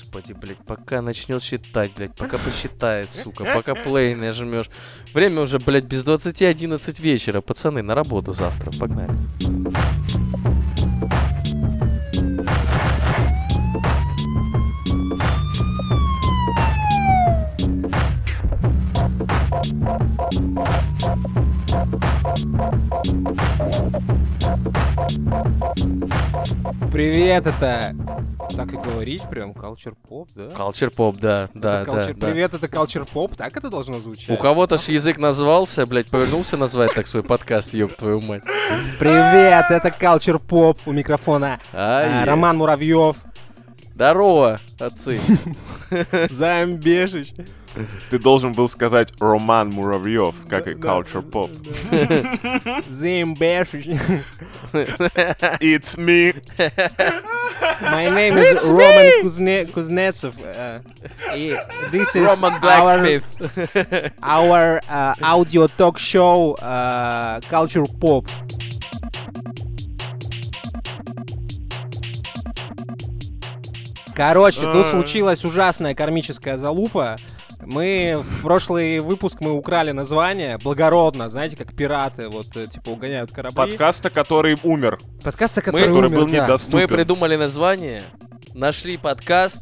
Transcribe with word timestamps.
Господи, 0.00 0.32
блядь, 0.32 0.64
пока 0.64 1.02
начнет 1.02 1.42
считать, 1.42 1.92
блядь, 1.96 2.14
пока 2.14 2.38
посчитает, 2.38 3.12
сука, 3.12 3.44
пока 3.44 3.74
плей 3.74 4.14
нажмешь. 4.14 4.70
Время 5.12 5.40
уже, 5.40 5.58
блядь, 5.58 5.86
без 5.86 6.04
20.11 6.04 7.02
вечера. 7.02 7.40
Пацаны, 7.40 7.82
на 7.82 7.96
работу 7.96 8.32
завтра. 8.32 8.70
Погнали. 8.78 9.10
Привет, 26.92 27.46
это 27.48 27.94
так 28.58 28.72
и 28.72 28.76
говорить 28.76 29.22
прям, 29.30 29.52
Culture 29.52 29.94
Pop, 30.10 30.26
да? 30.34 30.46
Culture 30.48 30.92
Pop, 30.92 31.16
да, 31.20 31.48
да, 31.54 31.82
Это 31.82 31.92
да, 31.92 32.00
culture- 32.00 32.14
да. 32.18 32.26
Привет, 32.26 32.54
это 32.54 32.66
Culture 32.66 33.08
Pop, 33.08 33.36
так 33.36 33.56
это 33.56 33.70
должно 33.70 34.00
звучать? 34.00 34.30
У 34.30 34.36
кого-то 34.36 34.78
ж 34.78 34.88
язык 34.88 35.16
назвался, 35.18 35.86
блядь, 35.86 36.08
повернулся 36.10 36.56
назвать 36.56 36.92
так 36.92 37.06
свой 37.06 37.22
подкаст, 37.22 37.72
ёб 37.74 37.94
твою 37.94 38.20
мать. 38.20 38.42
Привет, 38.98 39.66
это 39.70 39.88
Culture 39.96 40.40
Pop 40.44 40.78
у 40.86 40.92
микрофона. 40.92 41.60
А, 41.72 42.22
А, 42.22 42.26
Роман 42.26 42.56
Муравьев, 42.58 43.16
Здорово, 43.94 44.60
отцы. 44.80 45.20
Замбешич. 46.30 47.34
Ты 48.10 48.18
должен 48.18 48.52
был 48.54 48.68
сказать 48.68 49.12
Роман 49.20 49.70
Муравьев, 49.70 50.34
как 50.48 50.66
и 50.66 50.72
Culture 50.72 51.22
Pop. 51.22 51.50
Замбешич. 52.88 53.86
It's 55.60 55.96
me. 55.96 56.34
My 57.80 58.06
name 58.08 58.36
is 58.38 58.68
Roman 58.68 59.22
Kuzne- 59.22 59.70
Kuznetsov. 59.72 60.34
uh, 60.38 60.82
и 61.36 61.56
this 61.90 62.14
is 62.16 62.24
Роман 62.24 62.54
our, 62.54 62.60
Blacksmith. 62.60 64.12
our 64.22 64.80
uh, 64.88 65.14
audio 65.22 65.66
talk 65.68 65.98
show 65.98 66.54
uh, 66.60 67.40
Culture 67.48 67.86
Pop. 68.00 68.26
Короче, 74.14 74.62
тут 74.62 74.86
А. 74.86 74.90
случилась 74.90 75.44
ужасная 75.44 75.94
кармическая 75.94 76.56
залупа. 76.56 77.18
Мы 77.68 78.24
в 78.26 78.42
прошлый 78.42 79.00
выпуск 79.00 79.42
мы 79.42 79.52
украли 79.52 79.90
название 79.90 80.56
благородно, 80.56 81.28
знаете, 81.28 81.54
как 81.54 81.76
пираты, 81.76 82.30
вот 82.30 82.56
э, 82.56 82.66
типа 82.66 82.88
угоняют 82.88 83.30
корабли. 83.30 83.56
Подкаста, 83.56 84.08
который 84.08 84.58
умер. 84.62 84.98
Подкаста, 85.22 85.60
Мы- 85.60 85.64
который, 85.64 85.86
который 85.88 86.06
умер, 86.06 86.16
был 86.18 86.26
да. 86.28 86.44
недоступен. 86.44 86.80
Мы 86.80 86.88
придумали 86.88 87.36
название, 87.36 88.04
нашли 88.54 88.96
подкаст, 88.96 89.60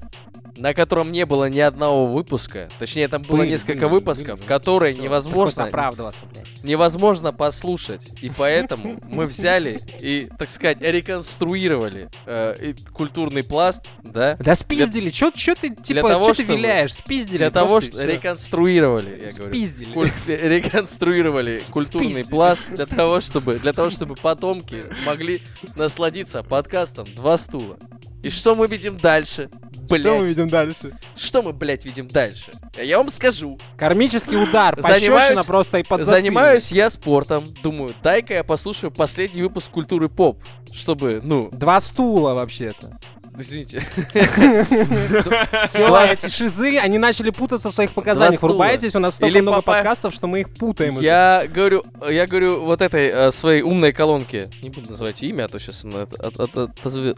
на 0.56 0.74
котором 0.74 1.12
не 1.12 1.24
было 1.26 1.48
ни 1.48 1.60
одного 1.60 2.06
выпуска. 2.06 2.68
Точнее, 2.78 3.08
там 3.08 3.22
было 3.22 3.38
Были, 3.38 3.50
несколько 3.50 3.88
были, 3.88 4.00
выпусков, 4.00 4.38
были. 4.38 4.48
которые 4.48 4.94
Всё, 4.94 5.02
невозможно, 5.02 5.64
оправдываться, 5.64 6.24
блядь. 6.32 6.46
невозможно 6.64 7.32
послушать. 7.32 8.10
И 8.22 8.30
поэтому 8.36 8.98
мы 9.08 9.26
взяли 9.26 9.80
и, 10.00 10.28
так 10.38 10.48
сказать, 10.48 10.80
реконструировали 10.80 12.08
э, 12.26 12.74
культурный 12.92 13.42
пласт, 13.42 13.84
да, 14.02 14.36
Да 14.40 14.54
спиздили, 14.54 15.10
чё, 15.10 15.30
чё 15.30 15.54
ты, 15.54 15.74
типа, 15.74 16.08
того, 16.08 16.26
чё 16.28 16.34
ты 16.34 16.42
виляешь, 16.44 16.94
спиздили 16.94 17.38
для 17.38 17.50
того, 17.50 17.80
что 17.80 18.04
реконструировали, 18.04 19.28
я 19.30 19.36
говорю. 19.36 19.54
Спиздили. 19.54 19.92
Куль- 19.92 20.10
реконструировали 20.26 21.62
культурный 21.70 22.06
Спиздили. 22.08 22.30
пласт 22.30 22.62
для 22.70 22.86
того, 22.86 23.20
чтобы 23.20 23.58
для 23.58 23.72
того, 23.72 23.90
чтобы 23.90 24.14
потомки 24.14 24.84
могли 25.04 25.42
насладиться 25.74 26.42
подкастом 26.42 27.06
«Два 27.14 27.36
стула». 27.36 27.78
И 28.22 28.30
что 28.30 28.54
мы 28.56 28.66
видим 28.66 28.98
дальше? 28.98 29.50
Блять. 29.88 30.02
Что 30.02 30.18
мы 30.18 30.26
видим 30.26 30.48
дальше? 30.50 30.92
Что 31.16 31.42
мы, 31.42 31.52
блядь, 31.52 31.84
видим 31.84 32.08
дальше? 32.08 32.52
Я 32.76 32.98
вам 32.98 33.08
скажу. 33.08 33.58
Кармический 33.76 34.40
удар, 34.42 34.74
Занимаюсь- 34.80 35.12
пощечина 35.22 35.44
просто 35.44 35.78
и 35.78 35.82
под 35.82 36.04
Занимаюсь 36.04 36.72
я 36.72 36.90
спортом. 36.90 37.54
Думаю, 37.62 37.94
дай-ка 38.02 38.34
я 38.34 38.44
послушаю 38.44 38.90
последний 38.90 39.42
выпуск 39.42 39.70
культуры 39.70 40.08
поп. 40.08 40.38
Чтобы, 40.72 41.20
ну, 41.22 41.48
Два 41.52 41.80
стула 41.80 42.34
вообще-то. 42.34 42.98
Извините. 43.38 43.82
Все, 45.68 46.12
эти 46.12 46.28
шизы, 46.28 46.78
они 46.78 46.98
начали 46.98 47.30
путаться 47.30 47.70
в 47.70 47.74
своих 47.74 47.92
показаниях. 47.92 48.38
стула. 48.38 48.50
Врубайтесь, 48.50 48.94
у 48.96 48.98
нас 48.98 49.16
столько 49.16 49.42
много 49.42 49.62
подкастов, 49.62 50.14
что 50.14 50.26
мы 50.26 50.40
их 50.40 50.54
путаем. 50.54 51.00
Я 51.00 51.44
говорю, 51.48 51.84
я 52.08 52.26
говорю 52.26 52.64
вот 52.64 52.82
этой 52.82 53.06
э, 53.06 53.30
своей 53.30 53.62
умной 53.62 53.92
колонке. 53.92 54.50
Не 54.62 54.70
буду 54.70 54.90
называть 54.90 55.22
имя, 55.22 55.44
а 55.44 55.48
то 55.48 55.58
сейчас 55.58 55.84
она 55.84 56.06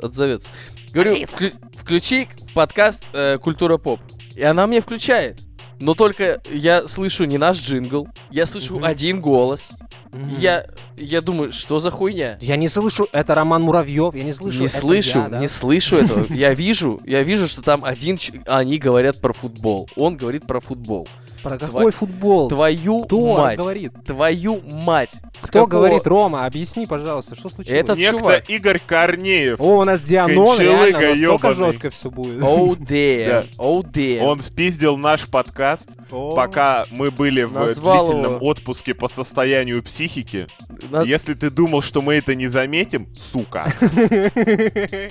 отзовется. 0.00 0.48
Говорю, 0.92 1.14
вклю- 1.14 1.54
включи 1.76 2.28
подкаст 2.54 3.04
э, 3.12 3.38
Культура 3.38 3.78
поп. 3.78 4.00
И 4.34 4.42
она 4.42 4.66
мне 4.66 4.80
включает. 4.80 5.40
Но 5.80 5.94
только 5.94 6.40
я 6.50 6.88
слышу 6.88 7.24
не 7.24 7.38
наш 7.38 7.58
джингл, 7.58 8.08
я 8.30 8.46
слышу 8.46 8.76
Мгм. 8.76 8.84
один 8.84 9.20
голос. 9.20 9.68
Мгм. 10.12 10.36
Я, 10.38 10.64
я 10.96 11.20
думаю, 11.20 11.52
что 11.52 11.78
за 11.78 11.90
хуйня? 11.90 12.38
Я 12.40 12.56
не 12.56 12.68
слышу, 12.68 13.06
это 13.12 13.34
Роман 13.34 13.62
Муравьев, 13.62 14.14
я 14.14 14.24
не 14.24 14.32
слышу. 14.32 14.60
не 14.60 14.66
это 14.66 14.78
слышу, 14.78 15.18
я, 15.20 15.28
да. 15.28 15.38
не 15.38 15.48
слышу 15.48 15.96
этого. 15.96 16.26
Я 16.32 16.54
вижу, 16.54 17.00
я 17.04 17.22
вижу, 17.22 17.46
что 17.46 17.62
там 17.62 17.84
один, 17.84 18.16
ч- 18.18 18.42
они 18.46 18.78
говорят 18.78 19.20
про 19.20 19.32
футбол. 19.32 19.88
Он 19.96 20.16
говорит 20.16 20.46
про 20.46 20.60
футбол. 20.60 21.06
Про 21.42 21.56
какой 21.56 21.92
футбол? 21.92 22.48
Твою 22.48 23.04
Кто 23.04 23.36
мать. 23.36 23.56
говорит? 23.58 23.92
Твою 24.04 24.60
мать. 24.60 25.12
С 25.38 25.46
Кто 25.46 25.64
какого- 25.66 25.68
говорит, 25.86 26.04
Рома, 26.04 26.44
объясни, 26.46 26.84
пожалуйста, 26.86 27.36
что 27.36 27.48
случилось? 27.48 27.78
Этот 27.80 27.96
Некто 27.96 28.18
чувак. 28.18 28.50
Игорь 28.50 28.80
Корнеев. 28.84 29.60
О, 29.60 29.78
у 29.78 29.84
нас 29.84 30.02
Дианон, 30.02 30.58
реально, 30.58 30.98
настолько 31.00 31.16
ёбаный. 31.48 31.54
жестко 31.54 31.90
все 31.90 32.10
будет. 32.10 32.40
Oh 32.42 32.76
damn, 32.76 33.46
oh 33.56 33.82
damn. 33.82 34.22
Он 34.24 34.40
спиздил 34.40 34.96
наш 34.96 35.28
подкаст, 35.28 35.67
О. 36.10 36.34
пока 36.34 36.86
мы 36.90 37.10
были 37.10 37.42
в 37.42 37.52
длительном 37.52 38.34
его. 38.36 38.46
отпуске 38.46 38.94
по 38.94 39.08
состоянию 39.08 39.82
психики. 39.82 40.46
На- 40.90 41.02
Если 41.02 41.34
ты 41.34 41.50
думал, 41.50 41.82
что 41.82 42.00
мы 42.02 42.14
это 42.14 42.34
не 42.34 42.46
заметим, 42.46 43.08
сука, 43.16 43.66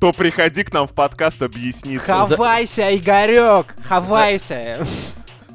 то 0.00 0.12
приходи 0.12 0.64
к 0.64 0.72
нам 0.72 0.86
в 0.86 0.92
подкаст 0.92 1.42
объясниться. 1.42 2.06
Хавайся, 2.06 2.94
Игорек, 2.96 3.74
хавайся. 3.82 4.86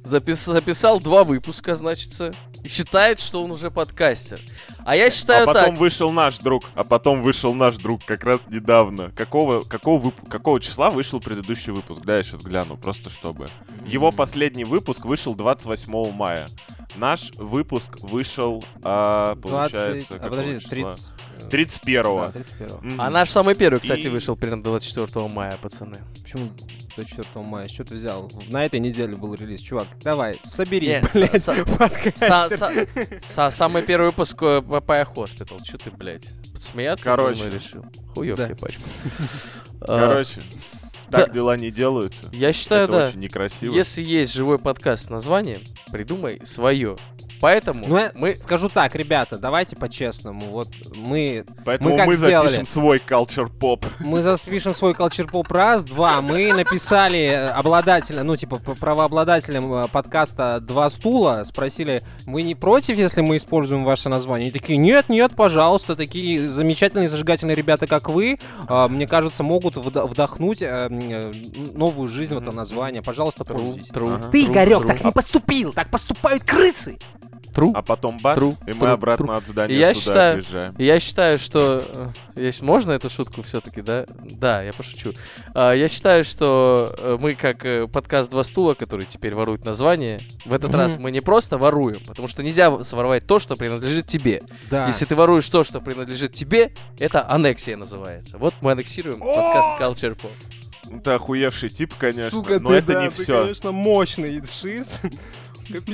запис- 0.03 0.46
записал 0.52 1.00
два 1.00 1.24
выпуска, 1.24 1.75
значится, 1.75 2.34
и 2.63 2.67
считает, 2.67 3.19
что 3.19 3.44
он 3.44 3.51
уже 3.51 3.72
подкастер. 3.72 4.41
А 4.83 4.95
я 4.95 5.09
считаю 5.09 5.44
а 5.44 5.45
потом 5.47 5.72
так. 5.72 5.77
вышел 5.77 6.11
наш 6.11 6.38
друг, 6.38 6.66
а 6.75 6.83
потом 6.83 7.22
вышел 7.22 7.53
наш 7.53 7.75
друг 7.75 8.03
как 8.05 8.23
раз 8.23 8.39
недавно. 8.47 9.11
Какого, 9.16 9.63
какого, 9.63 10.07
вып- 10.09 10.29
какого 10.29 10.59
числа 10.59 10.89
вышел 10.89 11.19
предыдущий 11.19 11.71
выпуск? 11.71 12.01
Да, 12.03 12.17
я 12.17 12.23
сейчас 12.23 12.41
гляну, 12.41 12.77
просто 12.77 13.09
чтобы. 13.09 13.50
Его 13.85 14.11
последний 14.11 14.63
выпуск 14.63 15.05
вышел 15.05 15.35
28 15.35 16.11
мая. 16.11 16.50
Наш 16.95 17.31
выпуск 17.35 18.00
вышел, 18.01 18.63
а, 18.81 19.35
20, 19.35 19.41
получается, 19.41 20.16
а, 20.16 20.19
какого 20.19 20.41
подожди, 20.41 20.59
числа? 20.59 20.69
30... 20.69 21.13
31 21.50 22.03
Да, 22.03 22.31
31 22.31 22.78
Мгм. 22.81 23.02
А 23.02 23.09
наш 23.09 23.29
самый 23.29 23.56
первый, 23.56 23.79
кстати, 23.79 24.07
И- 24.07 24.09
вышел 24.09 24.35
примерно 24.35 24.63
24 24.63 25.28
мая, 25.28 25.57
пацаны. 25.62 26.02
Почему 26.22 26.52
24 26.95 27.25
мая? 27.46 27.68
Что 27.68 27.84
ты 27.85 27.96
взял? 27.96 28.31
На 28.50 28.66
этой 28.66 28.79
неделе 28.79 29.16
был 29.16 29.34
релиз. 29.34 29.62
Чувак, 29.62 29.88
давай, 30.03 30.40
соберись, 30.44 31.01
блядь, 31.13 31.35
са- 33.28 33.51
Самый 33.51 33.84
первый 33.84 34.07
выпуск 34.07 34.38
Papaya 34.39 35.06
Hospital. 35.06 35.59
Че 35.62 35.78
ты, 35.78 35.91
блядь, 35.91 36.28
смеяться 36.57 37.06
Короче. 37.06 37.50
решил? 37.50 37.85
Хуёв 38.13 38.38
Да. 38.38 38.46
тебе 38.46 38.56
пачку. 38.56 38.84
А, 39.84 40.09
Короче, 40.09 40.44
так 41.09 41.28
да. 41.30 41.34
дела 41.34 41.57
не 41.57 41.72
делаются. 41.72 42.30
Я 42.31 42.53
считаю, 42.53 42.84
это 42.84 42.91
да. 42.94 43.07
очень 43.07 43.19
некрасиво. 43.19 43.74
Если 43.74 44.03
есть 44.03 44.31
живой 44.31 44.59
подкаст 44.59 45.06
с 45.06 45.09
названием, 45.09 45.62
придумай 45.91 46.40
свое. 46.46 46.97
Поэтому 47.41 47.88
Ну, 47.88 48.00
мы... 48.13 48.35
скажу 48.35 48.69
так, 48.69 48.96
ребята, 48.96 49.38
давайте 49.38 49.75
по-честному. 49.75 50.47
Вот 50.52 50.69
мы, 50.96 51.44
Поэтому 51.66 51.90
мы 51.90 51.97
мы, 51.97 52.06
как 52.06 52.13
сделали? 52.13 52.47
запишем 52.50 52.68
свой 52.68 53.00
culture 53.00 53.50
pop. 53.59 53.85
мы 54.00 54.22
запишем 54.22 54.74
свой 54.75 54.94
Culture 54.94 55.29
Pop 55.29 55.51
раз, 55.51 55.84
два. 55.84 56.22
Мы 56.22 56.53
написали 56.53 57.19
э, 57.19 57.50
обладателя, 57.50 58.24
ну, 58.24 58.36
типа, 58.36 58.57
правообладателям 58.57 59.74
э, 59.74 59.88
подкаста 59.88 60.60
«Два 60.62 60.89
стула», 60.89 61.44
спросили, 61.45 62.04
вы 62.25 62.44
не 62.44 62.54
против, 62.54 62.98
если 62.98 63.21
мы 63.21 63.38
используем 63.38 63.83
ваше 63.83 64.10
название? 64.10 64.50
Они 64.50 64.51
такие, 64.60 64.77
нет, 64.77 65.10
нет, 65.10 65.36
пожалуйста, 65.36 65.95
такие 65.95 66.48
замечательные, 66.48 67.07
зажигательные 67.07 67.56
ребята, 67.56 67.88
как 67.88 68.10
вы, 68.10 68.38
э, 68.69 68.88
мне 68.88 69.07
кажется, 69.07 69.44
могут 69.44 69.77
вдохнуть 69.77 70.62
новую 70.62 72.07
жизнь 72.07 72.36
в 72.36 72.38
это 72.38 72.51
название. 72.51 73.01
Пожалуйста, 73.01 73.45
пользуйтесь. 73.45 73.92
Ага. 73.95 74.30
Ты, 74.31 74.45
Игорек, 74.45 74.86
так 74.86 75.04
не 75.04 75.12
поступил, 75.12 75.74
так 75.74 75.89
поступают 75.89 76.44
крысы. 76.44 76.98
Тру. 77.53 77.71
А 77.75 77.81
потом 77.81 78.18
бац, 78.19 78.36
Тру, 78.38 78.57
и 78.65 78.74
мы 78.74 78.80
тру, 78.80 78.88
обратно 78.89 79.25
тру. 79.27 79.36
от 79.36 79.48
здания 79.48 79.75
И 79.75 79.77
я 79.77 79.94
суда 79.94 80.01
считаю- 80.01 80.39
отъезжаем. 80.39 80.75
Я 80.77 81.00
считаю, 81.00 81.39
что... 81.39 82.13
э, 82.36 82.42
я 82.48 82.51
Можно 82.62 82.92
эту 82.94 83.09
шутку 83.09 83.42
все-таки, 83.44 83.81
да? 83.81 84.06
Да, 84.24 84.62
я 84.63 84.74
пошучу. 84.74 85.13
А, 85.53 85.74
Я 85.74 85.88
считаю, 85.89 86.24
что 86.24 86.94
э, 86.98 87.18
мы, 87.19 87.36
как 87.36 87.65
э, 87.65 87.88
подкаст 87.88 88.30
«Два 88.31 88.44
стула», 88.44 88.74
который 88.74 89.06
теперь 89.06 89.36
ворует 89.36 89.65
название, 89.65 90.21
в 90.45 90.53
этот 90.53 90.74
раз 90.74 90.98
мы 90.98 91.12
не 91.12 91.21
просто 91.21 91.57
воруем, 91.57 92.00
потому 92.07 92.27
что 92.27 92.44
нельзя 92.44 92.83
своровать 92.83 93.27
то, 93.27 93.39
что 93.39 93.56
принадлежит 93.56 94.07
тебе. 94.07 94.44
Да. 94.69 94.88
Если 94.88 95.06
ты 95.06 95.15
воруешь 95.15 95.48
то, 95.50 95.63
что 95.63 95.81
принадлежит 95.81 96.33
тебе, 96.33 96.74
это 97.00 97.30
аннексия 97.30 97.77
называется. 97.77 98.38
Вот 98.38 98.53
мы 98.62 98.71
аннексируем 98.71 99.19
подкаст 99.19 99.81
Culture 100.03 100.18
Pop. 100.19 101.01
Ты 101.03 101.12
охуевший 101.12 101.69
тип, 101.69 101.94
конечно. 101.98 102.30
Сука, 102.31 102.59
но 102.59 102.69
ты, 102.69 102.75
это 102.75 102.94
да, 102.94 103.03
не 103.03 103.09
ты, 103.12 103.24
все. 103.24 103.42
конечно, 103.44 103.71
мощный 103.71 104.42
шиз. 104.44 105.00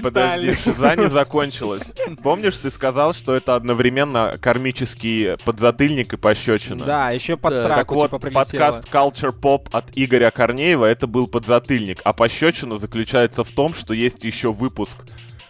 Подожди, 0.02 0.56
шиза 0.56 0.96
не 0.96 1.08
закончилась. 1.08 1.84
Помнишь, 2.24 2.58
ты 2.58 2.70
сказал, 2.70 3.14
что 3.14 3.36
это 3.36 3.56
одновременно 3.56 4.38
кармический 4.40 5.38
подзатыльник 5.38 6.14
и 6.14 6.18
пощечина? 6.18 6.86
Да, 6.86 7.12
еще 7.12 7.38
под 7.38 7.54
Да, 7.54 7.64
сраку 7.64 7.80
Так 7.80 7.92
вот, 7.92 8.08
типа 8.10 8.20
прилетело. 8.20 8.44
подкаст 8.44 8.86
Culture 8.92 9.34
Pop 9.40 9.68
от 9.72 9.86
Игоря 9.96 10.32
Корнеева 10.32 10.86
это 10.86 11.08
был 11.08 11.28
подзатыльник, 11.28 12.02
а 12.04 12.14
пощечина 12.14 12.78
заключается 12.78 13.44
в 13.44 13.52
том, 13.52 13.74
что 13.74 13.94
есть 13.94 14.24
еще 14.24 14.52
выпуск 14.52 14.98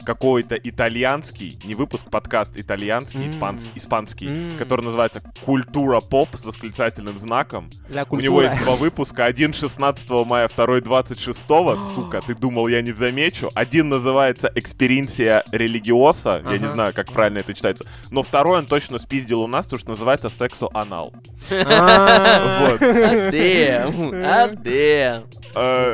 какой-то 0.07 0.55
итальянский, 0.55 1.59
не 1.65 1.75
выпуск, 1.75 2.09
подкаст 2.09 2.53
итальянский, 2.55 3.19
М. 3.19 3.25
испанс- 3.27 3.65
испанский, 3.75 4.27
М. 4.27 4.57
который 4.57 4.81
называется 4.85 5.21
«Культура 5.45 5.99
поп» 5.99 6.29
с 6.33 6.45
восклицательным 6.45 7.19
знаком. 7.19 7.69
У 8.09 8.15
него 8.21 8.41
есть 8.41 8.63
два 8.63 8.75
выпуска, 8.77 9.25
один 9.25 9.51
16 9.51 10.23
мая, 10.23 10.47
второй 10.47 10.79
26, 10.79 11.75
сука, 11.95 12.21
ты 12.25 12.35
думал, 12.35 12.69
я 12.69 12.81
не 12.81 12.93
замечу. 12.93 13.51
Один 13.53 13.89
называется 13.89 14.49
«Эксперинсия 14.55 15.43
религиоса», 15.51 16.41
я 16.49 16.57
не 16.57 16.67
знаю, 16.69 16.93
как 16.93 17.11
правильно 17.11 17.39
это 17.39 17.53
читается, 17.53 17.85
но 18.09 18.23
второй 18.23 18.59
он 18.59 18.65
точно 18.65 18.99
спиздил 18.99 19.41
у 19.41 19.47
нас, 19.47 19.65
потому 19.65 19.79
что 19.81 19.89
называется 19.89 20.29
«Сексо 20.29 20.69
анал». 20.73 21.11
А, 21.51 22.77
Вот. 22.79 22.81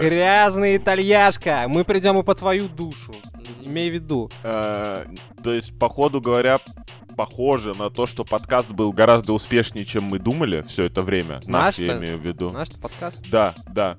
Грязный 0.01 0.77
итальяшка, 0.77 1.65
мы 1.67 1.83
придем 1.83 2.19
и 2.19 2.23
по 2.23 2.35
твою 2.35 2.67
душу. 2.67 3.15
Имей 3.61 3.89
в 3.89 3.93
виду. 3.93 4.29
э, 4.43 5.05
То 5.43 5.53
есть, 5.53 5.77
по 5.77 5.89
ходу 5.89 6.21
говоря, 6.21 6.59
похоже 7.15 7.73
на 7.73 7.89
то, 7.89 8.07
что 8.07 8.25
подкаст 8.25 8.71
был 8.71 8.91
гораздо 8.91 9.33
успешнее, 9.33 9.85
чем 9.85 10.03
мы 10.05 10.19
думали 10.19 10.63
все 10.67 10.85
это 10.85 11.01
время. 11.01 11.41
Наш, 11.45 11.77
я 11.77 11.97
имею 11.97 12.17
в 12.17 12.25
виду. 12.25 12.51
Наш 12.51 12.71
подкаст. 12.71 13.21
Да, 13.29 13.55
да. 13.67 13.97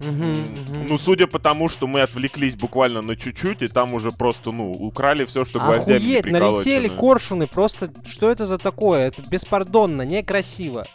Ну, 0.00 0.98
судя 0.98 1.26
по 1.28 1.38
тому, 1.38 1.68
что 1.68 1.86
мы 1.86 2.00
отвлеклись 2.00 2.56
буквально 2.56 3.02
на 3.02 3.16
чуть-чуть, 3.16 3.62
и 3.62 3.68
там 3.68 3.94
уже 3.94 4.10
просто, 4.10 4.50
ну, 4.50 4.72
украли 4.72 5.24
все, 5.24 5.44
что 5.44 5.60
гвоздями 5.60 5.96
Охуеть, 5.98 6.24
налетели 6.26 6.88
коршуны, 6.88 7.46
просто 7.46 7.92
что 8.04 8.28
это 8.28 8.46
за 8.46 8.58
такое? 8.58 9.06
Это 9.08 9.22
беспардонно, 9.22 10.02
некрасиво. 10.02 10.86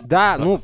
Да, 0.00 0.36
ну, 0.38 0.62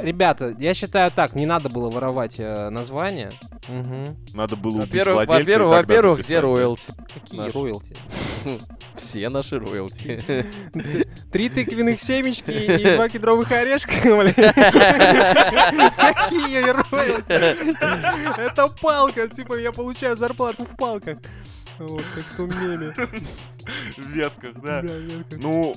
ребята, 0.00 0.54
я 0.58 0.74
считаю 0.74 1.10
так, 1.10 1.34
не 1.34 1.46
надо 1.46 1.68
было 1.68 1.90
воровать 1.90 2.36
э, 2.38 2.68
название. 2.70 3.32
Мгм. 3.68 4.16
Надо 4.34 4.56
было 4.56 4.82
убить 4.82 4.90
Во-первых, 4.90 5.26
владельца 5.26 5.40
и 5.40 5.44
во-первых, 5.44 5.70
тогда 5.70 5.94
во-первых, 5.94 6.18
где 6.18 6.26
записать, 6.26 6.44
роялти? 6.44 6.94
Какие 7.14 7.40
Наш. 7.40 7.54
роялти? 7.54 7.96
Все 8.94 9.28
наши 9.28 9.58
роялти. 9.58 10.46
Три 11.32 11.48
тыквенных 11.48 12.00
семечки 12.00 12.50
и 12.50 12.94
два 12.94 13.08
кедровых 13.08 13.50
орешка, 13.50 13.92
блин. 14.04 14.34
Какие 15.94 16.70
роялти? 16.70 18.40
Это 18.40 18.68
палка, 18.68 19.28
типа 19.28 19.58
я 19.58 19.72
получаю 19.72 20.16
зарплату 20.16 20.64
в 20.64 20.76
палках. 20.76 21.18
Вот, 21.78 22.02
как 22.14 22.24
в 22.24 22.36
том 22.36 22.48
меме. 22.50 22.94
В 23.96 24.10
ветках, 24.10 24.60
да. 24.62 24.84
Ну, 25.30 25.74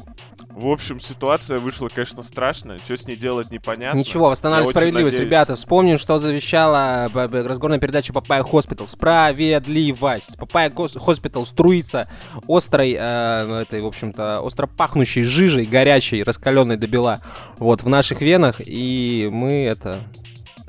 в 0.49 0.67
общем, 0.67 0.99
ситуация 0.99 1.59
вышла, 1.59 1.87
конечно, 1.87 2.21
страшная. 2.21 2.79
Что 2.79 2.97
с 2.97 3.07
ней 3.07 3.15
делать, 3.15 3.49
непонятно. 3.49 3.97
Ничего, 3.97 4.29
восстанавливаем 4.29 4.65
Я 4.65 4.67
очень 4.67 4.71
справедливость. 4.71 5.15
надеюсь. 5.15 5.29
Ребята, 5.31 5.55
вспомним, 5.55 5.97
что 5.97 6.19
завещала 6.19 7.09
б- 7.13 7.27
разговорная 7.47 7.79
передача 7.79 8.11
Papaya 8.11 8.43
Hospital. 8.43 8.87
Справедливость. 8.87 10.37
Papaya 10.37 10.69
Hospital 10.71 11.45
струится 11.45 12.09
острой, 12.47 12.93
э, 12.99 13.45
ну, 13.47 13.55
этой, 13.55 13.79
в 13.81 13.85
общем-то, 13.85 14.41
остро 14.41 14.67
пахнущей 14.67 15.23
жижей, 15.23 15.65
горячей, 15.65 16.23
раскаленной 16.23 16.75
до 16.77 16.87
бела, 16.87 17.21
вот, 17.57 17.83
в 17.83 17.89
наших 17.89 18.19
венах, 18.21 18.59
и 18.59 19.29
мы 19.31 19.63
это 19.65 20.01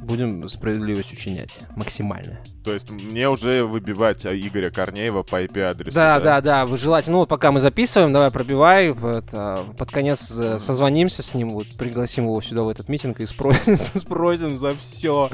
будем 0.00 0.48
справедливость 0.48 1.12
учинять 1.12 1.58
максимально. 1.74 2.38
То 2.68 2.74
есть 2.74 2.90
мне 2.90 3.30
уже 3.30 3.64
выбивать 3.64 4.26
а, 4.26 4.36
Игоря 4.36 4.68
Корнеева 4.68 5.22
по 5.22 5.42
IP-адресу. 5.42 5.94
Да, 5.94 6.20
да, 6.20 6.42
да, 6.42 6.66
вы 6.66 6.76
желательно, 6.76 7.14
ну 7.14 7.18
вот 7.20 7.28
пока 7.30 7.50
мы 7.50 7.60
записываем, 7.60 8.12
давай 8.12 8.30
пробивай, 8.30 8.88
это, 8.88 9.64
под 9.78 9.90
конец 9.90 10.30
э, 10.38 10.58
созвонимся 10.58 11.22
с 11.22 11.32
ним, 11.32 11.48
вот, 11.54 11.66
пригласим 11.78 12.24
его 12.24 12.38
сюда 12.42 12.64
в 12.64 12.68
этот 12.68 12.90
митинг 12.90 13.20
и 13.20 13.26
спросим, 13.26 13.76
спросим 13.98 14.58
за 14.58 14.76
все. 14.76 15.30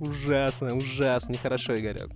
Ужасно, 0.00 0.74
ужасно, 0.74 1.34
нехорошо, 1.34 1.78
Игорек. 1.78 2.10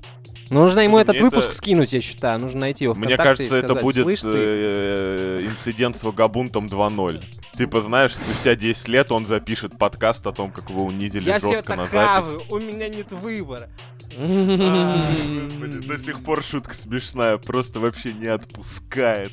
Но 0.50 0.62
нужно 0.62 0.80
ему 0.80 0.98
этот 0.98 1.20
выпуск 1.20 1.48
это- 1.48 1.54
скинуть, 1.56 1.92
я 1.92 2.00
считаю, 2.00 2.38
нужно 2.38 2.60
найти 2.60 2.84
его 2.84 2.94
в 2.94 2.98
Мне 2.98 3.16
кажется, 3.16 3.56
это 3.58 3.68
сказать, 3.68 3.82
будет 3.84 4.04
«Слышь, 4.04 4.20
ты, 4.20 4.28
э, 4.32 5.40
инцидент 5.44 5.96
с 5.96 6.02
Вагабунтом 6.02 6.68
2.0. 6.68 7.22
Типа, 7.56 7.80
знаешь, 7.80 8.14
спустя 8.14 8.54
10 8.54 8.88
лет 8.88 9.10
он 9.12 9.26
запишет 9.26 9.76
подкаст 9.78 10.26
о 10.26 10.32
том, 10.32 10.50
как 10.52 10.70
его 10.70 10.84
унизили 10.84 11.28
я 11.28 11.38
жестко 11.38 11.74
на 11.76 11.86
запись. 11.86 11.92
хаваю, 12.26 12.42
у 12.48 12.58
меня 12.58 12.88
нет 12.88 13.12
выбора. 13.12 13.68
Господи, 14.18 15.86
до 15.86 15.98
сих 15.98 16.22
пор 16.24 16.42
шутка 16.42 16.74
смешная, 16.74 17.38
просто 17.38 17.80
вообще 17.80 18.12
не 18.12 18.26
отпускает. 18.26 19.32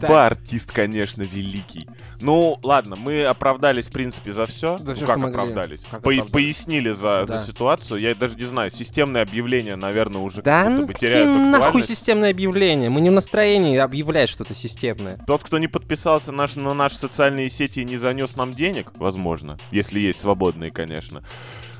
Так. 0.00 0.10
Ба, 0.10 0.26
артист, 0.26 0.72
конечно, 0.72 1.22
великий. 1.22 1.88
Ну, 2.20 2.58
ладно, 2.62 2.96
мы 2.96 3.24
оправдались, 3.24 3.86
в 3.86 3.92
принципе, 3.92 4.32
за 4.32 4.46
все. 4.46 4.78
За 4.78 4.94
ну, 4.94 5.06
как 5.06 5.18
что 5.18 5.26
оправдались? 5.26 5.80
Как 5.82 6.02
По- 6.02 6.10
оправдались. 6.10 6.30
Пояснили 6.32 6.90
за, 6.90 7.24
за 7.26 7.34
Да. 7.34 7.38
ситуацию. 7.38 8.00
Я 8.00 8.14
даже 8.14 8.36
не 8.36 8.44
знаю, 8.44 8.70
системные 8.70 9.22
объявления, 9.22 9.76
наверное, 9.76 10.20
уже 10.20 10.42
Да 10.42 10.64
как 10.64 10.70
будто 10.70 10.80
ну 10.80 10.86
бы 10.88 10.94
теряют 10.94 11.28
нахуй 11.50 11.82
системное 11.82 12.30
объявление? 12.30 12.90
Мы 12.90 13.00
не 13.00 13.10
в 13.10 13.12
настроении 13.12 13.78
объявлять 13.78 14.28
что-то 14.28 14.54
системное. 14.54 15.18
Тот, 15.26 15.42
кто 15.44 15.58
не 15.58 15.68
подписался 15.68 16.32
наш, 16.32 16.56
на 16.56 16.74
наши 16.74 16.96
социальные 16.96 17.50
сети 17.50 17.80
и 17.80 17.84
не 17.84 17.96
занес 17.96 18.36
нам 18.36 18.54
денег, 18.54 18.92
возможно, 18.96 19.58
если 19.70 20.00
есть 20.00 20.20
свободные, 20.20 20.70
конечно. 20.70 21.22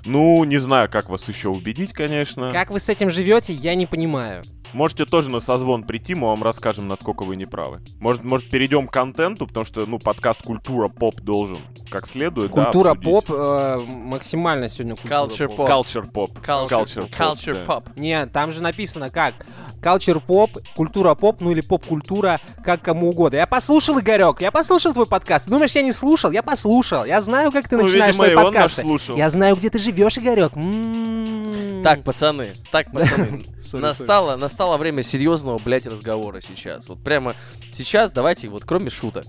Ну, 0.05 0.45
не 0.45 0.59
знаю, 0.59 0.91
как 0.91 1.09
вас 1.09 1.29
еще 1.29 1.49
убедить, 1.49 1.93
конечно. 1.93 2.51
Как 2.53 2.71
вы 2.71 2.79
с 2.79 2.89
этим 2.89 3.11
живете, 3.11 3.53
я 3.53 3.75
не 3.75 3.87
понимаю. 3.87 4.45
Можете 4.75 5.05
тоже 5.06 5.31
на 5.31 5.39
созвон 5.39 5.85
прийти, 5.85 6.17
мы 6.17 6.27
вам 6.27 6.43
расскажем, 6.43 6.89
насколько 6.89 7.23
вы 7.23 7.37
неправы. 7.37 7.81
Может, 8.01 8.25
может 8.25 8.51
перейдем 8.51 8.89
к 8.89 8.93
контенту, 8.93 9.47
потому 9.47 9.65
что, 9.65 9.87
ну, 9.87 10.01
подкаст 10.01 10.43
«Культура 10.43 10.89
поп» 10.89 11.21
должен 11.21 11.59
как 11.91 12.09
следует, 12.09 12.51
да, 12.51 12.65
Культура 12.65 12.91
обсудить. 12.91 13.12
поп 13.12 13.31
э, 13.31 13.79
максимально 13.87 14.69
сегодня 14.69 14.97
культура 14.97 15.27
Culture 15.27 15.49
поп. 15.49 15.56
поп. 15.56 15.69
Culture 15.69 16.11
поп. 16.11 16.39
Culture, 16.39 17.09
culture 17.09 17.65
да. 17.65 17.73
pop. 17.73 17.85
Не, 17.95 18.27
там 18.27 18.51
же 18.51 18.61
написано 18.61 19.11
как 19.11 19.47
Culture 19.85 20.21
поп, 20.25 20.51
культура 20.75 21.15
поп, 21.15 21.41
ну 21.41 21.51
или 21.51 21.61
поп-культура, 21.61 22.41
как 22.65 22.81
кому 22.83 23.11
угодно. 23.11 23.37
Я 23.37 23.47
послушал, 23.47 23.99
Игорек, 24.01 24.41
я 24.41 24.51
послушал 24.51 24.95
твой 24.95 25.07
подкаст. 25.07 25.49
Думаешь, 25.49 25.73
я 25.73 25.83
не 25.83 25.93
слушал? 25.93 26.31
Я 26.31 26.43
послушал. 26.43 27.05
Я 27.05 27.21
знаю, 27.21 27.53
как 27.53 27.69
ты 27.69 27.77
Ну, 27.77 27.85
начинаешь 27.85 28.15
видимо, 28.17 28.25
свои 28.33 28.35
подкасты. 28.45 28.81
слушал. 28.81 29.17
Я 29.17 29.29
знаю, 29.29 29.57
где 29.57 29.69
ты 29.69 29.79
живешь, 29.79 30.17
Игорек. 30.17 30.57
М-м-м. 30.57 31.83
Так, 31.83 32.03
пацаны, 32.03 32.55
так, 32.73 32.91
пацаны, 32.91 33.44
настало, 33.75 34.37
настало 34.37 34.79
время 34.79 35.03
серьезного, 35.03 35.58
блядь, 35.58 35.87
разговора 35.87 36.41
сейчас. 36.41 36.89
Вот 36.89 37.05
прямо 37.05 37.35
сейчас 37.73 38.11
давайте, 38.11 38.49
вот 38.49 38.65
кроме 38.65 38.89
шуток. 38.89 39.27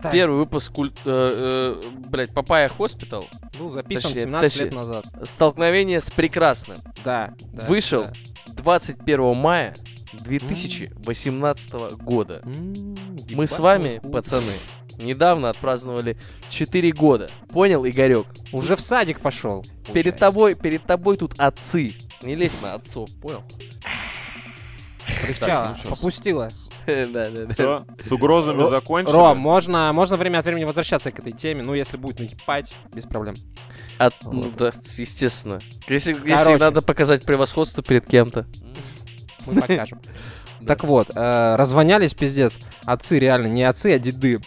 Так, 0.00 0.12
Первый 0.12 0.38
выпуск, 0.38 0.72
культ, 0.72 0.94
э, 1.04 1.74
э, 1.84 1.88
блядь, 2.08 2.32
Papaya 2.32 2.68
Hospital, 2.68 3.26
Был 3.58 3.68
записан 3.68 4.04
точнее, 4.12 4.22
17 4.22 4.60
лет 4.60 4.68
точнее. 4.70 4.78
назад. 4.80 5.04
столкновение 5.28 6.00
с 6.00 6.08
прекрасным, 6.08 6.78
Да. 7.04 7.34
да, 7.52 7.64
вышел 7.66 8.04
да. 8.04 8.12
21 8.46 9.34
мая 9.36 9.74
2018 10.12 11.72
года. 11.96 12.42
Мы 12.44 13.46
с 13.46 13.58
вами, 13.58 14.00
пацаны, 14.12 14.52
недавно 14.98 15.50
отпраздновали 15.50 16.18
4 16.50 16.92
года. 16.92 17.30
Понял, 17.50 17.86
Игорек? 17.86 18.26
Уже 18.52 18.76
в 18.76 18.80
садик 18.80 19.20
пошел. 19.20 19.64
Перед 19.92 20.18
тобой, 20.18 20.54
перед 20.54 20.84
тобой 20.84 21.16
тут 21.16 21.34
отцы. 21.38 21.94
Не 22.22 22.34
лезь 22.34 22.60
на 22.62 22.74
отцов, 22.74 23.08
понял? 23.22 23.42
Полегчало, 25.22 25.70
ну 25.76 25.82
чё, 25.82 25.88
попустила. 25.90 26.52
Да, 26.86 27.04
да, 27.28 27.44
да. 27.44 27.52
Все, 27.52 27.84
с 28.00 28.10
угрозами 28.12 28.62
Ро- 28.62 28.70
закончили. 28.70 29.14
Ром, 29.14 29.36
можно, 29.36 29.90
можно 29.92 30.16
время 30.16 30.38
от 30.38 30.46
времени 30.46 30.64
возвращаться 30.64 31.12
к 31.12 31.18
этой 31.18 31.32
теме, 31.32 31.62
ну, 31.62 31.74
если 31.74 31.98
будет 31.98 32.18
накипать, 32.18 32.74
без 32.94 33.04
проблем. 33.04 33.36
От- 33.98 34.14
ну 34.22 34.50
да, 34.56 34.72
естественно. 34.96 35.60
Если, 35.86 36.12
если 36.14 36.30
Короче. 36.30 36.56
надо 36.58 36.80
показать 36.80 37.26
превосходство 37.26 37.82
перед 37.82 38.06
кем-то. 38.06 38.46
Мы 39.52 39.60
покажем. 39.60 40.00
Так 40.66 40.82
вот, 40.82 41.08
э, 41.14 41.54
развонялись 41.56 42.14
пиздец. 42.14 42.58
Отцы 42.84 43.20
реально, 43.20 43.46
не 43.46 43.62
отцы, 43.62 43.94
а 43.94 43.98
деды. 43.98 44.40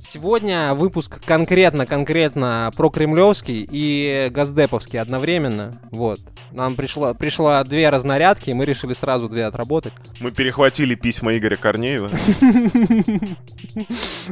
Сегодня 0.00 0.74
выпуск 0.74 1.20
конкретно-конкретно 1.26 2.72
про 2.76 2.88
кремлевский 2.88 3.66
и 3.68 4.28
газдеповский 4.30 5.00
одновременно. 5.00 5.80
Вот. 5.90 6.20
Нам 6.52 6.76
пришло, 6.76 7.14
пришло 7.14 7.64
две 7.64 7.88
разнарядки, 7.88 8.50
и 8.50 8.54
мы 8.54 8.64
решили 8.64 8.92
сразу 8.92 9.28
две 9.28 9.44
отработать. 9.44 9.92
Мы 10.20 10.30
перехватили 10.30 10.94
письма 10.94 11.36
Игоря 11.36 11.56
Корнеева. 11.56 12.10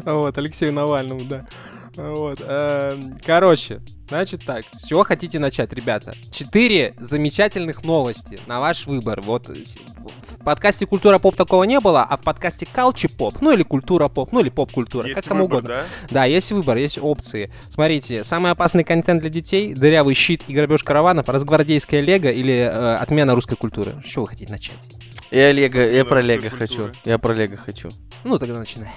Вот, 0.05 0.39
Алексею 0.39 0.73
Навальному, 0.73 1.25
да. 1.25 1.49
Вот. 1.97 2.39
эм, 2.43 3.19
Короче, 3.25 3.81
значит 4.09 4.45
так. 4.47 4.65
С 4.75 4.85
чего 4.87 5.05
хотите 5.05 5.39
начать, 5.39 5.73
ребята? 5.73 6.15
Четыре 6.31 6.95
замечательных 6.99 7.85
новости 7.85 8.41
на 8.47 8.61
ваш 8.61 8.87
выбор. 8.87 9.21
Вот 9.21 9.49
с- 9.49 9.77
в 9.77 10.45
подкасте 10.45 10.87
Культура 10.87 11.19
Поп 11.19 11.37
такого 11.37 11.65
не 11.65 11.79
было, 11.81 12.03
а 12.03 12.17
в 12.17 12.23
подкасте 12.23 12.67
Калчи 12.67 13.09
Поп, 13.09 13.41
ну 13.41 13.53
или 13.53 13.63
Культура 13.63 14.09
Поп, 14.09 14.33
ну 14.33 14.41
или 14.41 14.49
Поп-культура, 14.49 15.05
Есть 15.07 15.17
как 15.21 15.25
кому 15.29 15.43
выбор, 15.43 15.59
угодно. 15.59 15.77
да? 16.09 16.15
Да, 16.15 16.25
есть 16.25 16.51
выбор, 16.53 16.77
есть 16.79 16.99
опции. 16.99 17.53
Смотрите, 17.69 18.25
самый 18.25 18.51
опасный 18.53 18.85
контент 18.85 19.21
для 19.21 19.31
детей, 19.31 19.75
дырявый 19.75 20.15
щит 20.15 20.43
и 20.49 20.55
грабеж 20.55 20.83
караванов, 20.85 21.29
разгвардейская 21.29 22.01
лего 22.01 22.29
или 22.29 22.55
э, 22.55 22.97
отмена 22.97 23.35
русской 23.35 23.57
культуры. 23.57 24.03
С 24.05 24.09
чего 24.09 24.25
вы 24.25 24.29
хотите 24.31 24.51
начать? 24.51 24.89
Я 25.31 25.51
Лего, 25.53 25.79
я 25.81 26.05
про 26.05 26.21
Лего 26.21 26.51
хочу. 26.51 26.91
Я 27.05 27.19
про 27.19 27.33
Лего 27.35 27.57
хочу. 27.57 27.91
Ну, 28.25 28.39
тогда 28.39 28.59
начинай. 28.59 28.91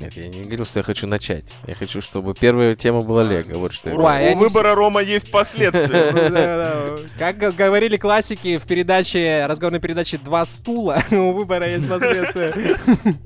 Нет, 0.00 0.12
я 0.16 0.28
не 0.28 0.42
говорил, 0.44 0.64
что 0.64 0.78
я 0.80 0.82
хочу 0.82 1.06
начать. 1.06 1.44
Я 1.66 1.74
хочу, 1.74 2.00
чтобы 2.00 2.34
первая 2.34 2.76
тема 2.76 3.02
была 3.02 3.22
Лего. 3.24 3.58
Вот 3.58 3.72
что 3.72 3.90
говорю. 3.90 4.24
я 4.24 4.32
У 4.32 4.34
не 4.36 4.40
выбора 4.44 4.74
Рома 4.74 5.00
есть 5.02 5.30
последствия. 5.30 7.02
Как 7.18 7.38
г- 7.38 7.52
говорили 7.52 7.96
классики 7.96 8.58
в 8.58 8.62
передаче, 8.64 9.44
разговорной 9.46 9.80
передаче 9.80 10.18
«Два 10.18 10.46
стула», 10.46 11.02
у 11.10 11.32
выбора 11.32 11.68
есть 11.70 11.88
последствия. 11.88 12.54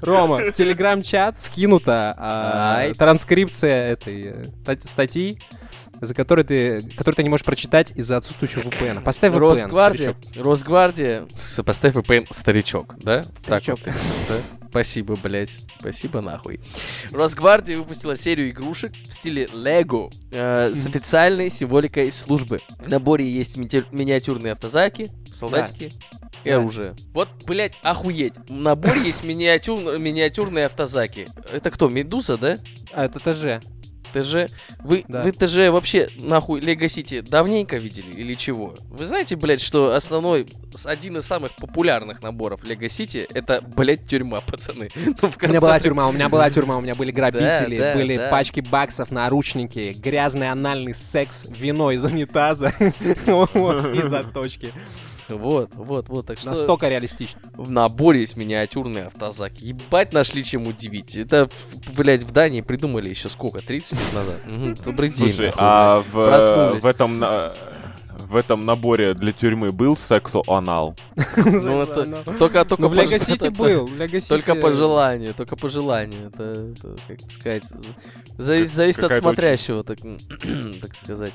Рома, 0.00 0.38
в 0.38 0.52
телеграм-чат 0.52 1.38
скинута 1.40 2.14
а, 2.18 2.92
транскрипция 2.94 3.92
этой 3.92 4.22
э, 4.26 4.46
стать- 4.62 4.88
статьи, 4.88 5.40
за 6.00 6.14
которой 6.14 6.44
ты, 6.44 6.82
которую 6.96 7.16
ты 7.16 7.22
не 7.22 7.28
можешь 7.28 7.44
прочитать 7.44 7.92
из-за 7.96 8.16
отсутствующего 8.18 8.62
VPN. 8.62 9.02
Поставь 9.02 9.32
VPN, 9.32 9.38
Росгвардия, 9.38 10.14
старичок. 10.14 10.44
Росгвардия, 10.44 11.28
поставь 11.64 11.94
VPN 11.94 12.26
старичок, 12.30 12.94
да? 12.98 13.26
Старичок. 13.36 13.80
Так 13.80 13.94
вот, 13.94 14.02
да? 14.28 14.66
Спасибо, 14.68 15.16
блядь, 15.16 15.60
спасибо 15.80 16.20
нахуй. 16.20 16.60
Росгвардия 17.10 17.78
выпустила 17.78 18.16
серию 18.16 18.50
игрушек 18.50 18.92
в 19.08 19.12
стиле 19.12 19.48
Лего 19.52 20.10
э, 20.30 20.72
с 20.74 20.86
официальной 20.86 21.48
символикой 21.50 22.12
службы. 22.12 22.60
В 22.78 22.88
наборе 22.88 23.26
есть 23.28 23.56
мити- 23.56 23.86
миниатюрные 23.90 24.52
автозаки, 24.52 25.12
солдатики 25.32 25.94
и 26.44 26.50
Да. 26.50 26.56
оружие. 26.56 26.94
Вот, 27.14 27.28
блядь, 27.46 27.72
охуеть. 27.82 28.34
В 28.48 28.52
наборе 28.52 29.00
есть 29.02 29.24
миниатюр- 29.24 29.98
миниатюрные 29.98 30.66
автозаки. 30.66 31.28
Это 31.50 31.70
кто, 31.70 31.88
Медуза, 31.88 32.36
да? 32.36 32.58
А, 32.92 33.06
это 33.06 33.18
ТЖ. 33.18 33.64
ТЖ. 34.22 34.50
Вы, 34.80 35.04
Да. 35.08 35.22
вы 35.22 35.32
ТЖ 35.32 35.70
вообще 35.70 36.08
нахуй 36.16 36.60
Лего 36.60 36.88
Сити 36.88 37.20
давненько 37.20 37.76
видели 37.76 38.12
или 38.12 38.34
чего? 38.34 38.76
Вы 38.90 39.06
знаете, 39.06 39.36
блядь, 39.36 39.60
что 39.60 39.94
основной, 39.94 40.52
один 40.84 41.16
из 41.18 41.24
самых 41.26 41.54
популярных 41.56 42.22
наборов 42.22 42.64
Лего 42.64 42.88
Сити 42.88 43.26
это, 43.32 43.60
блядь, 43.62 44.06
тюрьма, 44.08 44.40
пацаны. 44.46 44.90
Ну, 44.94 45.28
в 45.30 45.36
У 45.42 45.46
меня 45.48 45.60
была 45.60 45.72
конце- 45.72 45.84
тюрьма, 45.84 46.08
у 46.08 46.12
меня 46.12 46.28
была 46.28 46.50
тюрьма, 46.50 46.76
у 46.76 46.80
меня 46.80 46.94
были 46.94 47.10
грабители, 47.10 47.78
Да, 47.78 47.92
да, 47.92 47.94
были 47.98 48.16
да. 48.16 48.28
пачки 48.30 48.60
баксов, 48.60 49.10
наручники, 49.10 49.94
грязный 49.96 50.50
анальный 50.50 50.94
секс, 50.94 51.46
вино 51.48 51.90
из 51.90 52.04
унитаза 52.04 52.72
и 52.80 54.02
заточки. 54.02 54.72
Вот, 55.28 55.70
вот, 55.74 56.08
вот. 56.08 56.26
Так 56.26 56.38
что 56.38 56.50
Настолько 56.50 56.88
реалистично. 56.88 57.40
в 57.54 57.70
наборе 57.70 58.20
есть 58.20 58.36
миниатюрные 58.36 59.06
автозаки. 59.06 59.64
Ебать 59.64 60.12
нашли 60.12 60.44
чем 60.44 60.66
удивить. 60.66 61.16
Это, 61.16 61.48
блядь, 61.96 62.22
в 62.22 62.30
Дании 62.32 62.60
придумали 62.60 63.08
еще 63.08 63.28
сколько? 63.28 63.60
30 63.60 63.92
лет 63.92 64.12
назад? 64.14 64.84
Добрый 64.84 65.08
день. 65.10 65.32
Слушай, 65.32 65.52
а 65.56 66.02
в, 66.12 66.80
в 66.80 66.86
этом 66.86 67.22
в 68.18 68.34
этом 68.34 68.64
наборе 68.64 69.14
для 69.14 69.32
тюрьмы 69.32 69.72
был 69.72 69.96
сексо-анал? 69.96 70.96
Ну, 71.36 71.82
это 71.82 72.24
только, 72.38 72.64
только 72.64 72.82
Ну, 72.82 72.88
в 72.88 72.94
по- 72.96 73.00
Лего 73.02 73.18
Сити 73.18 73.46
это- 73.46 73.50
был. 73.50 73.88
Только 74.28 74.54
по 74.54 74.72
желанию, 74.72 75.34
только 75.34 75.54
по 75.56 75.68
желанию. 75.68 76.28
Это, 76.28 76.74
как 77.06 77.30
сказать, 77.30 77.64
зависит, 78.38 79.02
от 79.04 79.16
смотрящего, 79.16 79.84
так 79.84 79.98
сказать. 81.04 81.34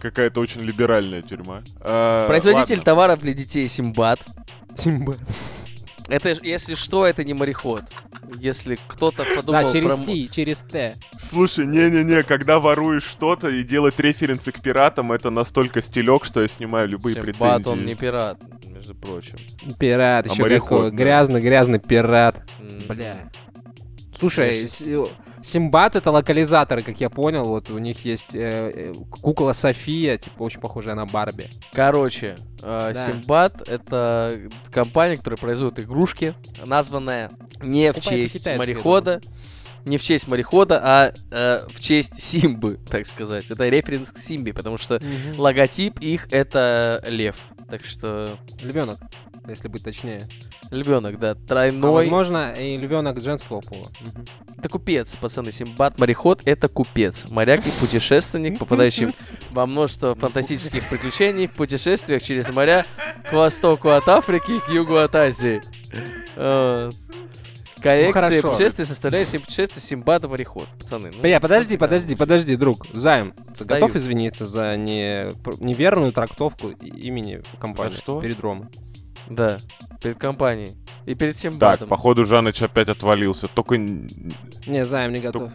Какая-то 0.00 0.40
очень 0.40 0.62
либеральная 0.62 1.22
тюрьма. 1.22 1.62
А, 1.80 2.26
Производитель 2.26 2.76
ладно. 2.76 2.84
товаров 2.84 3.20
для 3.20 3.34
детей 3.34 3.68
Симбад. 3.68 4.20
Симба. 4.74 5.16
Это, 6.08 6.30
если 6.42 6.74
что, 6.74 7.06
это 7.06 7.22
не 7.22 7.34
мореход. 7.34 7.84
Если 8.36 8.78
кто-то 8.88 9.24
подумал 9.36 9.62
Да, 9.66 9.72
через 9.72 9.94
про... 9.96 10.04
Т, 10.04 10.28
через 10.28 10.58
Т. 10.58 10.96
Слушай, 11.18 11.66
не-не-не, 11.66 12.22
когда 12.24 12.58
воруешь 12.58 13.04
что-то 13.04 13.48
и 13.48 13.62
делать 13.62 13.98
референсы 14.00 14.50
к 14.50 14.60
пиратам, 14.60 15.12
это 15.12 15.30
настолько 15.30 15.82
стилек, 15.82 16.24
что 16.24 16.40
я 16.42 16.48
снимаю 16.48 16.88
любые 16.88 17.14
Симбад, 17.14 17.58
претензии. 17.62 17.68
он 17.68 17.86
не 17.86 17.94
пират, 17.94 18.38
между 18.64 18.94
прочим. 18.94 19.38
Пират, 19.78 20.26
А 20.28 20.32
еще 20.32 20.42
мореход, 20.42 20.68
какой. 20.68 20.90
да. 20.90 20.96
Грязный-грязный 20.96 21.78
пират. 21.78 22.42
Бля. 22.88 23.30
Слушай, 24.18 24.66
Значит- 24.66 24.70
С- 24.70 25.08
Симбат 25.42 25.96
это 25.96 26.10
локализаторы, 26.10 26.82
как 26.82 27.00
я 27.00 27.10
понял. 27.10 27.44
Вот 27.44 27.70
у 27.70 27.78
них 27.78 28.04
есть 28.04 28.34
э, 28.34 28.92
э, 28.92 28.94
кукла 29.22 29.52
София, 29.52 30.18
типа 30.18 30.42
очень 30.42 30.60
похожая 30.60 30.94
на 30.94 31.06
Барби. 31.06 31.50
Короче, 31.72 32.36
э, 32.62 32.90
Да. 32.94 33.06
Симбад 33.06 33.66
это 33.68 34.40
компания, 34.70 35.16
которая 35.16 35.38
производит 35.38 35.78
игрушки, 35.80 36.34
названная 36.64 37.30
не 37.62 37.92
в 37.92 38.00
честь 38.00 38.46
морехода, 38.46 39.20
не 39.84 39.96
в 39.98 40.02
честь 40.02 40.28
морехода, 40.28 40.80
а 40.82 41.12
э, 41.30 41.66
в 41.72 41.80
честь 41.80 42.20
Симбы, 42.20 42.78
так 42.90 43.06
сказать. 43.06 43.50
Это 43.50 43.68
референс 43.68 44.10
к 44.10 44.18
Симбе, 44.18 44.52
потому 44.52 44.76
что 44.76 45.00
логотип 45.36 45.98
их 46.00 46.28
это 46.30 47.02
лев. 47.06 47.36
Так 47.70 47.84
что 47.84 48.36
Львенок, 48.60 48.98
если 49.48 49.68
быть 49.68 49.82
точнее. 49.82 50.28
львенок, 50.70 51.18
да, 51.18 51.30
А, 51.32 51.34
тройной. 51.34 51.90
возможно, 51.90 52.52
и 52.58 52.76
львенок 52.76 53.20
женского 53.20 53.60
пола. 53.60 53.90
Это 54.56 54.68
купец, 54.68 55.16
пацаны. 55.16 55.50
Симбад 55.52 55.98
мореход 55.98 56.42
это 56.44 56.68
купец. 56.68 57.26
Моряк 57.28 57.66
и 57.66 57.70
путешественник, 57.80 58.58
попадающий 58.58 59.14
во 59.50 59.66
множество 59.66 60.14
фантастических 60.14 60.88
приключений 60.88 61.46
в 61.46 61.52
путешествиях 61.54 62.22
через 62.22 62.50
моря 62.50 62.86
к 63.28 63.32
востоку 63.32 63.88
от 63.88 64.08
Африки 64.08 64.52
и 64.52 64.60
к 64.60 64.68
югу 64.68 64.96
от 64.96 65.14
Азии. 65.14 65.62
Э, 66.36 66.90
Коллекция 67.82 68.12
хорошо. 68.12 68.48
путешествий 68.50 68.84
составляет 68.84 69.28
семь 69.28 69.40
путешествий 69.40 69.80
Симбада 69.80 70.28
мореход, 70.28 70.68
пацаны. 70.78 71.12
ну, 71.14 71.22
Бля, 71.22 71.40
подожди, 71.40 71.78
подожди, 71.78 72.14
подожди, 72.14 72.56
друг. 72.56 72.86
Займ, 72.92 73.32
ты 73.56 73.64
готов 73.64 73.96
извиниться 73.96 74.46
за 74.46 74.76
не... 74.76 75.34
неверную 75.60 76.12
трактовку 76.12 76.68
имени 76.70 77.42
компании 77.58 77.96
что? 77.96 78.20
перед 78.20 78.38
Ромой? 78.40 78.66
Да, 79.30 79.60
перед 80.02 80.18
компанией. 80.18 80.76
И 81.06 81.14
перед 81.14 81.34
Так, 81.34 81.40
Симбадом. 81.40 81.88
походу 81.88 82.24
Жаныч 82.24 82.60
опять 82.62 82.88
отвалился. 82.88 83.48
Только 83.48 83.78
Не, 83.78 84.84
Займ 84.84 85.12
не 85.12 85.20
готов. 85.20 85.50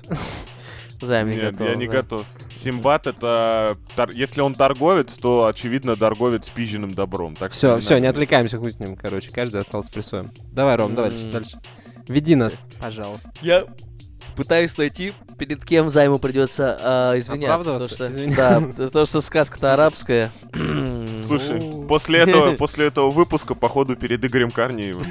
Займ 1.02 1.30
не 1.30 1.36
Нет, 1.36 1.52
готов, 1.52 1.68
я 1.70 1.76
не 1.76 1.88
да. 1.88 1.92
готов. 1.92 2.26
Симбат 2.56 3.06
это... 3.06 3.78
тор- 3.96 4.12
Если 4.12 4.40
он 4.42 4.56
торговец, 4.56 5.14
то, 5.18 5.46
очевидно, 5.46 5.96
торговец 5.98 6.50
пиженным 6.50 6.94
добром. 6.96 7.36
Так 7.36 7.52
Все, 7.52 7.78
все, 7.80 7.98
не 8.00 8.08
отвлекаемся, 8.08 8.58
хуй 8.58 8.72
с 8.72 8.80
ним, 8.80 8.96
короче. 8.96 9.30
Каждый 9.32 9.60
остался 9.62 9.92
при 9.92 10.02
своем. 10.02 10.32
Давай, 10.54 10.78
Ром, 10.78 10.96
давай 10.96 11.12
дальше. 11.32 11.60
Веди 12.08 12.36
нас, 12.36 12.62
пожалуйста. 12.80 13.30
Я 13.42 13.66
пытаюсь 14.38 14.78
найти, 14.78 15.14
перед 15.38 15.64
кем 15.66 15.90
займу 15.90 16.20
придется 16.20 16.78
а, 16.80 17.20
извиняться. 17.20 17.72
Потому 17.72 17.90
что, 17.90 18.08
Извиняться. 18.08 18.74
да, 18.78 18.86
потому 18.86 19.06
что 19.06 19.22
сказка-то 19.22 19.74
арабская. 19.74 20.32
Слушай, 20.54 21.60
Ну, 21.60 21.86
после 21.88 22.20
этого, 22.20 22.56
после 22.58 22.88
этого 22.88 23.12
выпуска, 23.12 23.56
походу, 23.56 23.96
перед 23.96 24.24
Игорем 24.24 24.52
Карниевым. 24.52 25.06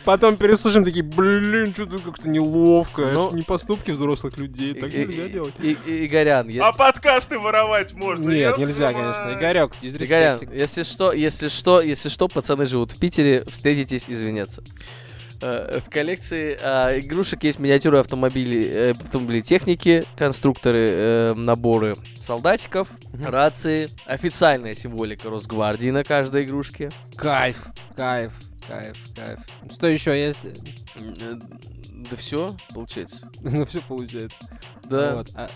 Потом 0.04 0.36
переслушаем 0.36 0.84
такие, 0.84 1.04
блин, 1.04 1.72
что-то 1.72 1.98
как-то 1.98 2.28
неловко. 2.28 3.10
Ну, 3.12 3.26
Это 3.26 3.34
не 3.36 3.42
поступки 3.42 3.90
взрослых 3.90 4.36
людей, 4.38 4.74
так 4.74 4.92
нельзя 4.92 5.28
делать. 5.28 5.54
Игорян, 5.58 6.48
А 6.60 6.72
подкасты 6.72 7.38
воровать 7.38 7.94
можно? 7.94 8.30
Нет, 8.30 8.58
нельзя, 8.58 8.92
конечно. 8.92 9.36
Игорек, 9.38 9.72
Игорян, 9.82 10.40
если 10.52 10.82
что, 10.82 11.12
если 11.12 11.48
что, 11.48 11.80
если 11.80 12.08
что, 12.08 12.28
пацаны 12.28 12.66
живут 12.66 12.92
в 12.92 12.98
Питере, 12.98 13.44
встретитесь, 13.48 14.04
извиняться. 14.08 14.62
Э, 15.46 15.80
В 15.84 15.90
коллекции 15.90 16.56
а, 16.58 16.98
игрушек 16.98 17.44
есть 17.44 17.58
миниатюры 17.58 17.98
автомобилей, 17.98 18.66
э, 18.66 18.90
автомобилей 18.92 19.42
техники, 19.42 20.04
конструкторы, 20.16 20.78
э, 20.78 21.34
наборы 21.34 21.96
солдатиков, 22.18 22.88
Мгм. 23.12 23.26
рации, 23.26 23.90
официальная 24.06 24.74
символика 24.74 25.28
Росгвардии 25.28 25.90
на 25.90 26.02
каждой 26.02 26.44
игрушке. 26.44 26.90
Кайф, 27.16 27.66
кайф, 27.94 28.32
кайф, 28.66 28.96
кайф. 29.14 29.38
Что 29.70 29.86
еще 29.86 30.18
есть? 30.18 30.40
Э, 30.96 31.34
Да 32.10 32.16
все, 32.16 32.56
получается. 32.74 33.28
Ну, 33.42 33.66
все 33.66 33.80
получается. 33.82 34.36
Да. 34.88 35.16
Вот. 35.16 35.30
А, 35.34 35.48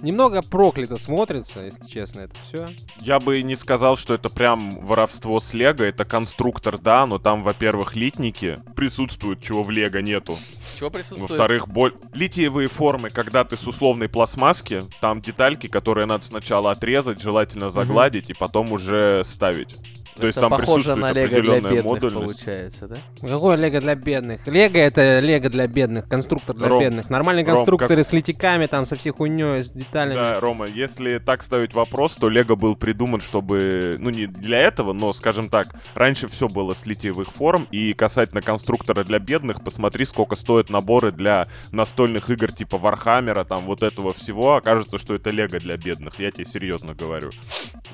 Немного 0.00 0.42
проклято 0.42 0.96
смотрится, 0.96 1.60
если 1.60 1.84
честно, 1.84 2.20
это 2.20 2.34
все. 2.46 2.68
Я 3.00 3.18
бы 3.18 3.42
не 3.42 3.56
сказал, 3.56 3.96
что 3.96 4.14
это 4.14 4.28
прям 4.28 4.78
воровство 4.86 5.40
с 5.40 5.52
Лего. 5.54 5.82
Это 5.82 6.04
конструктор, 6.04 6.78
да, 6.78 7.04
но 7.06 7.18
там, 7.18 7.42
во-первых, 7.42 7.96
литники 7.96 8.60
присутствуют, 8.76 9.42
чего 9.42 9.64
в 9.64 9.70
Лего 9.70 9.98
нету. 9.98 10.36
Чего 10.78 10.90
присутствует? 10.90 11.30
Во-вторых, 11.30 11.66
боль... 11.66 11.94
литиевые 12.12 12.68
формы, 12.68 13.10
когда 13.10 13.42
ты 13.42 13.56
с 13.56 13.66
условной 13.66 14.08
пластмасски, 14.08 14.84
там 15.00 15.20
детальки, 15.20 15.66
которые 15.66 16.06
надо 16.06 16.24
сначала 16.24 16.70
отрезать, 16.70 17.20
желательно 17.20 17.68
загладить, 17.68 18.30
и 18.30 18.34
потом 18.34 18.70
уже 18.70 19.22
ставить. 19.24 19.74
То 20.20 20.26
есть 20.26 20.40
там 20.40 20.50
похоже 20.50 20.66
присутствует 20.66 20.98
на 20.98 21.12
лего 21.12 21.28
для 21.28 21.38
определенная 21.38 21.72
бедных, 21.72 21.84
модульность. 21.84 22.24
получается, 22.24 22.88
да? 22.88 22.96
Какое 23.20 23.56
лего 23.56 23.80
для 23.80 23.94
бедных? 23.94 24.46
Лего 24.46 24.78
это 24.78 25.20
лего 25.20 25.48
для 25.48 25.66
бедных, 25.66 26.08
конструктор 26.08 26.56
для 26.56 26.68
Ром, 26.68 26.80
бедных. 26.80 27.10
Нормальные 27.10 27.44
Ром, 27.44 27.54
конструкторы 27.54 28.02
с 28.02 28.12
литниками, 28.18 28.66
там, 28.66 28.84
со 28.84 28.96
всей 28.96 29.10
хуйней, 29.10 29.64
с 29.64 29.70
деталями. 29.70 30.14
Да, 30.14 30.40
Рома, 30.40 30.66
если 30.66 31.18
так 31.18 31.42
ставить 31.42 31.74
вопрос, 31.74 32.16
то 32.16 32.28
Лего 32.28 32.56
был 32.56 32.76
придуман, 32.76 33.20
чтобы, 33.20 33.96
ну 34.00 34.10
не 34.10 34.26
для 34.26 34.58
этого, 34.58 34.92
но, 34.92 35.12
скажем 35.12 35.48
так, 35.48 35.74
раньше 35.94 36.28
все 36.28 36.48
было 36.48 36.74
с 36.74 36.84
литьевых 36.86 37.32
форм, 37.32 37.68
и 37.70 37.92
касательно 37.92 38.42
конструктора 38.42 39.04
для 39.04 39.18
бедных, 39.18 39.62
посмотри, 39.62 40.04
сколько 40.04 40.36
стоят 40.36 40.70
наборы 40.70 41.12
для 41.12 41.48
настольных 41.72 42.30
игр 42.30 42.52
типа 42.52 42.78
Вархаммера, 42.78 43.44
там 43.44 43.64
вот 43.64 43.82
этого 43.82 44.12
всего, 44.12 44.56
окажется, 44.56 44.98
что 44.98 45.14
это 45.14 45.30
Лего 45.30 45.58
для 45.60 45.76
бедных, 45.76 46.18
я 46.18 46.30
тебе 46.30 46.44
серьезно 46.44 46.94
говорю. 46.94 47.30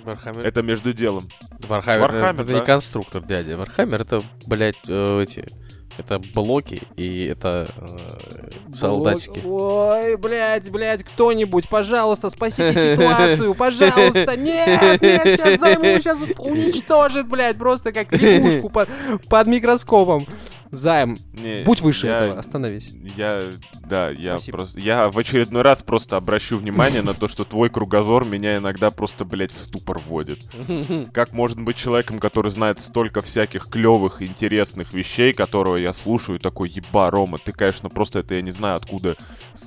Warhammer. 0.05 0.47
Это 0.47 0.63
между 0.63 0.93
делом. 0.93 1.29
Warhammer, 1.69 2.13
Warhammer, 2.13 2.43
это 2.43 2.53
не 2.53 2.61
да. 2.61 2.65
конструктор, 2.65 3.23
дядя. 3.23 3.57
Warhammer 3.57 4.01
это, 4.01 4.23
блядь, 4.47 4.77
э, 4.89 5.23
эти... 5.23 5.64
Это 5.97 6.19
блоки 6.19 6.83
и 6.97 7.27
это 7.27 7.69
э, 7.77 8.75
солдатики. 8.75 9.41
Ой, 9.45 10.17
блядь, 10.17 10.71
блядь, 10.71 11.05
кто-нибудь, 11.05 11.69
пожалуйста, 11.69 12.31
спасите 12.31 12.73
ситуацию, 12.97 13.55
пожалуйста. 13.55 14.37
Нет, 14.37 15.01
нет, 15.01 15.23
сейчас 15.25 15.61
займу, 15.61 15.85
сейчас 16.01 16.19
уничтожит, 16.39 17.29
блядь, 17.29 17.57
просто 17.57 17.93
как 17.93 18.13
лягушку 18.13 18.69
под, 18.69 18.89
под 19.29 19.47
микроскопом. 19.47 20.27
Займ, 20.75 21.19
Не, 21.33 21.63
будь 21.65 21.81
выше 21.81 22.07
я- 22.09 22.25
этого, 22.25 22.39
остановись. 22.41 22.91
Я, 23.17 23.53
да, 23.89 24.11
я 24.11 24.37
Спасибо. 24.39 24.59
просто, 24.59 24.81
я 24.81 25.09
в 25.09 25.19
очередной 25.19 25.63
раз 25.63 25.83
просто 25.83 26.17
обращу 26.17 26.59
внимание 26.59 27.03
на 27.03 27.15
то, 27.15 27.29
что 27.29 27.45
твой 27.45 27.71
кругозор 27.71 28.25
меня 28.25 28.57
иногда 28.57 28.91
просто, 28.91 29.25
блядь, 29.25 29.53
в 29.53 29.59
ступор 29.59 29.99
вводит. 30.05 30.41
Как 31.13 31.33
можно 31.33 31.63
быть 31.63 31.77
человеком, 31.77 32.19
который 32.19 32.51
знает 32.51 32.81
столько 32.81 33.23
всяких 33.23 33.69
клевых, 33.69 34.21
интересных 34.23 34.93
вещей, 34.93 35.33
которого 35.33 35.77
я 35.77 35.93
слушаю, 35.93 36.39
такой, 36.41 36.69
еба, 36.69 37.11
Рома, 37.11 37.39
ты, 37.39 37.53
конечно, 37.53 37.89
просто 37.89 38.19
это, 38.21 38.35
я 38.35 38.43
не 38.43 38.51
знаю, 38.51 38.77
откуда, 38.77 39.17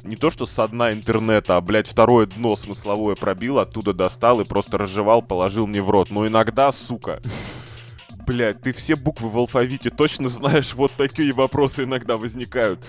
не 0.04 0.16
то 0.16 0.30
что 0.32 0.46
со 0.46 0.68
дна 0.68 0.92
интернета, 0.92 1.58
а, 1.58 1.62
блядь, 1.62 1.88
второе 1.88 2.26
дно 2.28 2.56
смысловое 2.56 3.16
пробил, 3.16 3.60
оттуда 3.60 3.94
достал 3.94 4.42
и 4.42 4.46
просто 4.46 4.78
разжевал, 4.78 5.22
положил 5.22 5.68
мне 5.68 5.82
в 5.82 5.90
рот. 5.90 6.10
Но 6.12 6.28
иногда, 6.28 6.72
сука, 6.72 7.22
Блядь, 8.27 8.62
ты 8.62 8.74
все 8.74 8.96
буквы 8.98 9.29
в 9.29 9.38
алфавите 9.38 9.89
точно 9.89 10.27
знаешь, 10.27 10.74
вот 10.74 10.91
такие 10.98 11.31
вопросы 11.34 11.86
иногда 11.86 12.17
возникают. 12.17 12.79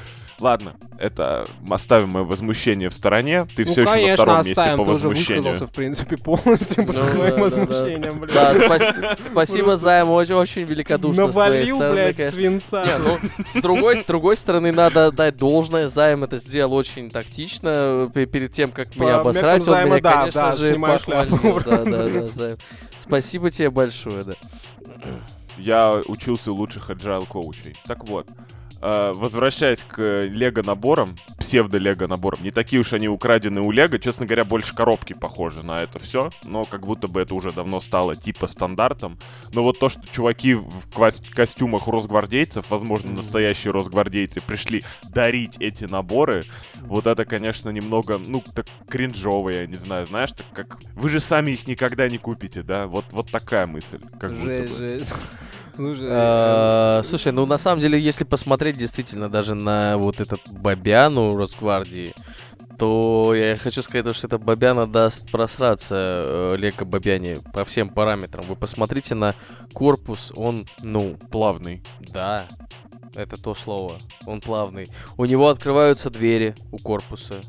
Ладно, 0.40 0.76
это 1.00 1.48
оставим 1.68 2.10
мое 2.10 2.22
возмущение 2.22 2.90
в 2.90 2.94
стороне. 2.94 3.46
Ты 3.56 3.64
ну, 3.64 3.72
все 3.72 3.80
еще 3.80 3.90
на 3.90 3.96
конечно, 3.96 4.14
втором 4.22 4.36
месте 4.38 4.52
оставим, 4.52 4.78
по 4.78 4.84
ты 4.84 4.90
уже 4.92 5.08
возмущению. 5.08 5.42
высказался, 5.42 5.66
в 5.66 5.74
принципе, 5.74 6.16
полностью 6.16 6.86
по 6.86 6.92
Ну, 6.92 7.04
своим 7.06 7.18
да, 7.18 7.36
да, 7.36 7.42
возмущениям, 7.42 8.20
блядь. 8.20 8.34
Да, 8.34 8.54
спас- 8.54 9.18
спасибо, 9.32 9.64
Просто 9.64 9.78
Займ, 9.78 10.10
очень, 10.10 10.34
очень 10.34 10.62
великодушно 10.62 11.26
Навалил, 11.26 11.76
стороны, 11.78 11.94
блядь, 11.94 12.16
конечно. 12.16 12.38
свинца. 12.38 12.84
Не, 12.86 12.98
ну, 12.98 13.18
с 13.52 13.60
другой, 13.62 13.96
с 13.96 14.04
другой 14.04 14.36
стороны, 14.36 14.70
надо 14.70 15.06
отдать 15.06 15.36
должное. 15.36 15.88
Займ 15.88 16.22
это 16.22 16.36
сделал 16.36 16.74
очень 16.74 17.10
тактично. 17.10 18.08
Пе- 18.14 18.26
Перед 18.26 18.52
тем, 18.52 18.70
как 18.70 18.92
По 18.92 18.98
меня 19.02 19.18
обосрать, 19.18 19.66
он 19.66 19.86
меня, 19.86 20.00
да, 20.00 20.12
конечно 20.18 20.42
да, 20.42 20.56
же, 20.56 20.78
похвалил. 20.78 21.60
Да, 21.66 21.84
да, 21.84 22.08
да, 22.08 22.28
Займ. 22.28 22.58
Спасибо 22.96 23.50
тебе 23.50 23.70
большое, 23.70 24.22
да. 24.22 24.34
Я 25.56 26.02
учился 26.06 26.52
у 26.52 26.54
лучших 26.54 26.90
agile 26.90 27.26
коучей. 27.26 27.76
Так 27.86 28.04
вот, 28.08 28.28
возвращаясь 28.80 29.84
к 29.84 30.24
лего 30.24 30.62
наборам, 30.62 31.16
псевдо-лего 31.38 32.06
наборам, 32.06 32.42
не 32.42 32.50
такие 32.50 32.80
уж 32.80 32.92
они 32.92 33.08
украдены 33.08 33.60
у 33.60 33.70
лего, 33.70 33.98
честно 33.98 34.26
говоря, 34.26 34.44
больше 34.44 34.74
коробки 34.74 35.12
похожи 35.12 35.62
на 35.62 35.82
это 35.82 35.98
все, 35.98 36.30
но 36.42 36.64
как 36.64 36.86
будто 36.86 37.08
бы 37.08 37.20
это 37.20 37.34
уже 37.34 37.52
давно 37.52 37.80
стало 37.80 38.16
типа 38.16 38.46
стандартом. 38.46 39.18
Но 39.52 39.62
вот 39.62 39.78
то, 39.78 39.88
что 39.88 40.06
чуваки 40.08 40.54
в 40.54 40.88
костюмах 41.34 41.86
росгвардейцев, 41.86 42.70
возможно, 42.70 43.12
настоящие 43.12 43.72
росгвардейцы, 43.72 44.40
пришли 44.40 44.84
дарить 45.02 45.56
эти 45.58 45.84
наборы, 45.84 46.44
вот 46.80 47.06
это, 47.06 47.24
конечно, 47.24 47.70
немного, 47.70 48.18
ну, 48.18 48.42
так 48.54 48.66
кринжово, 48.88 49.50
я 49.50 49.66
не 49.66 49.76
знаю, 49.76 50.06
знаешь, 50.06 50.30
так 50.32 50.46
как... 50.52 50.78
Вы 50.94 51.10
же 51.10 51.20
сами 51.20 51.52
их 51.52 51.66
никогда 51.66 52.08
не 52.08 52.18
купите, 52.18 52.62
да? 52.62 52.86
Вот, 52.86 53.04
вот 53.10 53.30
такая 53.30 53.66
мысль. 53.66 54.00
Как 54.18 54.30
будто 54.30 54.44
Жесть, 54.44 54.72
бы. 54.72 54.78
жесть. 54.78 55.14
Слушай, 55.78 56.08
Э, 56.10 57.02
Слушай, 57.04 57.30
ну 57.30 57.46
на 57.46 57.56
самом 57.56 57.80
деле, 57.80 58.00
если 58.00 58.24
посмотреть 58.24 58.76
действительно 58.76 59.28
даже 59.28 59.54
на 59.54 59.96
вот 59.96 60.18
этот 60.18 60.40
Бабяну 60.48 61.36
Росгвардии, 61.36 62.14
то 62.76 63.32
я 63.32 63.56
хочу 63.56 63.82
сказать, 63.82 64.04
то, 64.04 64.12
что 64.12 64.26
эта 64.26 64.38
Бабяна 64.38 64.88
даст 64.88 65.30
просраться 65.30 65.94
э, 65.94 66.56
Лего 66.58 66.84
Бабяне 66.84 67.42
по 67.52 67.64
всем 67.64 67.90
параметрам. 67.90 68.44
Вы 68.44 68.56
посмотрите 68.56 69.14
на 69.14 69.36
корпус, 69.72 70.32
он, 70.34 70.66
ну, 70.82 71.16
Плавный. 71.30 71.84
Да, 72.00 72.48
это 73.14 73.36
то 73.36 73.54
слово. 73.54 74.00
Он 74.26 74.40
плавный. 74.40 74.90
У 75.16 75.24
него 75.24 75.48
открываются 75.48 76.10
двери 76.10 76.54
у 76.72 76.78
корпуса. 76.78 77.42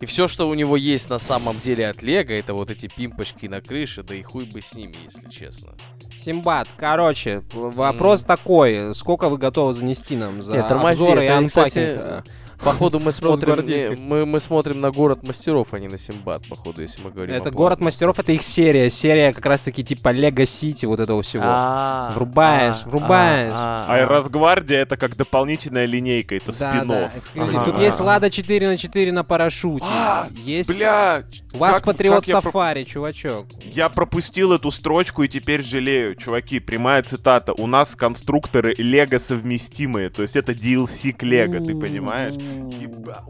И 0.00 0.06
все, 0.06 0.28
что 0.28 0.48
у 0.48 0.54
него 0.54 0.76
есть 0.76 1.08
на 1.08 1.18
самом 1.18 1.58
деле 1.58 1.88
от 1.88 2.02
Лего, 2.02 2.32
это 2.32 2.54
вот 2.54 2.70
эти 2.70 2.88
пимпочки 2.88 3.46
на 3.46 3.60
крыше, 3.60 4.02
да 4.02 4.14
и 4.14 4.22
хуй 4.22 4.44
бы 4.44 4.60
с 4.60 4.74
ними, 4.74 4.96
если 5.04 5.28
честно. 5.30 5.74
Симбат, 6.22 6.68
короче, 6.76 7.42
вопрос 7.52 8.22
такой. 8.22 8.94
Сколько 8.94 9.28
вы 9.28 9.38
готовы 9.38 9.72
занести 9.72 10.16
нам 10.16 10.42
за 10.42 10.54
Нет, 10.54 10.68
тормози, 10.68 11.02
обзоры 11.02 11.24
и 11.24 11.26
это, 11.26 11.46
кстати, 11.46 11.78
анпакинг? 11.78 12.24
Походу 12.64 13.00
мы 13.00 13.12
смотрим, 13.12 13.48
Росгвардейских. 13.48 13.98
не, 13.98 14.04
мы, 14.04 14.26
мы 14.26 14.40
смотрим 14.40 14.80
на 14.80 14.90
город 14.90 15.22
мастеров, 15.22 15.68
а 15.72 15.78
не 15.78 15.88
на 15.88 15.98
Симбат, 15.98 16.46
походу, 16.48 16.80
если 16.82 17.02
мы 17.02 17.10
говорим. 17.10 17.34
Это 17.34 17.48
о 17.48 17.52
город 17.52 17.80
мастеров, 17.80 18.18
это 18.18 18.32
их 18.32 18.42
серия. 18.42 18.88
Серия 18.90 19.32
как 19.32 19.44
раз-таки 19.46 19.82
типа 19.84 20.10
Лего 20.10 20.46
Сити, 20.46 20.86
вот 20.86 21.00
этого 21.00 21.22
всего. 21.22 21.42
А, 21.46 22.12
Врубаешь, 22.14 22.78
а, 22.84 22.88
врубаешь. 22.88 23.54
а, 23.56 23.86
А 23.88 24.02
а. 24.02 24.06
Росгвардия 24.06 24.78
это 24.82 24.96
как 24.96 25.16
дополнительная 25.16 25.86
линейка, 25.86 26.36
это 26.36 26.56
Да, 26.58 27.10
спин. 27.24 27.64
Тут 27.64 27.78
есть 27.78 28.00
Лада 28.00 28.30
4 28.30 28.68
на 28.68 28.76
4 28.76 29.12
на 29.12 29.24
парашюте. 29.24 29.86
А, 29.88 30.28
есть... 30.32 30.68
Бля, 30.68 31.24
У 31.52 31.58
вас 31.58 31.80
Патриот 31.80 32.26
Сафари, 32.26 32.84
чувачок. 32.84 33.46
Я 33.64 33.88
пропустил 33.88 34.52
эту 34.52 34.70
строчку 34.70 35.22
и 35.22 35.28
теперь 35.28 35.62
жалею. 35.62 36.14
Чуваки, 36.14 36.60
прямая 36.60 37.02
цитата. 37.02 37.52
У 37.52 37.66
нас 37.66 37.94
конструкторы 37.94 38.74
Лего 38.78 39.18
совместимые. 39.18 40.10
То 40.10 40.22
есть 40.22 40.36
это 40.36 40.52
DLC 40.52 41.12
к 41.12 41.22
Лего, 41.22 41.58
ты 41.64 41.74
понимаешь? 41.74 42.34
Еба- 42.52 43.24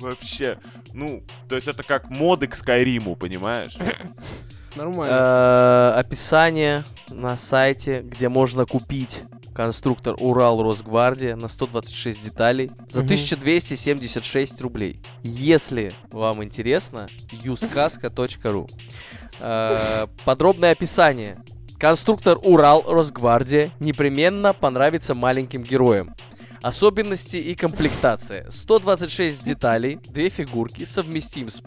Вообще. 0.00 0.58
Ну, 0.92 1.22
то 1.48 1.54
есть 1.56 1.68
это 1.68 1.82
как 1.82 2.10
моды 2.10 2.46
к 2.46 2.54
Скайриму, 2.54 3.16
понимаешь? 3.16 3.76
Нормально. 4.76 5.14
Э, 5.14 5.98
описание 6.00 6.84
на 7.08 7.36
сайте, 7.36 8.00
где 8.02 8.28
можно 8.28 8.64
купить 8.66 9.20
конструктор 9.54 10.14
Урал 10.18 10.62
Росгвардия 10.62 11.36
на 11.36 11.48
126 11.48 12.22
деталей 12.22 12.70
за 12.88 13.00
Мгм. 13.00 13.06
1276 13.08 14.60
рублей. 14.62 15.00
Если 15.22 15.92
вам 16.10 16.42
интересно, 16.42 17.08
uskaska.ru 17.44 18.68
Э, 19.40 20.06
Подробное 20.24 20.72
описание. 20.72 21.42
Конструктор 21.78 22.38
Урал 22.42 22.82
Росгвардия 22.86 23.72
непременно 23.80 24.52
понравится 24.52 25.14
маленьким 25.14 25.64
героям. 25.64 26.14
Особенности 26.62 27.36
и 27.36 27.54
комплектация. 27.54 28.46
126 28.50 29.42
деталей, 29.44 29.96
две 29.96 30.28
фигурки, 30.28 30.84
совместим 30.84 31.48
с, 31.50 31.60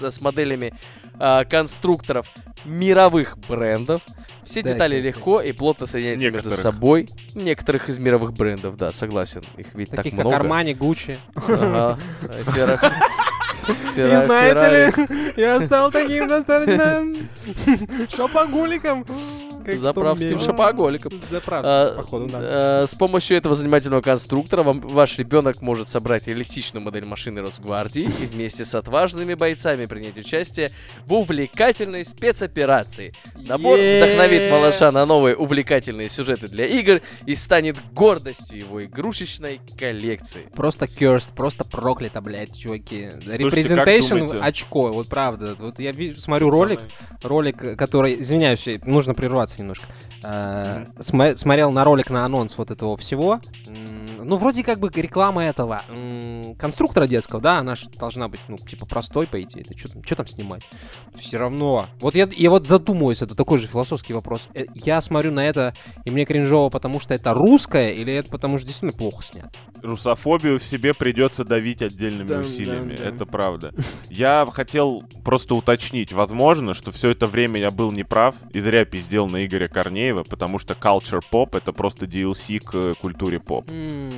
с 0.00 0.20
моделями 0.20 0.72
а, 1.18 1.44
конструкторов 1.44 2.26
мировых 2.64 3.36
брендов. 3.48 4.00
Все 4.44 4.62
Да, 4.62 4.72
детали 4.72 4.96
да, 4.96 5.02
да. 5.02 5.08
легко 5.08 5.40
и 5.42 5.52
плотно 5.52 5.86
соединяются 5.86 6.30
между 6.30 6.48
Некоторых. 6.48 6.58
собой. 6.74 7.08
Некоторых 7.34 7.88
из 7.90 7.98
мировых 7.98 8.32
брендов, 8.32 8.76
да, 8.76 8.92
согласен. 8.92 9.42
Их 9.58 9.74
ведь 9.74 9.90
Таких 9.90 10.12
так 10.12 10.12
как 10.12 10.20
много. 10.24 10.36
Армани, 10.36 10.74
Гуччи. 10.74 11.18
Ага. 11.34 11.98
И 13.94 14.02
знаете 14.02 14.96
ли, 14.96 15.34
я 15.36 15.60
стал 15.60 15.92
таким 15.92 16.26
достаточно 16.28 17.04
шопогуликом. 18.16 19.04
Как 19.64 19.78
заправским 19.78 20.30
том 20.32 20.40
шопоголиком. 20.40 21.12
Заправским, 21.30 21.72
А, 21.72 21.94
походу, 21.96 22.26
да. 22.28 22.82
э, 22.82 22.86
С 22.86 22.94
помощью 22.94 23.36
этого 23.36 23.54
занимательного 23.54 24.00
конструктора 24.00 24.62
вам- 24.62 24.80
ваш 24.80 25.18
ребенок 25.18 25.62
может 25.62 25.88
собрать 25.88 26.26
реалистичную 26.26 26.82
модель 26.82 27.04
машины 27.04 27.40
Росгвардии 27.40 28.02
и 28.04 28.26
вместе 28.26 28.64
с 28.64 28.74
отважными 28.74 29.34
бойцами 29.34 29.86
принять 29.86 30.16
участие 30.16 30.72
в 31.06 31.12
увлекательной 31.14 32.04
спецоперации. 32.04 33.14
Набор 33.36 33.78
вдохновит 33.78 34.50
малыша 34.50 34.90
на 34.92 35.06
новые 35.06 35.36
увлекательные 35.36 36.08
сюжеты 36.08 36.48
для 36.48 36.66
игр 36.66 37.00
и 37.26 37.34
станет 37.34 37.76
гордостью 37.92 38.58
его 38.58 38.84
игрушечной 38.84 39.60
коллекции. 39.78 40.48
Просто 40.54 40.86
cursed, 40.86 41.34
просто 41.34 41.64
проклято, 41.64 42.20
блядь, 42.20 42.56
чуваки. 42.58 43.08
думаете? 44.28 44.46
очко, 44.46 44.92
вот 44.92 45.08
правда. 45.08 45.56
Вот 45.58 45.78
я 45.78 45.94
смотрю 46.18 46.50
ролик, 46.50 46.80
ролик, 47.22 47.76
который, 47.78 48.20
извиняюсь, 48.20 48.66
нужно 48.84 49.14
прерваться 49.14 49.49
немножко. 49.58 49.86
Э, 50.22 50.86
сма- 50.98 51.36
смотрел 51.36 51.72
на 51.72 51.84
ролик 51.84 52.10
на 52.10 52.24
анонс 52.24 52.56
вот 52.58 52.70
этого 52.70 52.96
всего. 52.96 53.40
М, 54.20 54.28
Ну, 54.28 54.36
вроде 54.36 54.62
как 54.62 54.78
бы 54.78 54.90
реклама 54.94 55.42
этого 55.44 55.82
м, 55.88 56.54
конструктора 56.56 57.06
детского, 57.06 57.40
да, 57.40 57.58
она 57.58 57.76
ж 57.76 57.84
должна 57.98 58.28
быть, 58.28 58.40
ну, 58.48 58.56
типа, 58.58 58.86
простой, 58.86 59.26
по 59.26 59.40
идее. 59.42 59.62
Это 59.62 59.76
что 59.78 59.88
там, 59.88 60.02
там 60.02 60.26
снимать? 60.26 60.62
Все 61.14 61.38
равно. 61.38 61.86
Вот 62.00 62.14
я, 62.14 62.28
я 62.36 62.50
вот 62.50 62.66
задумываюсь, 62.66 63.22
это 63.22 63.34
такой 63.34 63.58
же 63.58 63.66
философский 63.66 64.12
вопрос. 64.14 64.48
Э, 64.54 64.64
Я 64.74 65.00
смотрю 65.00 65.32
на 65.32 65.44
это, 65.46 65.74
и 66.04 66.10
мне 66.10 66.24
кринжово, 66.24 66.68
потому 66.70 67.00
что 67.00 67.14
это 67.14 67.34
русское, 67.34 67.92
или 67.92 68.12
это 68.12 68.28
потому 68.30 68.58
что 68.58 68.66
действительно 68.66 68.92
плохо 68.98 69.22
снято? 69.22 69.50
Русофобию 69.82 70.58
в 70.58 70.64
себе 70.64 70.92
придется 70.94 71.44
давить 71.44 71.80
отдельными 71.82 72.28
Да, 72.28 72.40
усилиями. 72.40 72.92
да, 72.96 73.02
да. 73.02 73.08
Это 73.08 73.26
правда. 73.26 73.72
Я 74.10 74.46
хотел 74.52 75.04
просто 75.24 75.54
уточнить. 75.54 76.12
Возможно, 76.12 76.74
что 76.74 76.92
все 76.92 77.10
это 77.10 77.26
время 77.26 77.60
я 77.60 77.70
был 77.70 77.92
неправ 77.92 78.34
и 78.52 78.60
зря 78.60 78.84
пиздел 78.84 79.26
на 79.26 79.44
Игоря 79.46 79.68
Корнеева, 79.68 80.24
потому 80.24 80.58
что 80.58 80.74
culture 80.74 81.22
pop 81.32 81.56
это 81.56 81.72
просто 81.72 82.06
DLC 82.06 82.60
к 82.60 82.74
э, 82.74 82.94
культуре 83.00 83.40
поп. 83.40 83.68
М, 83.70 84.09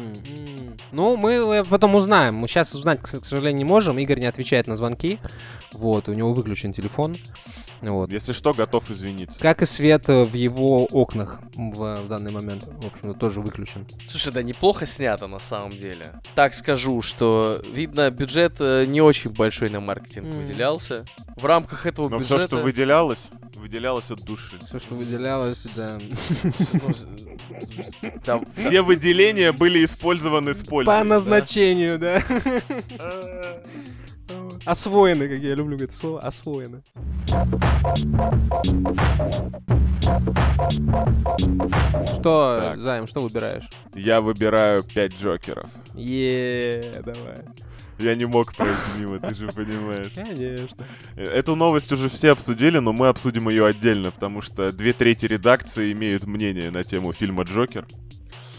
Ну, 0.92 1.16
мы 1.16 1.32
э, 1.32 1.64
потом 1.64 1.94
узнаем. 1.94 2.34
Мы 2.36 2.48
сейчас 2.48 2.74
узнать, 2.74 3.00
к 3.00 3.06
сожалению, 3.06 3.58
не 3.58 3.64
можем. 3.64 3.98
Игорь 3.98 4.20
не 4.20 4.26
отвечает 4.26 4.66
на 4.66 4.76
звонки. 4.76 5.18
Вот, 5.72 6.08
у 6.08 6.12
него 6.12 6.32
выключен 6.32 6.72
телефон. 6.72 7.16
Вот. 7.80 8.10
Если 8.10 8.32
что, 8.32 8.52
готов 8.52 8.90
извиниться. 8.90 9.40
Как 9.40 9.60
и 9.60 9.66
свет 9.66 10.08
э, 10.08 10.24
в 10.24 10.34
его 10.34 10.84
окнах 10.86 11.40
в, 11.54 12.02
в 12.02 12.08
данный 12.08 12.30
момент, 12.30 12.64
в 12.64 12.86
общем, 12.86 13.14
тоже 13.14 13.40
выключен. 13.40 13.86
Слушай, 14.08 14.32
да 14.32 14.42
неплохо 14.42 14.86
снято 14.86 15.26
на 15.26 15.40
самом 15.40 15.76
деле. 15.76 16.12
Так 16.36 16.54
скажу, 16.54 17.02
что 17.02 17.60
видно, 17.72 18.08
бюджет 18.10 18.54
э, 18.60 18.84
не 18.86 19.00
очень 19.00 19.30
большой 19.30 19.68
на 19.68 19.80
маркетинг 19.80 20.28
Мгм. 20.28 20.38
выделялся. 20.42 21.04
В 21.36 21.44
рамках 21.44 21.86
этого 21.86 22.08
Но 22.08 22.18
бюджета... 22.18 22.38
все, 22.38 22.46
что 22.46 22.56
выделялось, 22.58 23.28
выделялось 23.56 24.10
от 24.12 24.22
души. 24.22 24.60
Все, 24.64 24.78
что 24.78 24.94
выделялось, 24.94 25.66
да. 25.74 25.98
ну, 26.72 28.12
там, 28.24 28.46
Все 28.56 28.82
выделения 28.82 29.50
были 29.50 29.81
использованы 29.84 30.54
с 30.54 30.64
пользой. 30.64 30.94
По 30.94 31.04
назначению, 31.04 31.98
да. 31.98 32.22
Освоены, 34.64 35.28
как 35.28 35.38
я 35.40 35.54
люблю 35.54 35.76
это 35.76 35.92
слово, 35.94 36.20
освоены. 36.20 36.82
Что, 42.14 42.58
Так. 42.60 42.78
Займ, 42.78 43.06
что 43.06 43.22
выбираешь? 43.22 43.68
Я 43.94 44.20
выбираю 44.20 44.84
5 44.84 45.12
джокеров. 45.20 45.68
Е, 45.94 47.02
давай. 47.04 47.42
Я 47.98 48.14
не 48.14 48.24
мог 48.24 48.54
пройти 48.56 48.76
мимо, 48.98 49.18
ты 49.20 49.34
же 49.34 49.48
понимаешь. 49.48 50.12
Конечно. 50.14 50.86
Эту 51.16 51.54
новость 51.54 51.92
уже 51.92 52.08
все 52.08 52.30
обсудили, 52.30 52.78
но 52.78 52.92
мы 52.92 53.08
обсудим 53.08 53.48
ее 53.48 53.66
отдельно, 53.66 54.10
потому 54.10 54.42
что 54.42 54.72
две 54.72 54.92
трети 54.92 55.26
редакции 55.26 55.92
имеют 55.92 56.26
мнение 56.26 56.70
на 56.70 56.84
тему 56.84 57.12
фильма 57.12 57.44
«Джокер». 57.44 57.86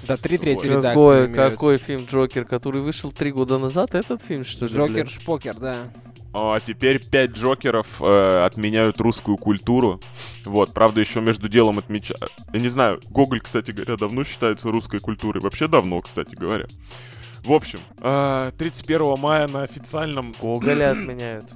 Да, 0.07 0.17
три 0.17 0.37
трети 0.37 0.65
редакции 0.65 0.93
какой, 0.93 1.25
имеют. 1.27 1.35
какой 1.51 1.77
фильм 1.77 2.05
Джокер, 2.05 2.45
который 2.45 2.81
вышел 2.81 3.11
три 3.11 3.31
года 3.31 3.57
назад? 3.57 3.95
Этот 3.95 4.21
фильм, 4.21 4.43
что 4.43 4.65
ли? 4.65 4.71
Джокер? 4.71 5.07
Шпокер, 5.07 5.55
да. 5.55 5.91
А 6.35 6.59
теперь 6.59 6.99
пять 6.99 7.31
джокеров 7.31 8.01
э, 8.01 8.43
отменяют 8.45 8.99
русскую 8.99 9.37
культуру. 9.37 10.01
Вот, 10.45 10.73
правда, 10.73 10.99
еще 10.99 11.21
между 11.21 11.47
делом 11.47 11.77
отмечают. 11.77 12.31
Я 12.51 12.59
не 12.59 12.69
знаю, 12.69 13.01
Гоголь, 13.09 13.39
кстати 13.39 13.69
говоря, 13.69 13.97
давно 13.97 14.23
считается 14.23 14.69
русской 14.71 14.99
культурой. 14.99 15.41
Вообще 15.41 15.67
давно, 15.67 16.01
кстати 16.01 16.33
говоря. 16.33 16.65
В 17.43 17.51
общем, 17.51 17.81
э, 18.01 18.51
31 18.57 19.19
мая 19.19 19.47
на 19.47 19.61
официальном... 19.61 20.33
Гоголя 20.41 20.91
отменяют. 20.91 21.51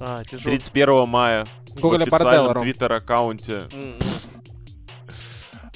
А, 0.00 0.24
тяжело. 0.24 0.50
31 0.50 1.08
мая 1.08 1.46
Гоголя 1.76 2.06
в 2.06 2.12
официальном 2.12 2.60
твиттер-аккаунте 2.60 3.68
М, 3.72 3.94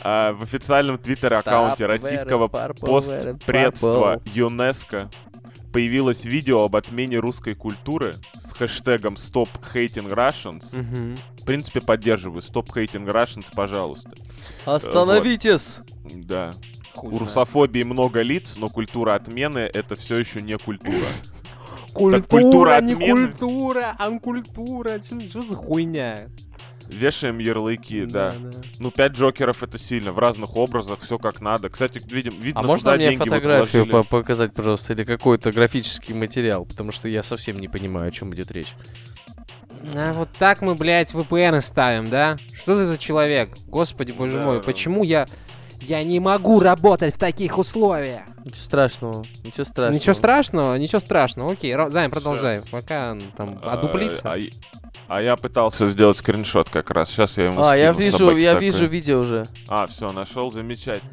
а, 0.09 0.33
в 0.35 0.43
официальном 0.43 0.99
твиттер-аккаунте 0.99 1.85
российского 1.87 2.47
постпредства 2.47 4.23
ЮНЕСКО 4.35 5.11
появилось 5.73 6.25
видео 6.25 6.63
об 6.63 6.77
отмене 6.77 7.19
русской 7.19 7.57
культуры 7.57 8.21
с 8.39 8.53
хэштегом 8.53 9.15
Stop 9.15 9.49
Hating 9.75 10.09
Russians. 10.15 10.67
Мгм. 10.71 11.19
В 11.41 11.45
принципе, 11.45 11.81
поддерживаю. 11.81 12.41
Stop 12.41 12.69
Hating 12.69 13.05
Russians, 13.05 13.47
пожалуйста. 13.53 14.13
Остановитесь! 14.65 15.81
Да. 16.05 16.55
Хуй 16.95 17.13
У 17.13 17.19
русофобии 17.19 17.83
много 17.83 18.23
лиц, 18.23 18.55
но 18.57 18.71
культура 18.71 19.17
отмены— 19.17 19.59
это 19.75 19.97
все 19.97 20.19
еще 20.19 20.41
не 20.41 20.57
культура. 20.57 21.09
Культура, 21.93 22.21
культура 22.21 22.81
не 22.81 22.95
культура, 22.95 23.97
анкультура. 23.99 25.01
Что 25.03 25.43
за 25.43 25.57
хуйня? 25.57 26.29
Вешаем 26.89 27.39
ярлыки, 27.39 28.05
да. 28.07 28.35
Ну, 28.79 28.91
пять 28.91 29.13
Джокеров— 29.13 29.63
это 29.65 29.79
сильно. 29.79 30.13
В 30.13 30.19
разных 30.19 30.57
образах, 30.57 31.01
все 31.01 31.19
как 31.19 31.41
надо. 31.41 31.69
Кстати, 31.69 32.01
видим, 32.11 32.41
видно, 32.41 32.61
А 32.61 32.65
можно 32.65 32.93
куда 32.93 32.97
мне 32.97 33.19
вот 33.19 33.25
фотографию 33.29 33.87
по- 33.87 34.05
показать, 34.05 34.55
пожалуйста, 34.55 34.93
или 34.93 35.05
какой-то 35.05 35.53
графический 35.53 36.15
материал? 36.15 36.65
Потому 36.65 36.93
что 36.93 37.09
я 37.09 37.23
совсем 37.23 37.59
не 37.59 37.69
понимаю, 37.69 38.09
о 38.09 38.11
чем 38.11 38.33
идет 38.35 38.51
речь. 38.53 38.75
А 39.95 40.13
вот 40.15 40.29
так 40.39 40.63
мы, 40.63 40.75
блядь, 40.75 41.13
VPN 41.13 41.61
ставим, 41.61 42.09
да? 42.11 42.39
Что 42.53 42.77
ты 42.77 42.85
за 42.87 42.99
человек? 42.99 43.51
Господи, 43.67 44.13
боже 44.13 44.39
Да, 44.39 44.45
мой, 44.45 44.57
да. 44.59 44.63
почему 44.63 45.05
я... 45.05 45.29
Я 45.79 46.03
не 46.03 46.21
могу 46.21 46.59
работать 46.61 47.15
в 47.15 47.19
таких 47.19 47.59
условиях. 47.59 48.23
Ничего 48.45 48.63
страшного, 48.65 49.25
ничего 49.45 49.65
страшного. 49.65 49.93
Ничего 49.95 50.15
страшного, 50.15 50.77
ничего 50.77 51.01
страшного. 51.01 51.53
Окей, 51.53 51.77
Займ, 51.89 52.11
продолжай. 52.11 52.63
Пока 52.71 53.11
он 53.13 53.21
там 53.37 53.61
А, 53.63 53.75
одуплится. 53.75 54.23
А, 54.25 54.37
я- 54.39 54.51
а 55.09 55.23
я 55.23 55.37
пытался 55.37 55.87
сделать 55.87 56.17
скриншот 56.19 56.69
как 56.69 56.91
раз. 56.91 57.11
Сейчас 57.11 57.37
я 57.37 57.47
ему 57.47 57.63
А, 57.65 57.77
я 57.77 57.93
скину. 57.93 58.05
вижу, 58.05 58.19
Собаки 58.19 58.39
я 58.39 58.53
такой. 58.55 58.65
вижу 58.67 58.87
видео 58.87 59.21
уже. 59.21 59.47
А, 59.69 59.87
все, 59.87 60.13
нашел, 60.13 60.51
замечательно. 60.51 61.11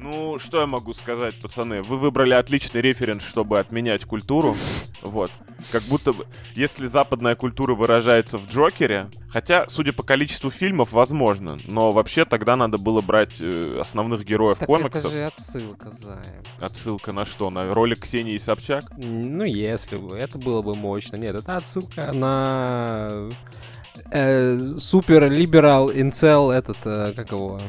Ну, 0.00 0.38
что 0.38 0.60
я 0.60 0.66
могу 0.66 0.92
сказать, 0.94 1.34
пацаны? 1.40 1.82
Вы 1.82 1.96
выбрали 1.96 2.32
отличный 2.32 2.80
референс, 2.80 3.24
чтобы 3.24 3.58
отменять 3.58 4.04
культуру. 4.04 4.54
Вот. 5.02 5.32
Как 5.72 5.82
будто 5.82 6.12
бы, 6.12 6.26
если 6.54 6.86
западная 6.86 7.34
культура 7.34 7.74
выражается 7.74 8.38
в 8.38 8.46
Джокере, 8.48 9.10
хотя, 9.28 9.66
судя 9.68 9.92
по 9.92 10.04
количеству 10.04 10.50
фильмов, 10.52 10.92
возможно, 10.92 11.58
но 11.66 11.90
вообще 11.92 12.24
тогда 12.24 12.54
надо 12.54 12.78
было 12.78 13.00
брать 13.00 13.38
э, 13.40 13.78
основных 13.80 14.24
героев 14.24 14.58
Так 14.58 14.68
комиксов. 14.68 15.06
это 15.06 15.10
же 15.10 15.24
отсылка, 15.24 15.90
Займ. 15.90 16.44
Отсылка 16.60 17.10
на 17.12 17.24
что? 17.24 17.50
На 17.50 17.74
ролик 17.74 18.02
Ксении 18.04 18.38
Собчак? 18.38 18.84
Ну, 18.96 19.42
если 19.42 19.96
бы. 19.96 20.16
Это 20.16 20.38
было 20.38 20.62
бы 20.62 20.76
мощно. 20.76 21.16
Нет, 21.16 21.34
это 21.34 21.56
отсылка 21.56 22.12
на... 22.12 23.30
э, 24.12 24.56
Супер 24.76 25.28
либерал 25.28 25.90
инцел 25.90 26.52
этот, 26.52 26.78
э, 26.84 27.14
как 27.16 27.32
его? 27.32 27.60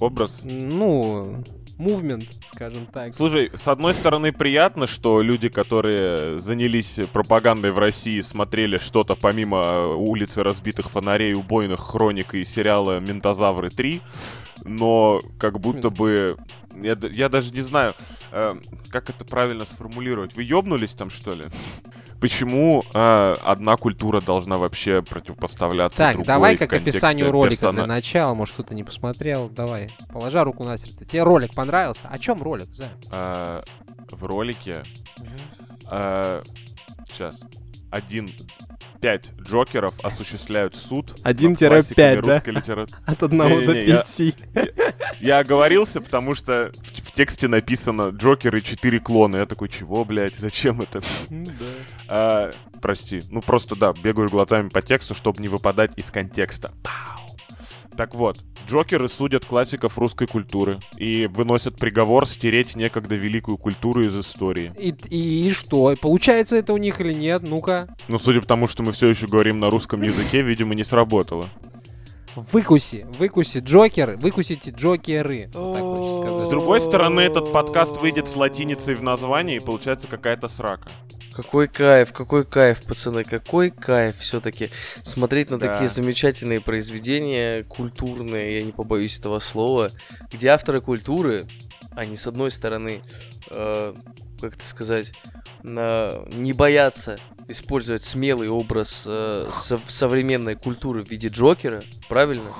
Образ? 0.00 0.40
Ну, 0.42 1.44
мувмент, 1.80 2.28
скажем 2.52 2.86
так. 2.86 3.14
Слушай, 3.14 3.50
с 3.54 3.66
одной 3.66 3.94
стороны, 3.94 4.32
приятно, 4.32 4.86
что 4.86 5.22
люди, 5.22 5.48
которые 5.48 6.38
занялись 6.38 7.00
пропагандой 7.12 7.72
в 7.72 7.78
России, 7.78 8.20
смотрели 8.20 8.78
что-то 8.78 9.16
помимо 9.16 9.58
э, 9.58 9.94
улицы 9.94 10.42
разбитых 10.42 10.90
фонарей, 10.90 11.34
убойных 11.34 11.80
хроник 11.80 12.34
и 12.34 12.44
сериала 12.44 13.00
«Ментозавры 13.00 13.68
3», 13.68 14.00
но 14.64 15.22
как 15.38 15.58
будто 15.58 15.90
бы... 15.90 16.36
Я, 16.82 16.96
я 17.10 17.28
даже 17.28 17.50
не 17.52 17.62
знаю, 17.62 17.94
э, 18.30 18.56
как 18.90 19.10
это 19.10 19.24
правильно 19.24 19.64
сформулировать. 19.64 20.36
Вы 20.36 20.44
ёбнулись 20.44 20.92
там, 20.92 21.10
что 21.10 21.34
ли? 21.34 21.46
Почему 22.20 22.84
э, 22.92 23.36
одна 23.42 23.76
культура 23.76 24.20
должна 24.20 24.58
вообще 24.58 25.02
противопоставляться 25.02 25.96
Так, 25.96 26.12
другой 26.16 26.26
давай-ка 26.26 26.64
в 26.64 26.68
к 26.68 26.70
контексте 26.70 26.98
описанию 26.98 27.30
ролика 27.30 27.54
персона- 27.66 27.72
для 27.84 27.86
начала. 27.86 28.34
Может, 28.34 28.54
кто-то 28.54 28.74
не 28.74 28.84
посмотрел. 28.84 29.48
Давай, 29.48 29.90
положа 30.12 30.44
руку 30.44 30.64
на 30.64 30.76
сердце. 30.76 31.04
Тебе 31.06 31.22
ролик 31.22 31.54
понравился? 31.54 32.08
О 32.10 32.18
чем 32.18 32.42
ролик, 32.42 32.68
Займ? 32.74 32.90
Э, 33.10 33.62
в 34.10 34.24
ролике 34.24 34.82
сейчас. 37.08 37.40
Один. 37.90 38.30
Пять 39.00 39.32
Джокеров 39.40 39.94
осуществляют 40.02 40.76
суд. 40.76 41.14
над 41.24 41.36
1-5, 41.40 41.68
классиками 41.68 42.20
да? 42.20 42.34
русской 42.34 42.50
литературы. 42.50 43.00
От 43.06 43.22
одного 43.22 43.56
до 43.60 43.66
Не-не-не, 43.74 43.84
я- 43.86 44.02
пяти. 44.02 44.34
Я 45.20 45.38
оговорился, 45.38 46.00
потому 46.00 46.34
что 46.34 46.70
в, 46.74 47.08
в 47.08 47.12
тексте 47.12 47.48
написано 47.48 48.10
Джокеры 48.10 48.60
четыре 48.60 49.00
клона. 49.00 49.36
Я 49.38 49.46
такой, 49.46 49.68
чего, 49.68 50.04
блядь, 50.04 50.36
зачем 50.36 50.82
это? 50.82 51.00
А, 52.08 52.52
прости. 52.82 53.22
Ну 53.30 53.40
просто 53.40 53.74
да, 53.76 53.92
бегаю 53.92 54.28
глазами 54.28 54.68
по 54.68 54.82
тексту, 54.82 55.14
чтобы 55.14 55.40
не 55.40 55.48
выпадать 55.48 55.92
из 55.96 56.06
контекста. 56.10 56.72
Пау. 56.82 57.19
Так 58.00 58.14
вот, 58.14 58.38
Джокеры 58.66 59.08
судят 59.08 59.44
классиков 59.44 59.98
русской 59.98 60.26
культуры 60.26 60.80
и 60.96 61.28
выносят 61.30 61.76
приговор 61.76 62.26
стереть 62.26 62.74
некогда 62.74 63.14
великую 63.14 63.58
культуру 63.58 64.06
из 64.06 64.16
истории. 64.16 64.72
И, 64.78 64.94
и, 65.10 65.48
и 65.48 65.50
что? 65.50 65.94
Получается 66.00 66.56
это 66.56 66.72
у 66.72 66.78
них 66.78 66.98
или 67.02 67.12
нет? 67.12 67.42
Ну-ка. 67.42 67.94
Ну, 68.08 68.18
судя 68.18 68.40
по 68.40 68.46
тому, 68.46 68.68
что 68.68 68.82
мы 68.82 68.92
все 68.92 69.08
еще 69.08 69.26
говорим 69.26 69.60
на 69.60 69.68
русском 69.68 70.00
языке, 70.00 70.40
видимо, 70.40 70.74
не 70.74 70.82
сработало. 70.82 71.50
Выкуси, 72.36 73.06
выкуси 73.18 73.58
Джокер, 73.58 74.16
выкусите 74.16 74.70
Джокеры. 74.70 75.50
Вот 75.52 75.74
так 75.74 76.42
С 76.44 76.48
другой 76.48 76.80
стороны, 76.80 77.20
этот 77.20 77.52
подкаст 77.52 77.96
выйдет 77.96 78.28
с 78.28 78.36
латиницей 78.36 78.94
в 78.94 79.02
названии, 79.02 79.56
и 79.56 79.60
получается 79.60 80.06
какая-то 80.06 80.48
срака. 80.48 80.90
Какой 81.34 81.68
кайф, 81.68 82.12
какой 82.12 82.44
кайф, 82.44 82.82
пацаны, 82.84 83.24
какой 83.24 83.70
кайф 83.70 84.18
все-таки 84.18 84.70
смотреть 85.02 85.50
на 85.50 85.58
Да. 85.58 85.68
такие 85.72 85.88
замечательные 85.88 86.60
произведения, 86.60 87.62
культурные, 87.64 88.58
я 88.58 88.64
не 88.64 88.72
побоюсь 88.72 89.18
этого 89.18 89.38
слова, 89.38 89.92
где 90.32 90.48
авторы 90.48 90.80
культуры, 90.80 91.46
они 91.96 92.16
с 92.16 92.26
одной 92.26 92.50
стороны, 92.50 93.00
э, 93.50 93.94
как 94.40 94.54
это 94.54 94.64
сказать, 94.64 95.12
не 95.62 96.52
боятся 96.52 97.18
использовать 97.48 98.02
смелый 98.02 98.48
образ 98.48 99.04
э, 99.06 99.48
со- 99.52 99.80
современной 99.88 100.54
культуры 100.54 101.04
в 101.04 101.10
виде 101.10 101.28
Джокера, 101.28 101.82
правильно? 102.08 102.50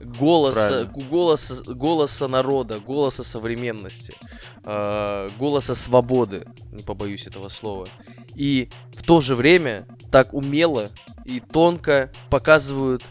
Голоса, 0.00 0.68
Правильно. 0.86 1.08
голоса, 1.08 1.62
голоса 1.64 2.28
народа, 2.28 2.78
голоса 2.78 3.24
современности, 3.24 4.14
э, 4.62 5.30
голоса 5.38 5.74
свободы, 5.74 6.46
не 6.72 6.82
побоюсь 6.82 7.26
этого 7.26 7.48
слова. 7.48 7.88
И 8.34 8.68
в 8.94 9.02
то 9.02 9.22
же 9.22 9.34
время 9.34 9.86
так 10.10 10.34
умело 10.34 10.90
и 11.24 11.40
тонко 11.40 12.12
показывают 12.28 13.02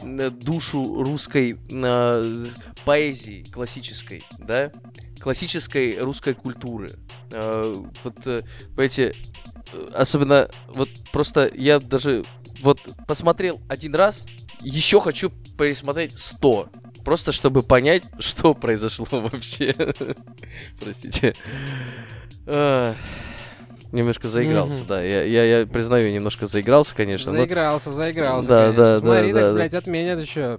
э, 0.00 0.30
душу 0.30 1.02
русской 1.02 1.58
э, 1.68 2.46
поэзии 2.84 3.42
классической, 3.52 4.24
да, 4.38 4.70
классической 5.20 5.98
русской 5.98 6.34
культуры. 6.34 6.98
Э, 7.30 7.82
вот, 8.04 8.14
понимаете, 8.74 9.14
э, 9.72 9.88
особенно, 9.94 10.48
вот 10.68 10.88
просто 11.12 11.50
я 11.54 11.80
даже 11.80 12.24
вот 12.62 12.80
посмотрел 13.06 13.60
один 13.68 13.94
раз, 13.94 14.26
еще 14.60 15.00
хочу 15.00 15.30
пересмотреть 15.58 16.18
сто. 16.18 16.68
Просто 17.04 17.32
чтобы 17.32 17.62
понять, 17.62 18.02
что 18.18 18.54
произошло 18.54 19.06
вообще. 19.12 19.74
Простите. 20.80 21.34
Ах, 22.46 22.96
Немножко 23.90 24.28
заигрался, 24.28 24.84
да. 24.84 25.02
Я, 25.02 25.22
я, 25.24 25.60
я 25.60 25.66
признаю, 25.66 26.12
немножко 26.12 26.44
заигрался, 26.44 26.94
конечно. 26.94 27.32
но- 27.32 27.38
Заигрался, 27.38 27.90
заигрался. 27.90 28.48
Да, 28.48 28.60
конечно. 28.64 28.82
да, 28.84 28.94
да, 28.94 29.00
Смотри, 29.00 29.32
да, 29.32 29.40
так, 29.40 29.48
да. 29.48 29.54
блядь, 29.54 29.74
отменят 29.74 30.20
еще. 30.20 30.58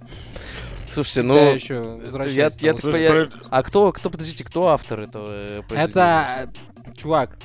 Слушайте, 0.92 1.22
ну... 1.22 1.54
еще 1.54 1.74
Я, 1.74 2.04
возвращать 2.04 2.34
я 2.34 2.50
стало. 2.50 2.72
так 2.72 2.80
Слушай, 2.80 3.00
поня- 3.08 3.26
про- 3.30 3.40
А 3.50 3.62
кто, 3.62 3.92
кто, 3.92 4.10
подождите, 4.10 4.44
кто 4.44 4.68
автор 4.68 5.00
этого 5.00 5.30
э? 5.30 5.62
Это, 5.70 6.50
э, 6.86 6.92
чувак, 6.96 7.38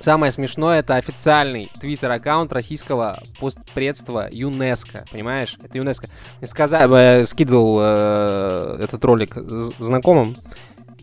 самое 0.00 0.32
смешное, 0.32 0.80
это 0.80 0.96
официальный 0.96 1.70
твиттер-аккаунт 1.80 2.52
российского 2.52 3.22
постпредства 3.38 4.28
ЮНЕСКО, 4.30 5.04
понимаешь? 5.10 5.56
Это 5.62 5.78
ЮНЕСКО. 5.78 6.08
Мне 6.38 6.46
сказали, 6.46 7.20
э, 7.20 7.24
скидывал 7.24 7.78
э, 7.80 8.78
этот 8.80 9.04
ролик 9.04 9.36
знакомым, 9.78 10.38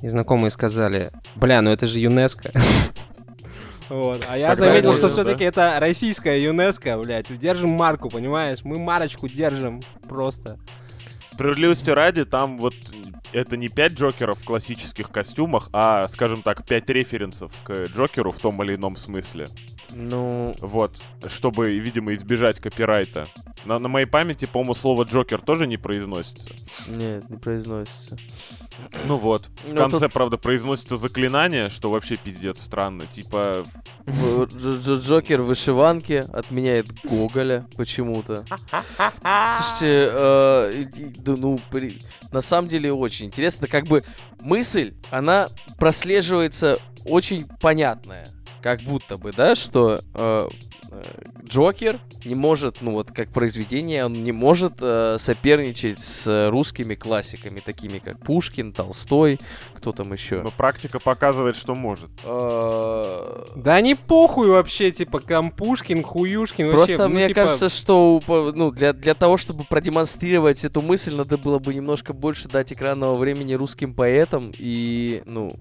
и 0.02 0.08
знакомые 0.08 0.52
сказали, 0.52 1.12
бля, 1.36 1.62
ну 1.62 1.72
это 1.72 1.88
же 1.88 2.00
ЮНЕСКо. 2.00 2.52
Вот. 3.88 4.26
А 4.28 4.36
я 4.36 4.56
заметил, 4.56 4.94
что 4.94 5.04
да? 5.04 5.10
все-таки 5.10 5.44
это 5.44 5.76
российская 5.80 6.42
ЮНЕСКО, 6.42 6.98
блядь. 6.98 7.38
Держим 7.38 7.70
марку, 7.70 8.10
понимаешь? 8.10 8.60
Мы 8.64 8.80
марочку 8.80 9.28
держим 9.28 9.84
просто. 10.10 10.58
Справедливости 11.36 11.90
ради, 11.90 12.24
там 12.26 12.58
вот 12.58 12.74
это 13.34 13.58
не 13.58 13.68
пять 13.68 13.94
Джокеров 13.94 14.40
в 14.40 14.46
классических 14.46 15.10
костюмах, 15.10 15.70
а, 15.74 16.08
скажем 16.08 16.42
так, 16.42 16.66
пять 16.66 16.90
референсов 16.90 17.52
к 17.66 17.88
Джокеру 17.88 18.32
в 18.32 18.40
том 18.40 18.64
или 18.64 18.76
ином 18.76 18.96
смысле. 18.96 19.50
Ну, 19.90 20.56
Вот, 20.62 21.02
чтобы, 21.28 21.78
видимо, 21.78 22.14
избежать 22.16 22.60
копирайта. 22.60 23.28
На, 23.66 23.80
на 23.80 23.88
моей 23.88 24.06
памяти, 24.08 24.46
по-моему, 24.46 24.74
слово 24.74 25.04
Джокер 25.04 25.42
тоже 25.42 25.68
не 25.68 25.78
произносится. 25.78 26.50
нет, 26.88 27.30
не 27.30 27.38
произносится. 27.38 28.18
Ну 29.08 29.18
вот. 29.18 29.46
В 29.66 29.74
Ну, 29.74 29.76
конце, 29.80 30.00
тут- 30.00 30.14
правда, 30.14 30.38
произносится 30.38 30.98
заклинание, 30.98 31.70
что 31.70 31.92
вообще 31.92 32.16
пиздец 32.18 32.62
странно. 32.62 33.06
Типа, 33.08 33.66
Джокер 34.08 35.42
в 35.42 35.46
вышиванке 35.48 36.22
отменяет 36.22 36.88
Гоголя 37.04 37.68
почему-то. 37.78 38.46
Слушайте, 39.62 40.10
э, 40.12 40.86
да 41.26 41.36
ну, 41.36 41.60
при- 41.72 42.02
на 42.32 42.42
самом 42.42 42.70
деле 42.70 42.94
очень 42.94 43.26
интересно, 43.26 43.68
как 43.68 43.86
бы 43.88 44.04
мысль, 44.40 44.94
она 45.12 45.50
прослеживается 45.80 46.78
очень 47.06 47.48
понятная. 47.60 48.32
Как 48.62 48.82
будто 48.82 49.18
бы, 49.18 49.32
да, 49.32 49.56
что 49.56 50.02
э, 50.14 50.48
Джокер 51.44 52.00
не 52.24 52.36
может, 52.36 52.82
ну 52.82 52.92
вот 52.92 53.12
как 53.12 53.30
произведение, 53.30 54.06
он 54.06 54.24
не 54.24 54.32
может 54.32 54.74
э, 54.80 55.18
соперничать 55.20 56.00
с 56.00 56.26
э, 56.28 56.50
русскими 56.50 56.96
классиками, 56.96 57.60
такими 57.60 58.00
как 58.00 58.20
Пушкин, 58.20 58.74
Толстой, 58.74 59.40
кто 59.76 59.92
там 59.92 60.12
еще. 60.14 60.42
но 60.42 60.52
практика 60.52 61.00
показывает, 61.00 61.56
что 61.56 61.76
может. 61.76 62.10
Э, 62.24 63.46
Да 63.56 63.80
не 63.82 63.96
похуй 63.96 64.50
вообще, 64.50 64.92
типа, 64.92 65.20
Кампушкин, 65.20 66.04
Хуюшкин, 66.04 66.68
вообще, 66.68 66.78
Просто 66.78 67.08
ну, 67.08 67.14
мне 67.16 67.28
типа, 67.28 67.42
кажется, 67.42 67.70
что 67.70 68.22
ну, 68.28 68.72
для, 68.72 68.94
для 68.94 69.14
того, 69.14 69.38
чтобы 69.38 69.64
продемонстрировать 69.64 70.66
эту 70.66 70.82
мысль, 70.82 71.16
надо 71.16 71.38
было 71.38 71.60
бы 71.60 71.74
немножко 71.74 72.14
больше 72.14 72.50
дать 72.50 72.74
экранного 72.74 73.16
времени 73.16 73.54
русским 73.54 73.94
поэтам 73.94 74.52
и, 74.58 75.22
ну, 75.26 75.56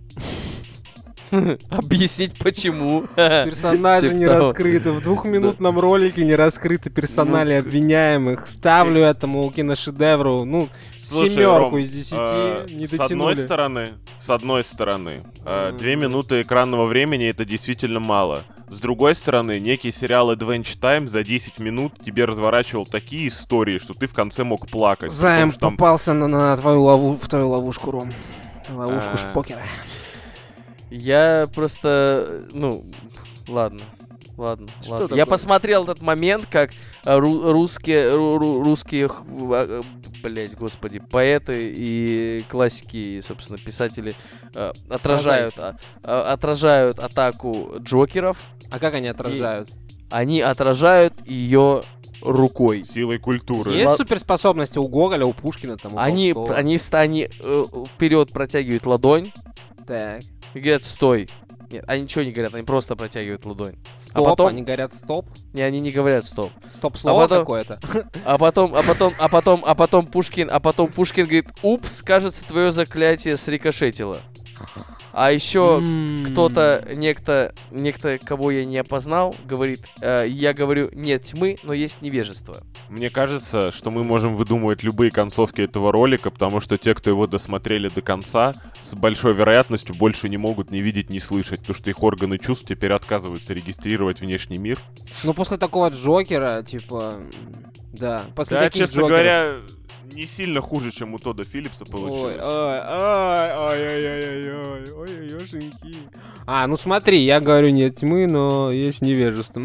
объяснить 1.70 2.38
почему. 2.38 3.02
Персонажи 3.16 4.08
Типа 4.08 4.18
не 4.18 4.26
раскрыты. 4.26 4.92
В 4.92 5.02
двухминутном 5.02 5.78
ролике 5.78 6.24
не 6.24 6.34
раскрыты 6.34 6.90
персонали 6.90 7.54
Ну, 7.54 7.60
обвиняемых. 7.60 8.48
Ставлю 8.48 9.00
этому 9.02 9.50
киношедевру, 9.50 10.44
ну, 10.44 10.68
семерку 11.00 11.78
из 11.78 11.92
десяти. 11.92 12.16
э, 12.18 12.66
не 12.70 12.86
С 12.86 12.92
одной 12.94 12.98
дотянули. 13.08 13.34
стороны, 13.34 13.88
с 14.18 14.30
одной 14.30 14.64
стороны, 14.64 15.24
э, 15.44 15.72
две 15.78 15.96
минуты 15.96 16.42
экранного 16.42 16.86
времени 16.86 17.26
это 17.26 17.44
действительно 17.44 18.00
мало. 18.00 18.44
С 18.68 18.80
другой 18.80 19.14
стороны, 19.14 19.60
некий 19.60 19.92
сериал 19.92 20.32
Adventure 20.32 20.80
Time 20.80 21.06
за 21.06 21.22
10 21.22 21.58
минут 21.58 21.92
тебе 22.04 22.24
разворачивал 22.24 22.86
такие 22.86 23.28
истории, 23.28 23.78
что 23.78 23.92
ты 23.94 24.06
в 24.06 24.14
конце 24.14 24.42
мог 24.42 24.68
плакать. 24.68 25.12
Займ 25.12 25.52
попался 25.52 26.14
на, 26.14 26.26
на 26.26 26.56
твою 26.56 26.82
лову, 26.82 27.14
в 27.14 27.28
твою 27.28 27.50
ловушку, 27.50 27.90
Ром. 27.90 28.12
Ловушку 28.68 29.16
шпокера. 29.18 29.62
Я 30.94 31.48
просто, 31.54 32.44
ну, 32.52 32.84
ладно. 33.48 33.82
Ладно, 34.36 34.68
Что 34.80 34.90
ладно. 34.92 35.08
такое? 35.08 35.18
Я 35.18 35.26
посмотрел 35.26 35.84
этот 35.84 36.02
момент, 36.02 36.46
как 36.50 36.70
э, 37.04 37.18
ру- 37.18 37.52
русские, 37.52 38.10
ру- 38.14 38.36
ру- 38.36 38.62
русские, 38.64 39.08
блять, 40.24 40.56
господи, 40.56 40.98
поэты 40.98 41.72
и 41.72 42.44
классики, 42.48 42.96
и, 42.96 43.20
собственно, 43.22 43.60
писатели 43.60 44.16
э, 44.54 44.72
отражают, 44.90 45.56
а- 45.58 45.76
а- 46.02 46.32
отражают 46.32 46.98
атаку 46.98 47.74
Джокеров. 47.78 48.38
А 48.70 48.80
как 48.80 48.94
они 48.94 49.06
отражают? 49.06 49.70
Они 50.10 50.40
отражают 50.40 51.14
ее 51.26 51.82
рукой. 52.20 52.84
силой 52.84 53.18
культуры. 53.18 53.70
Есть 53.72 53.86
Ла- 53.86 53.96
суперспособности 53.96 54.78
у 54.78 54.88
Гоголя, 54.88 55.26
у 55.26 55.32
Пушкина, 55.32 55.76
там, 55.76 55.94
у 55.94 55.98
Они, 55.98 56.32
Толстого? 56.32 56.58
они, 56.58 56.78
они 56.90 57.28
э, 57.38 57.64
вперед 57.94 58.32
протягивают 58.32 58.84
ладонь 58.86 59.32
Так. 59.86 60.22
И 60.54 60.60
говорят 60.60 60.84
«стой». 60.84 61.28
Нет, 61.70 61.84
они 61.88 62.02
ничего 62.02 62.22
не 62.22 62.30
говорят, 62.30 62.54
они 62.54 62.62
просто 62.62 62.94
протягивают 62.94 63.44
ладонь. 63.46 63.76
Стоп, 64.04 64.24
потом- 64.28 64.48
они 64.48 64.62
говорят 64.62 64.94
стоп. 64.94 65.26
Не, 65.52 65.62
они 65.62 65.80
не 65.80 65.90
говорят 65.90 66.24
«стоп». 66.24 66.52
Стоп-слово 66.72 67.22
потом- 67.22 67.38
какое-то. 67.40 67.80
А 68.24 68.38
потом, 68.38 68.74
а 68.74 68.82
потом, 68.82 69.12
а 69.18 69.28
потом, 69.28 69.62
а 69.66 69.74
потом 69.74 70.06
Пушкин, 70.06 70.48
а 70.52 70.60
потом 70.60 70.88
Пушкин 70.88 71.24
говорит, 71.24 71.48
упс, 71.62 72.02
кажется, 72.02 72.44
твое 72.44 72.70
заклятие 72.70 73.36
срикошетило. 73.36 74.20
А 75.16 75.30
еще 75.30 75.78
М. 75.80 76.24
кто-то, 76.28 76.84
некто, 76.92 77.54
некто, 77.70 78.18
кого 78.18 78.50
я 78.50 78.64
не 78.64 78.76
опознал, 78.78 79.36
говорит, 79.44 79.82
э, 80.00 80.26
я 80.28 80.52
говорю, 80.52 80.90
нет 80.92 81.22
тьмы, 81.22 81.56
но 81.62 81.72
есть 81.72 82.02
невежество. 82.02 82.64
Мне 82.88 83.10
кажется, 83.10 83.70
что 83.70 83.92
мы 83.92 84.02
можем 84.02 84.34
выдумывать 84.34 84.82
любые 84.82 85.12
концовки 85.12 85.60
этого 85.60 85.92
ролика, 85.92 86.30
потому 86.32 86.60
что 86.60 86.78
те, 86.78 86.94
кто 86.94 87.10
его 87.10 87.28
досмотрели 87.28 87.88
до 87.88 88.02
конца, 88.02 88.54
с 88.80 88.94
большой 88.96 89.34
вероятностью 89.34 89.94
больше 89.94 90.28
не 90.28 90.36
могут 90.36 90.72
ни 90.72 90.78
видеть, 90.78 91.10
ни 91.10 91.18
слышать, 91.20 91.60
потому 91.60 91.76
что 91.76 91.90
их 91.90 92.02
органы 92.02 92.38
чувств 92.38 92.66
теперь 92.68 92.92
отказываются 92.92 93.54
регистрировать 93.54 94.20
внешний 94.20 94.58
мир. 94.58 94.80
Ну, 95.22 95.32
после 95.32 95.58
такого 95.58 95.90
Джокера, 95.90 96.64
типа... 96.64 97.20
Да, 97.92 98.24
после 98.34 98.56
Да, 98.56 98.64
таких 98.64 98.80
честно 98.82 99.02
Джокеров- 99.02 99.08
говоря, 99.08 99.52
не 100.12 100.26
сильно 100.26 100.60
хуже, 100.60 100.90
чем 100.90 101.14
у 101.14 101.18
Тода 101.18 101.44
Филлипса 101.44 101.84
получилось. 101.84 102.36
ой, 102.36 102.42
ой, 102.42 103.50
ой, 103.56 103.78
ой, 103.78 104.52
ой, 104.52 104.92
ой, 104.92 105.42
ой. 105.42 105.64
А, 106.46 106.66
ну 106.66 106.76
смотри, 106.76 107.18
я 107.20 107.40
говорю 107.40 107.70
нет 107.70 107.96
тьмы, 107.96 108.26
но 108.26 108.70
есть 108.70 109.02
невежество. 109.02 109.60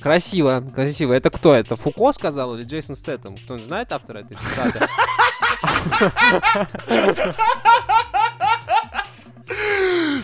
Красиво, 0.00 0.64
красиво. 0.74 1.12
Это 1.12 1.30
кто? 1.30 1.54
Это 1.54 1.76
Фуко 1.76 2.12
сказал 2.12 2.56
или 2.56 2.64
Джейсон 2.64 2.96
Стэттем? 2.96 3.36
Кто-нибудь 3.36 3.66
знает 3.66 3.92
автора 3.92 4.18
этой 4.18 4.36
цитаты? 4.36 4.88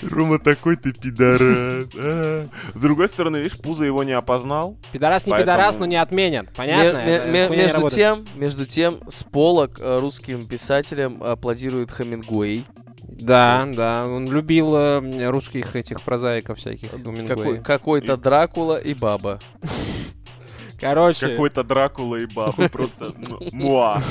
Рома 0.02 0.38
такой 0.38 0.76
ты 0.76 0.92
пидорас. 0.92 1.88
а. 1.96 2.48
С 2.74 2.80
другой 2.80 3.08
стороны, 3.08 3.38
видишь, 3.38 3.58
Пузо 3.58 3.84
его 3.84 4.02
не 4.04 4.12
опознал. 4.12 4.76
Пидорас 4.92 5.26
не 5.26 5.30
Поэтому- 5.30 5.56
пидорас, 5.56 5.78
но 5.78 5.86
не 5.86 5.96
отменят. 5.96 6.48
Понятно? 6.54 7.50
Между 7.50 7.88
тем, 7.90 8.26
между 8.34 8.66
тем, 8.66 9.00
с 9.08 9.22
полок 9.22 9.78
э, 9.80 9.98
русским 9.98 10.46
писателям 10.46 11.22
аплодирует 11.22 11.90
Хемингуэй. 11.90 12.64
Да, 13.02 13.68
да, 13.74 14.06
он 14.06 14.30
любил 14.30 14.74
э, 14.76 15.28
русских 15.28 15.76
этих 15.76 16.02
прозаиков 16.02 16.58
всяких. 16.58 16.90
Какой, 17.26 17.60
какой-то 17.60 18.16
Дракула 18.16 18.76
и 18.76 18.94
баба. 18.94 19.40
Короче, 20.80 21.28
Какой-то 21.28 21.64
Дракула 21.64 22.16
и 22.16 22.26
бабы. 22.26 22.68
Просто 22.68 23.14
муа. 23.52 24.02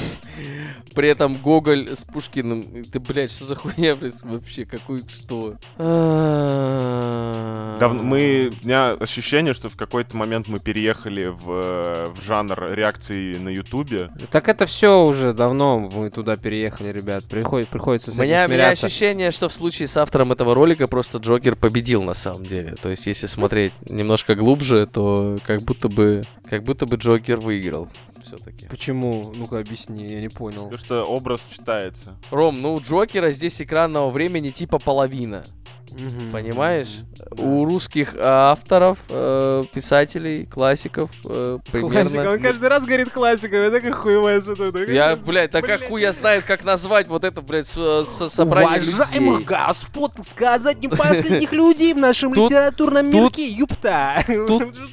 При 0.95 1.08
этом 1.08 1.36
Гоголь 1.36 1.95
с 1.95 2.03
Пушкиным. 2.03 2.86
Ты, 2.86 2.99
блядь, 2.99 3.32
что 3.32 3.45
за 3.45 3.55
хуйня 3.55 3.95
блядь, 3.95 4.21
вообще? 4.23 4.65
Какой 4.65 5.03
что? 5.08 5.55
А. 5.77 7.77
Дав- 7.79 7.93
мы, 7.93 8.51
у 8.62 8.65
меня 8.65 8.91
ощущение, 8.91 9.53
что 9.53 9.69
в 9.69 9.75
какой-то 9.77 10.15
момент 10.17 10.47
мы 10.47 10.60
переехали 10.60 11.27
в, 11.27 11.49
э, 11.49 12.10
в 12.15 12.21
жанр 12.23 12.73
реакции 12.73 13.38
на 13.38 13.49
Ютубе. 13.49 14.10
так 14.32 14.49
это 14.49 14.65
все 14.65 15.03
уже 15.05 15.34
давно 15.34 15.79
мы 15.79 16.10
туда 16.10 16.36
переехали, 16.38 16.91
ребят. 16.91 17.25
Приходит, 17.25 17.69
приходится 17.69 18.12
У 18.12 18.13
с 18.13 18.17
этим 18.17 18.25
меня, 18.25 18.45
у 18.45 18.47
меня 18.47 18.58
смиряться. 18.65 18.86
ощущение, 18.88 19.32
что 19.32 19.49
в 19.49 19.53
случае 19.53 19.88
с 19.88 19.97
автором 19.97 20.32
этого 20.32 20.53
ролика 20.53 20.88
просто 20.88 21.17
Джокер 21.19 21.55
победил 21.55 22.03
на 22.03 22.13
самом 22.13 22.45
деле. 22.45 22.75
То 22.82 22.89
есть, 22.89 23.08
если 23.08 23.27
смотреть 23.27 23.73
немножко 23.89 24.36
глубже, 24.36 24.88
то 24.88 25.38
как 25.45 25.62
будто 25.63 25.89
бы, 25.89 26.23
как 26.49 26.58
будто 26.61 26.85
бы 26.85 26.95
Джокер 26.97 27.39
выиграл 27.39 27.89
все-таки. 28.23 28.67
Почему? 28.67 29.33
Ну-ка 29.35 29.59
объясни, 29.59 30.11
я 30.11 30.21
не 30.21 30.29
понял. 30.29 30.65
Потому 30.65 30.77
что 30.77 31.03
образ 31.03 31.43
читается. 31.51 32.15
Ром, 32.31 32.61
ну 32.61 32.75
у 32.75 32.81
Джокера 32.81 33.31
здесь 33.31 33.61
экранного 33.61 34.09
времени 34.09 34.51
типа 34.51 34.79
половина. 34.79 35.45
Мгм. 35.91 36.32
Понимаешь? 36.32 36.99
Да. 37.32 37.43
У 37.43 37.65
русских 37.65 38.15
авторов, 38.19 38.97
э, 39.10 39.63
писателей, 39.73 40.45
классиков 40.45 41.10
э, 41.25 41.60
примерно... 41.71 42.32
Он 42.32 42.41
каждый 42.41 42.69
раз 42.69 42.86
говорит 42.86 43.10
классика, 43.12 43.56
это 43.56 43.82
как 43.82 43.95
хуевая 43.95 44.41
Я, 44.88 45.15
блядь, 45.15 45.52
так 45.52 45.65
как 45.65 45.84
хуя 45.88 46.12
знает, 46.12 46.43
как 46.45 46.63
назвать 46.63 47.08
вот 47.08 47.23
это, 47.23 47.41
блядь, 47.41 47.67
с- 47.67 48.06
с- 48.06 48.30
собрание 48.30 48.80
людей. 48.80 49.43
господ, 49.45 50.12
сказать 50.25 50.80
не 50.82 50.88
последних 50.88 51.52
людей 51.52 51.93
в 51.93 51.97
нашем 51.97 52.34
Тут- 52.34 52.49
литературном 52.52 53.12
тут- 53.12 53.21
мирке, 53.38 53.47
юпта. 53.47 54.23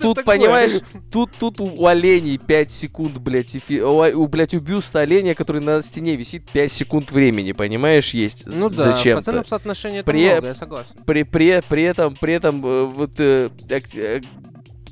Тут, 0.00 0.24
понимаешь, 0.24 0.80
тут, 1.10 1.30
тут 1.38 1.60
у 1.60 1.86
оленей 1.86 2.38
5 2.38 2.72
секунд, 2.72 3.18
блядь, 3.18 3.54
эфи- 3.54 3.80
у, 3.82 4.26
блядь, 4.26 4.54
у 4.54 4.60
бюста 4.60 5.00
оленя, 5.00 5.34
который 5.34 5.62
на 5.62 5.80
стене 5.82 6.16
висит, 6.16 6.50
5 6.50 6.72
секунд 6.72 7.10
времени, 7.10 7.52
понимаешь, 7.52 8.14
есть. 8.14 8.44
Ну 8.46 8.68
з- 8.70 8.76
да, 8.76 8.90
в 8.90 8.96
Зачем-то. 8.96 9.44
соотношении 9.46 10.00
это 10.00 10.10
При- 10.10 10.28
много, 10.30 10.48
я 10.48 10.54
согласен. 10.54 10.85
При, 11.06 11.22
при, 11.22 11.62
при 11.68 11.82
этом, 11.82 12.16
при 12.16 12.34
этом, 12.34 12.64
э, 12.64 12.84
вот, 12.86 13.12
э, 13.18 13.50
э, 13.68 14.20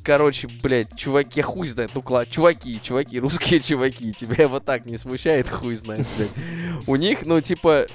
короче, 0.03 0.49
блядь, 0.63 0.97
чуваки, 0.97 1.41
хуй 1.43 1.67
знает, 1.67 1.91
ну, 1.95 2.01
кла- 2.01 2.29
чуваки, 2.29 2.81
чуваки, 2.83 3.19
русские 3.21 3.61
чуваки, 3.61 4.13
тебя 4.13 4.49
вот 4.49 4.65
так 4.65 4.87
не 4.87 4.97
смущает, 4.97 5.49
хуй 5.49 5.75
знает, 5.75 6.07
блядь. 6.17 6.31
У 6.87 6.97
них, 6.97 7.25
ну, 7.25 7.41
типа, 7.41 7.87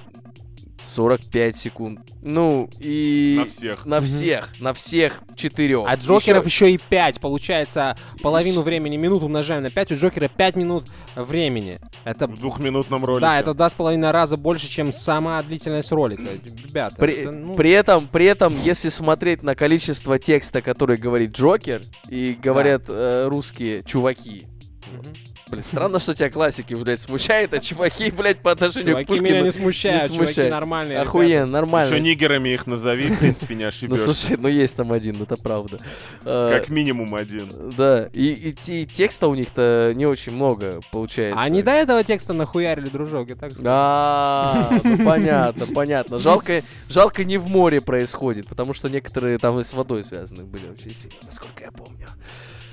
45 0.82 1.58
секунд. 1.58 2.00
Ну, 2.22 2.70
и... 2.80 3.36
На 3.38 3.46
всех. 3.46 3.86
На 3.86 4.02
всех, 4.02 4.50
на 4.60 4.74
всех 4.74 5.22
четырех. 5.36 5.86
А 5.88 5.96
Джокеров 5.96 6.46
еще 6.46 6.72
и 6.72 6.78
5, 6.78 7.22
получается, 7.22 7.98
половину 8.22 8.62
времени 8.62 8.98
минут 8.98 9.24
умножаем 9.24 9.64
на 9.64 9.70
5, 9.70 9.92
у 9.94 9.96
Джокера 9.96 10.28
5 10.28 10.56
минут 10.56 10.86
времени. 11.16 11.80
Это 12.04 12.28
В 12.28 12.40
двухминутном 12.40 13.06
ролике. 13.06 13.22
Да, 13.22 13.40
это 13.40 13.54
два 13.54 13.70
с 13.70 13.74
половиной 13.74 14.12
раза 14.12 14.38
больше, 14.38 14.68
чем 14.68 14.92
сама 14.92 15.42
длительность 15.44 15.92
ролика. 15.92 16.24
Ребята, 16.44 16.96
При, 16.98 17.14
это, 17.14 17.32
ну, 17.32 17.56
при 17.56 17.72
этом, 17.72 18.08
при 18.08 18.26
этом, 18.26 18.54
если 18.64 18.90
смотреть 18.90 19.44
на 19.44 19.56
количество 19.56 20.20
текста, 20.20 20.62
который 20.62 20.98
говорит 20.98 21.32
Джокер, 21.32 21.84
и 22.10 22.38
говорят 22.42 22.84
э, 22.88 23.28
русские 23.28 23.84
чуваки, 23.84 24.48
мгм. 24.92 25.29
Блин, 25.50 25.64
странно, 25.64 26.00
что 26.00 26.14
тебя 26.14 26.30
классики, 26.30 26.74
блядь, 26.74 27.02
смущает, 27.02 27.54
а 27.54 27.60
чуваки, 27.60 28.12
блядь, 28.12 28.40
по 28.42 28.52
отношению 28.52 28.86
к 28.96 29.00
Чуваки 29.00 29.08
Пушкину... 29.08 29.28
меня 29.30 29.42
не 29.42 29.52
смущают, 29.52 30.04
не 30.04 30.16
чуваки 30.16 30.26
смущает. 30.34 30.52
нормальные. 30.52 31.00
Охуенно, 31.00 31.46
нормально. 31.48 31.94
Еще 31.94 32.02
нигерами 32.02 32.50
их 32.50 32.68
назови, 32.68 33.10
в 33.10 33.20
принципе, 33.20 33.56
не 33.56 33.64
Ну, 33.64 33.68
ошибешься. 33.70 34.06
слушай, 34.06 34.38
ну 34.38 34.48
есть 34.48 34.76
там 34.76 34.92
один, 34.92 35.22
это 35.22 35.38
правда. 35.38 35.80
Э, 36.24 36.50
Как 36.60 36.70
минимум 36.70 37.16
один. 37.16 37.72
Да, 37.78 38.10
и, 38.14 38.28
и 38.32 38.56
и 38.82 38.86
текста 38.86 39.28
у 39.28 39.36
них-то 39.36 39.94
не 39.96 40.06
очень 40.06 40.34
много 40.34 40.82
получается. 40.92 41.40
А 41.40 41.44
они 41.44 41.62
до 41.64 41.72
этого 41.72 42.04
текста 42.04 42.34
нахуярили, 42.34 42.90
дружок, 42.90 43.30
я 43.30 43.36
так 43.36 43.52
скажу. 43.54 43.68
А, 43.68 44.70
ну 44.84 45.04
понятно, 45.06 45.66
понятно. 45.68 46.20
Жалко, 46.20 46.62
жалко 46.90 47.24
не 47.24 47.38
в 47.38 47.48
море 47.48 47.82
происходит, 47.82 48.48
потому 48.48 48.74
что 48.74 48.90
некоторые 48.90 49.38
там 49.38 49.60
и 49.60 49.64
с 49.64 49.74
водой 49.74 50.04
связаны 50.04 50.44
были 50.44 50.68
очень 50.68 50.94
сильно, 50.94 51.16
насколько 51.24 51.64
я 51.64 51.72
помню. 51.72 52.08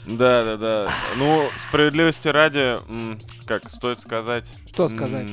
Да, 0.07 0.45
да, 0.45 0.57
да. 0.57 0.91
Ну, 1.17 1.49
справедливости 1.69 2.29
ради, 2.29 2.79
как 3.47 3.71
стоит 3.71 4.01
сказать. 4.01 4.53
Что 4.67 4.89
сказать? 4.89 5.27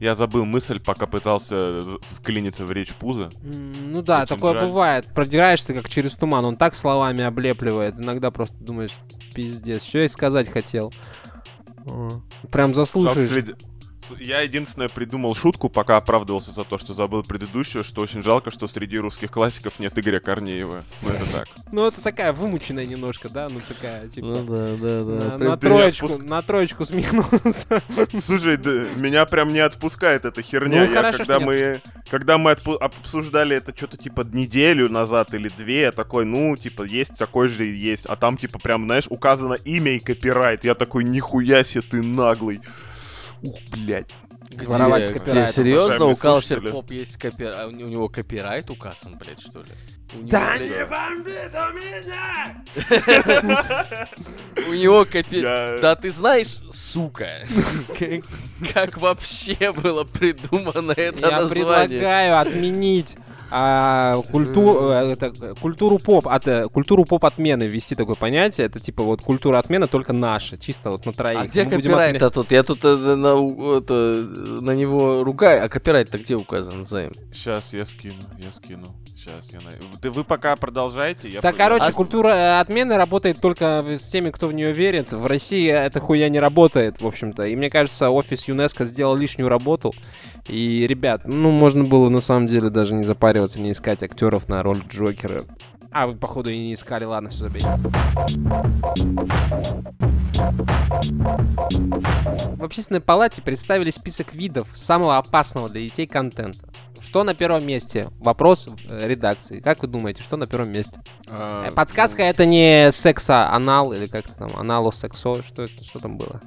Я 0.00 0.14
забыл 0.16 0.44
мысль, 0.44 0.80
пока 0.80 1.06
пытался 1.06 1.84
вклиниться 2.18 2.64
в 2.64 2.72
речь 2.72 2.92
Пуза. 2.94 3.30
Ну 3.42 4.02
да, 4.02 4.22
Очень 4.22 4.34
такое 4.34 4.54
жаль. 4.54 4.64
бывает. 4.66 5.06
Продираешься 5.14 5.74
как 5.74 5.88
через 5.88 6.14
туман, 6.16 6.44
он 6.44 6.56
так 6.56 6.74
словами 6.74 7.22
облепливает. 7.22 7.94
Иногда 7.98 8.30
просто 8.32 8.56
думаешь, 8.58 8.92
пиздец, 9.34 9.84
что 9.84 9.98
я 9.98 10.08
сказать 10.08 10.48
хотел. 10.50 10.92
Прям 11.84 12.74
Жалко, 12.74 12.74
заслушаешь. 12.74 13.28
след- 13.28 13.56
Я 14.18 14.40
единственное 14.40 14.88
придумал 14.88 15.34
шутку, 15.34 15.68
пока 15.68 15.96
оправдывался 15.96 16.50
за 16.50 16.64
то, 16.64 16.78
что 16.78 16.92
забыл 16.94 17.22
предыдущую, 17.22 17.84
что 17.84 18.02
очень 18.02 18.22
жалко, 18.22 18.50
что 18.50 18.66
среди 18.66 18.98
русских 18.98 19.30
классиков 19.30 19.78
нет 19.78 19.98
Игоря 19.98 20.20
Корнеева. 20.20 20.84
Ну 21.02 21.08
это 21.08 21.32
так. 21.32 21.48
Ну 21.70 21.86
это 21.86 22.00
такая 22.00 22.32
вымученная 22.32 22.86
немножко, 22.86 23.28
да? 23.28 23.48
Ну 23.48 23.60
такая, 23.66 24.08
типа... 24.08 24.26
Ну 24.26 24.44
да, 24.44 24.76
да, 24.76 25.04
да. 25.04 25.38
на 25.38 25.56
троечку, 25.56 26.06
отпуск- 26.06 26.24
на 26.24 26.42
троечку 26.42 26.84
смехнулся. 26.84 27.82
Слушай, 28.22 28.56
да, 28.56 28.84
меня 28.96 29.24
прям 29.26 29.52
не 29.52 29.60
отпускает 29.60 30.24
эта 30.24 30.42
херня. 30.42 30.84
Ну, 30.84 30.90
Я 30.90 30.96
хорошо, 30.96 31.18
когда 31.18 31.40
мы, 31.40 31.82
когда 32.10 32.38
мы 32.38 32.52
отпу- 32.52 32.78
обсуждали 32.78 33.56
это 33.56 33.76
что-то 33.76 33.96
типа 33.96 34.26
неделю 34.32 34.88
назад 34.88 35.34
или 35.34 35.48
две, 35.48 35.82
я 35.82 35.92
такой, 35.92 36.24
ну, 36.24 36.56
типа, 36.56 36.82
есть 36.82 37.16
такой 37.16 37.48
же 37.48 37.66
и 37.66 37.72
есть. 37.72 38.06
А 38.06 38.16
там, 38.16 38.36
типа, 38.36 38.58
прям, 38.58 38.84
знаешь, 38.84 39.06
указано 39.08 39.54
имя 39.54 39.92
и 39.92 39.98
копирайт. 39.98 40.64
Я 40.64 40.74
такой, 40.74 41.04
нихуя 41.04 41.64
себе 41.64 41.82
ты 41.82 42.02
наглый. 42.02 42.60
Ух, 43.42 43.58
блядь. 43.70 44.10
Где, 44.50 44.66
Воровать 44.66 45.06
с 45.06 45.08
где, 45.08 45.18
копирайтом. 45.18 45.52
серьезно, 45.54 46.04
у. 46.06 46.72
Pop 46.72 46.92
есть 46.92 47.16
копирайт, 47.16 47.56
а 47.58 47.66
у, 47.68 47.70
него 47.70 48.08
копирайт 48.08 48.68
указан, 48.70 49.16
блядь, 49.16 49.40
что 49.40 49.60
ли? 49.60 49.66
Него, 50.14 50.28
Да 50.28 50.56
блядь, 50.58 50.70
не 50.70 50.84
бомбит 50.84 51.54
у 51.54 51.72
меня! 51.72 52.62
У 54.68 54.72
него 54.74 55.06
копи... 55.06 55.40
Я- 55.40 55.78
Да 55.80 55.96
ты 55.96 56.10
знаешь, 56.10 56.60
сука, 56.70 57.46
как- 58.74 58.98
вообще 58.98 59.72
было 59.72 60.04
придумано 60.04 60.92
это 60.92 61.28
Я 61.30 61.40
название? 61.40 61.98
предлагаю 61.98 62.38
отменить 62.40 63.16
а, 63.54 64.22
культу- 64.30 64.90
э, 64.90 65.12
это, 65.12 65.54
культуру 65.60 65.98
поп, 65.98 66.26
от, 66.28 66.46
э, 66.48 66.68
культуру 66.68 67.04
поп 67.04 67.24
отмены 67.26 67.64
ввести 67.64 67.94
такое 67.94 68.16
понятие. 68.16 68.66
Это 68.66 68.80
типа 68.80 69.02
вот 69.02 69.20
культура 69.20 69.58
отмены 69.58 69.86
только 69.88 70.12
наша, 70.12 70.56
чисто 70.56 70.90
вот 70.90 71.04
на 71.04 71.12
троих. 71.12 71.38
А 71.38 71.46
где 71.46 71.64
Мы 71.64 71.70
будем 71.76 71.90
копирайт-то 71.92 72.26
отменять- 72.26 72.34
тут? 72.34 72.50
Я 72.52 72.62
тут 72.62 72.84
э, 72.84 72.96
на, 72.96 73.34
у- 73.34 73.74
это, 73.74 73.92
на 73.94 74.70
него 74.72 75.22
ругаю, 75.22 75.64
а 75.64 75.68
копирайт-то 75.68 76.18
где 76.18 76.34
указан, 76.34 76.84
Займ? 76.84 77.12
Сейчас 77.32 77.72
я 77.72 77.84
скину, 77.84 78.24
я 78.38 78.52
скину. 78.52 78.94
Сейчас 79.14 79.48
я 79.52 79.60
Ты 80.00 80.10
вы 80.10 80.24
пока 80.24 80.56
продолжайте. 80.56 81.28
Я 81.28 81.40
Так, 81.42 81.54
по- 81.54 81.58
короче, 81.62 81.86
я- 81.86 81.92
культура 81.92 82.58
отмены 82.58 82.96
работает 82.96 83.40
только 83.40 83.84
с 83.86 84.08
теми, 84.08 84.30
кто 84.30 84.48
в 84.48 84.52
нее 84.52 84.72
верит. 84.72 85.12
В 85.12 85.26
России 85.26 85.68
эта 85.70 86.00
хуя 86.00 86.28
не 86.28 86.40
работает, 86.40 87.00
в 87.00 87.06
общем-то. 87.06 87.44
И 87.44 87.54
мне 87.54 87.70
кажется, 87.70 88.10
офис 88.10 88.48
ЮНЕСКО 88.48 88.84
сделал 88.84 89.14
лишнюю 89.14 89.48
работу. 89.48 89.94
И, 90.46 90.86
ребят, 90.88 91.22
ну, 91.24 91.50
можно 91.52 91.84
было 91.84 92.08
на 92.08 92.20
самом 92.20 92.46
деле 92.48 92.68
даже 92.70 92.94
не 92.94 93.04
запариваться, 93.04 93.60
не 93.60 93.72
искать 93.72 94.02
актеров 94.02 94.48
на 94.48 94.62
роль 94.62 94.82
Джокера. 94.88 95.44
А, 95.90 96.06
вы, 96.06 96.16
походу, 96.16 96.50
и 96.50 96.58
не 96.58 96.74
искали. 96.74 97.04
Ладно, 97.04 97.30
все, 97.30 97.44
забей. 97.44 97.62
В 102.56 102.64
общественной 102.64 103.00
палате 103.00 103.42
представили 103.42 103.90
список 103.90 104.34
видов 104.34 104.68
самого 104.72 105.18
опасного 105.18 105.68
для 105.68 105.82
детей 105.82 106.06
контента. 106.06 106.60
Что 107.00 107.24
на 107.24 107.34
первом 107.34 107.66
месте? 107.66 108.08
Вопрос 108.20 108.68
э, 108.88 109.08
редакции. 109.08 109.60
Как 109.60 109.82
вы 109.82 109.88
думаете, 109.88 110.22
что 110.22 110.36
на 110.36 110.46
первом 110.46 110.70
месте? 110.70 110.92
А, 111.28 111.66
Э, 111.68 111.72
Подсказка 111.72 112.22
это 112.22 112.46
не 112.46 112.90
секса-анал 112.92 113.92
или 113.92 114.06
как-то 114.06 114.32
там, 114.34 114.56
анало-сексо, 114.56 115.42
что, 115.42 115.64
это- 115.64 115.82
что 115.84 115.98
там 115.98 116.16
было? 116.16 116.40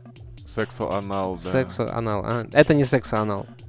Сексо-анал, 0.48 1.34
да. 1.36 1.40
Секса-анал. 1.50 2.24
а, 2.26 2.48
это 2.54 2.74
не 2.74 2.84
секса-анал. 2.86 3.42
М-м. 3.42 3.65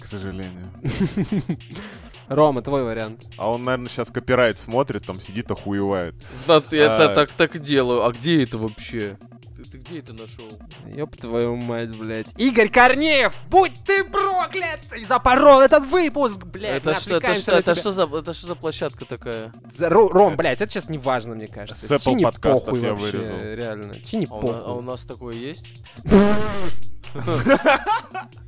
К 0.00 0.06
сожалению. 0.06 0.70
Рома, 2.28 2.62
твой 2.62 2.84
вариант. 2.84 3.24
А 3.36 3.50
он, 3.50 3.64
наверное, 3.64 3.88
сейчас 3.88 4.08
копирайт 4.08 4.58
смотрит, 4.58 5.04
там 5.04 5.20
сидит, 5.20 5.50
охуевает. 5.50 6.14
Да, 6.46 6.60
ты- 6.60 6.76
это 6.78 7.10
А. 7.10 7.14
так, 7.14 7.32
так 7.32 7.56
и 7.56 7.58
делаю. 7.58 8.04
А 8.04 8.12
где 8.12 8.44
это 8.44 8.56
вообще? 8.58 9.18
Ты, 9.56 9.64
ты 9.64 9.78
Где 9.78 9.98
это 9.98 10.12
нашел? 10.12 10.48
Ёб 10.86 11.16
твою 11.16 11.56
мать, 11.56 11.90
блядь. 11.98 12.28
Игорь 12.38 12.68
Корнеев, 12.70 13.34
будь 13.50 13.72
ты 13.84 14.04
проклят! 14.04 14.78
И 14.96 15.04
запорол 15.04 15.60
этот 15.60 15.84
выпуск, 15.86 16.44
блядь. 16.44 16.78
Это 16.78 16.94
что, 16.94 17.16
это, 17.16 17.34
что, 17.34 17.52
это, 17.56 17.74
что 17.74 17.90
за, 17.92 18.04
это 18.04 18.32
что 18.32 18.46
за 18.46 18.54
площадка 18.54 19.04
такая? 19.04 19.52
За- 19.70 19.88
Ро- 19.90 20.08
Ром, 20.08 20.36
блядь, 20.36 20.60
это 20.60 20.70
сейчас 20.70 20.88
не 20.88 20.98
важно, 20.98 21.34
мне 21.34 21.48
кажется. 21.48 21.86
С 21.86 21.90
Apple 21.90 22.22
подкастов 22.22 22.66
похуй 22.66 22.80
я 22.82 22.94
вообще, 22.94 23.18
вырезал. 23.18 23.38
реально. 23.40 24.00
Чи 24.00 24.16
не 24.18 24.26
А 24.30 24.34
у, 24.34 24.42
на- 24.52 24.58
а 24.58 24.60
у 24.60 24.74
похуй. 24.76 24.82
нас 24.84 25.02
такое 25.02 25.34
есть? 25.34 25.66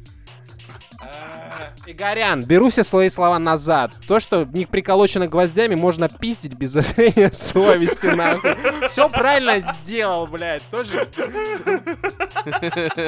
Игорян, 1.85 2.45
беру 2.45 2.68
все 2.68 2.85
свои 2.85 3.09
слова 3.09 3.39
назад. 3.39 3.95
То, 4.07 4.20
что 4.20 4.45
не 4.45 4.66
приколочено 4.66 5.26
гвоздями, 5.26 5.74
можно 5.74 6.09
пиздить 6.09 6.55
без 6.55 6.70
зазрения 6.72 7.30
совести, 7.30 8.07
нахуй. 8.07 8.55
Все 8.89 9.09
правильно 9.09 9.59
сделал, 9.61 10.26
блядь. 10.26 10.62
Тоже... 10.70 11.09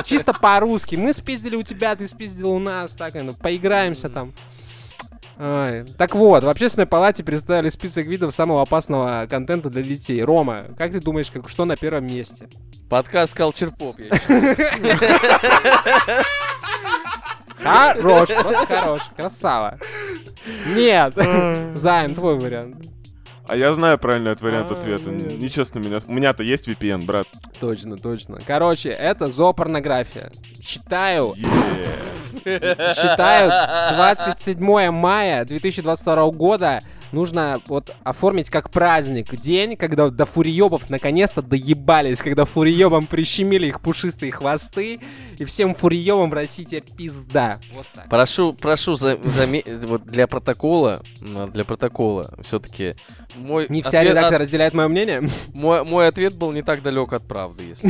Чисто 0.05 0.33
по-русски. 0.35 0.97
Мы 0.97 1.12
спиздили 1.12 1.57
у 1.57 1.62
тебя, 1.62 1.95
ты 1.95 2.07
спиздил 2.07 2.51
у 2.51 2.59
нас. 2.59 2.95
Так, 2.97 3.14
ну, 3.14 3.35
поиграемся 3.35 4.09
там. 4.09 4.35
Ой. 5.39 5.85
Так 5.99 6.14
вот, 6.14 6.45
в 6.45 6.49
общественной 6.49 6.87
палате 6.87 7.25
представили 7.25 7.68
список 7.68 8.07
видов 8.07 8.33
самого 8.33 8.62
опасного 8.62 9.27
контента 9.29 9.68
для 9.68 9.83
детей. 9.83 10.22
Рома, 10.22 10.66
как 10.79 10.93
ты 10.93 11.01
думаешь, 11.01 11.31
как, 11.31 11.49
что 11.49 11.64
на 11.64 11.77
первом 11.77 12.07
месте? 12.07 12.49
Подкаст 12.89 13.37
Culture 13.37 13.77
Pop, 13.77 13.97
я. 13.99 14.11
Хорош, 17.62 18.28
просто 18.28 18.66
хорош, 18.66 19.02
красава. 19.16 19.78
Нет, 20.74 21.14
Займ, 21.74 22.14
твой 22.14 22.38
вариант. 22.38 22.76
А 23.46 23.57
я 23.57 23.72
знаю 23.72 23.98
правильный 23.98 24.32
от 24.32 24.40
вариант 24.40 24.70
А, 24.70 24.74
ответа. 24.74 25.11
нет. 25.11 25.38
Нечестно 25.38 25.78
меня... 25.78 25.98
У 26.07 26.12
меня-то 26.12 26.42
есть 26.42 26.66
VPN, 26.66 27.05
брат. 27.05 27.26
Точно, 27.61 27.98
точно. 27.98 28.38
Короче, 28.46 28.88
это 28.90 29.28
зоопорнография. 29.28 30.30
Считаю, 30.62 31.34
Е. 31.36 32.94
считаю, 32.94 33.50
27 33.96 34.90
мая 34.90 35.44
2022 35.44 36.30
года 36.30 36.82
нужно 37.15 37.61
вот 37.69 37.95
оформить 38.03 38.51
как 38.51 38.71
праздник. 38.71 39.35
День, 39.37 39.77
когда 39.77 40.11
до 40.11 40.27
фуриебов 40.27 40.91
наконец-то 40.91 41.41
доебались, 41.43 42.21
когда 42.21 42.45
фуриебам 42.45 43.07
прищемили 43.07 43.69
их 43.69 43.81
пушистые 43.81 44.33
хвосты, 44.33 45.01
и 45.39 45.45
всем 45.45 45.75
фуриебам 45.75 46.31
в 46.31 46.35
России 46.35 46.65
теперь 46.65 46.85
пизда. 46.97 47.61
Вот 47.75 47.87
так. 47.95 48.09
Прошу, 48.09 48.53
прошу, 48.53 48.95
за- 48.97 49.17
вот 49.85 50.05
для 50.05 50.27
протокола, 50.27 51.03
для 51.53 51.65
протокола, 51.65 52.35
все-таки 52.43 52.97
мой 53.37 53.67
Не 53.69 53.83
вся 53.83 53.99
ответ- 54.01 54.11
редакция 54.12 54.37
от- 54.37 54.41
разделяет 54.43 54.75
мое 54.75 54.89
мнение. 54.89 55.29
мой, 55.53 55.85
мой 55.85 56.07
ответ 56.09 56.35
был 56.37 56.53
не 56.53 56.62
так 56.62 56.83
далек 56.83 57.12
от 57.12 57.27
правды, 57.27 57.65
если. 57.65 57.89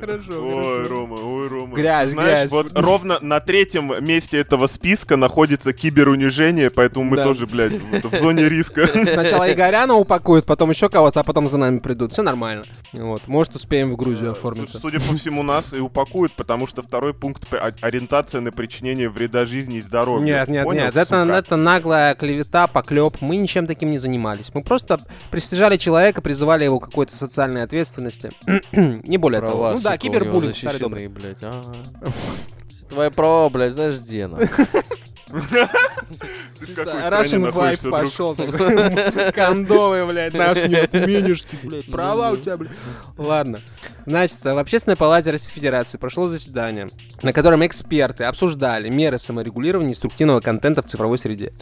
Хорошо. 0.00 0.32
Ой, 0.44 0.86
Рома, 0.86 1.14
ой, 1.14 1.48
Рома. 1.48 1.76
Грязь, 1.76 2.10
Знаешь, 2.10 2.38
грязь. 2.38 2.52
вот 2.52 2.72
ровно 2.74 3.18
на 3.20 3.40
третьем 3.40 3.92
месте 4.04 4.38
этого 4.38 4.66
списка 4.66 5.16
находится 5.16 5.72
киберунижение, 5.72 6.29
поэтому 6.74 7.04
мы 7.04 7.16
Да. 7.16 7.24
тоже, 7.24 7.46
блядь, 7.46 7.72
в, 7.72 8.10
в 8.10 8.14
зоне 8.18 8.48
риска. 8.48 8.86
Сначала 9.12 9.52
Игоряна 9.52 9.94
упакуют, 9.94 10.46
потом 10.46 10.70
еще 10.70 10.88
кого-то, 10.88 11.20
а 11.20 11.22
потом 11.24 11.46
за 11.48 11.58
нами 11.58 11.78
придут. 11.78 12.12
Все 12.12 12.22
нормально. 12.22 12.64
Вот. 12.92 13.26
Может, 13.28 13.56
успеем 13.56 13.92
в 13.92 13.96
Грузию 13.96 14.32
оформиться. 14.32 14.76
Су- 14.78 14.82
Судя 14.90 14.98
по 15.00 15.14
всему, 15.16 15.42
нас 15.42 15.72
и 15.72 15.78
упакуют, 15.78 16.32
потому 16.32 16.66
что 16.66 16.82
второй 16.82 17.14
пункт 17.14 17.52
о- 17.52 17.72
ориентация 17.80 18.40
на 18.40 18.52
причинение 18.52 19.08
вреда 19.08 19.46
жизни 19.46 19.76
и 19.76 19.80
здоровью. 19.80 20.24
Нет, 20.26 20.48
нет, 20.48 20.64
Понял, 20.64 20.84
нет, 20.84 20.96
это, 20.96 21.22
сука? 21.24 21.32
это 21.36 21.56
наглая 21.56 22.14
клевета, 22.14 22.66
поклеп. 22.66 23.18
Мы 23.20 23.36
ничем 23.36 23.66
таким 23.66 23.90
не 23.90 23.98
занимались. 23.98 24.50
Мы 24.54 24.62
просто 24.62 25.00
пристижали 25.30 25.76
человека, 25.76 26.20
призывали 26.22 26.64
его 26.64 26.80
к 26.80 26.86
какой-то 26.86 27.14
социальной 27.16 27.62
ответственности. 27.62 28.32
не 28.72 29.16
более 29.18 29.40
того. 29.40 29.52
Права, 29.60 29.74
Ну 29.74 29.80
да, 29.80 29.98
кибербуллинг, 29.98 30.56
старый 30.56 30.78
добрый. 30.80 31.08
блядь. 31.08 31.42
ага. 31.42 31.74
Твои 32.88 33.10
права, 33.10 33.48
блядь, 33.50 33.72
знаешь 33.74 33.98
где, 34.00 34.26
нахуй? 34.26 34.46
Russian 36.10 37.52
Vibe 37.52 37.90
пошел. 37.90 38.34
Кондовый, 39.32 40.06
блядь, 40.06 40.34
нас 40.34 40.56
не 40.66 40.76
отменишь 40.76 41.42
ты, 41.42 41.56
блядь. 41.62 41.90
Права 41.90 42.30
у 42.30 42.36
тебя, 42.36 42.56
блядь. 42.56 42.72
Ладно. 43.16 43.60
Значит, 44.06 44.42
в 44.42 44.58
Общественной 44.58 44.96
палате 44.96 45.30
Российской 45.30 45.56
Федерации 45.56 45.98
прошло 45.98 46.28
заседание, 46.28 46.88
на 47.22 47.32
котором 47.32 47.64
эксперты 47.64 48.24
обсуждали 48.24 48.88
меры 48.88 49.18
саморегулирования 49.18 49.90
инструктивного 49.90 50.40
контента 50.40 50.82
в 50.82 50.86
цифровой 50.86 51.18
среде. 51.18 51.52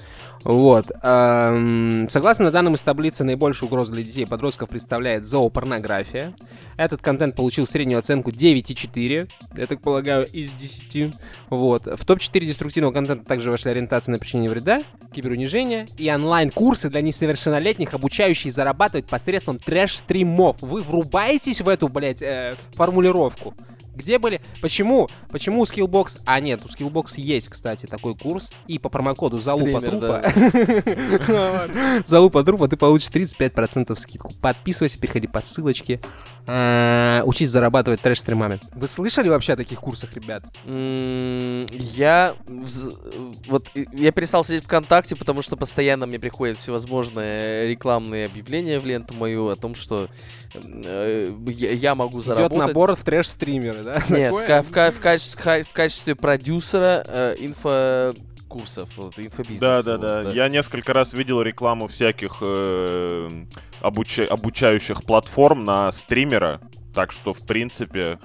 Вот. 0.44 0.90
Эм, 1.02 2.08
Согласно 2.08 2.50
данным 2.50 2.74
из 2.74 2.82
таблицы, 2.82 3.24
наибольшую 3.24 3.68
угрозу 3.68 3.92
для 3.92 4.02
детей 4.02 4.22
и 4.22 4.26
подростков 4.26 4.68
представляет 4.68 5.24
зоопорнография. 5.24 6.34
Этот 6.76 7.02
контент 7.02 7.34
получил 7.34 7.66
среднюю 7.66 7.98
оценку 7.98 8.30
9,4, 8.30 9.28
я 9.56 9.66
так 9.66 9.80
полагаю, 9.80 10.26
из 10.26 10.52
10. 10.52 11.14
Вот. 11.50 11.86
В 11.86 12.04
топ-4 12.04 12.40
деструктивного 12.40 12.92
контента 12.92 13.24
также 13.24 13.50
вошли 13.50 13.72
ориентация 13.72 14.12
на 14.12 14.18
причинение 14.18 14.50
вреда, 14.50 14.82
киберунижение 15.12 15.88
и 15.96 16.10
онлайн-курсы 16.10 16.88
для 16.88 17.00
несовершеннолетних, 17.00 17.94
обучающие 17.94 18.52
зарабатывать 18.52 19.06
посредством 19.06 19.58
трэш-стримов. 19.58 20.56
Вы 20.60 20.82
врубаетесь 20.82 21.60
в 21.60 21.68
эту, 21.68 21.88
блядь, 21.88 22.22
э, 22.28 22.56
формулировку? 22.74 23.54
Где 23.98 24.20
были? 24.20 24.40
Почему? 24.62 25.08
Почему 25.30 25.62
у 25.62 25.64
Skillbox... 25.64 26.20
А, 26.24 26.38
нет, 26.38 26.60
у 26.64 26.68
Skillbox 26.68 27.14
есть, 27.16 27.48
кстати, 27.48 27.86
такой 27.86 28.14
курс. 28.14 28.52
И 28.68 28.78
по 28.78 28.88
промокоду 28.88 29.38
залупа 29.38 29.80
трупа... 29.80 30.22
Залупа 32.06 32.44
трупа 32.44 32.68
ты 32.68 32.76
получишь 32.76 33.10
35% 33.10 33.96
скидку. 33.96 34.32
Подписывайся, 34.40 35.00
переходи 35.00 35.26
по 35.26 35.40
ссылочке. 35.40 36.00
Э, 36.48 37.22
Учись 37.24 37.50
зарабатывать 37.50 38.00
трэш-стримами. 38.00 38.60
Вы 38.74 38.86
слышали 38.88 39.28
вообще 39.28 39.52
о 39.52 39.56
таких 39.56 39.80
курсах, 39.80 40.14
ребят? 40.14 40.44
Я 40.66 42.34
вот 43.48 43.66
я 43.74 44.12
перестал 44.12 44.44
сидеть 44.44 44.64
ВКонтакте, 44.64 45.14
потому 45.14 45.42
что 45.42 45.56
постоянно 45.56 46.06
мне 46.06 46.18
приходят 46.18 46.58
всевозможные 46.58 47.68
рекламные 47.68 48.26
объявления 48.26 48.80
в 48.80 48.86
ленту 48.86 49.12
мою 49.14 49.48
о 49.48 49.56
том, 49.56 49.74
что 49.74 50.08
э, 50.54 51.32
я, 51.46 51.94
могу 51.94 52.18
Идет 52.18 52.26
заработать. 52.26 52.58
набор 52.58 52.94
в 52.94 53.04
трэш-стримеры, 53.04 53.82
да? 53.82 54.02
Нет, 54.08 54.32
в, 54.32 55.00
качестве, 55.00 55.42
ха- 55.42 55.62
в 55.62 55.72
качестве 55.72 56.14
продюсера 56.14 57.04
э, 57.06 57.36
инфокурсов, 58.52 58.88
вот, 58.96 59.18
инфобизнеса. 59.18 59.60
Да, 59.60 59.82
да, 59.82 59.92
вот, 59.92 60.24
да. 60.24 60.32
Я 60.32 60.48
несколько 60.48 60.92
раз 60.92 61.12
видел 61.12 61.42
рекламу 61.42 61.86
всяких 61.88 62.38
э, 62.40 63.44
обуча- 63.80 64.26
обучающих 64.26 65.04
платформ 65.04 65.64
на 65.64 65.92
стримера. 65.92 66.60
Так 66.94 67.12
что, 67.12 67.32
в 67.34 67.46
принципе, 67.46 68.18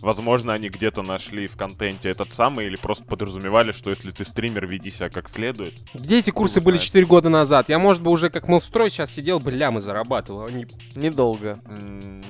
возможно, 0.00 0.52
они 0.52 0.68
где-то 0.68 1.02
нашли 1.02 1.46
в 1.48 1.56
контенте 1.56 2.10
этот 2.10 2.32
самый 2.32 2.66
или 2.66 2.76
просто 2.76 3.04
подразумевали, 3.04 3.72
что 3.72 3.90
если 3.90 4.10
ты 4.10 4.24
стример, 4.24 4.66
веди 4.66 4.90
себя 4.90 5.08
как 5.08 5.28
следует. 5.28 5.74
Где 5.94 6.18
эти 6.18 6.30
курсы 6.30 6.60
были 6.60 6.76
знает. 6.76 6.86
4 6.86 7.06
года 7.06 7.28
назад? 7.28 7.68
Я, 7.68 7.78
может 7.78 8.02
быть, 8.02 8.12
уже 8.12 8.30
как 8.30 8.48
Мелстрой 8.48 8.90
сейчас 8.90 9.10
сидел 9.10 9.40
бы 9.40 9.50
лямы 9.50 9.80
зарабатывал. 9.80 10.44
Они... 10.44 10.66
Недолго. 10.94 11.60
М, 11.66 12.22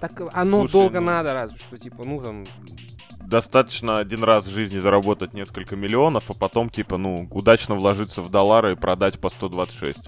Так 0.00 0.20
оно 0.32 0.60
Слушай, 0.60 0.72
долго 0.72 1.00
ну- 1.00 1.06
надо, 1.06 1.34
разве 1.34 1.58
что, 1.58 1.78
типа, 1.78 2.04
ну 2.04 2.20
там... 2.22 2.46
Достаточно 3.30 3.98
один 3.98 4.24
раз 4.24 4.48
в 4.48 4.50
жизни 4.50 4.78
заработать 4.78 5.34
несколько 5.34 5.76
миллионов, 5.76 6.24
а 6.30 6.34
потом, 6.34 6.68
типа, 6.68 6.96
ну, 6.96 7.28
удачно 7.30 7.76
вложиться 7.76 8.22
в 8.22 8.28
доллары 8.28 8.72
и 8.72 8.74
продать 8.74 9.20
по 9.20 9.28
126. 9.28 10.02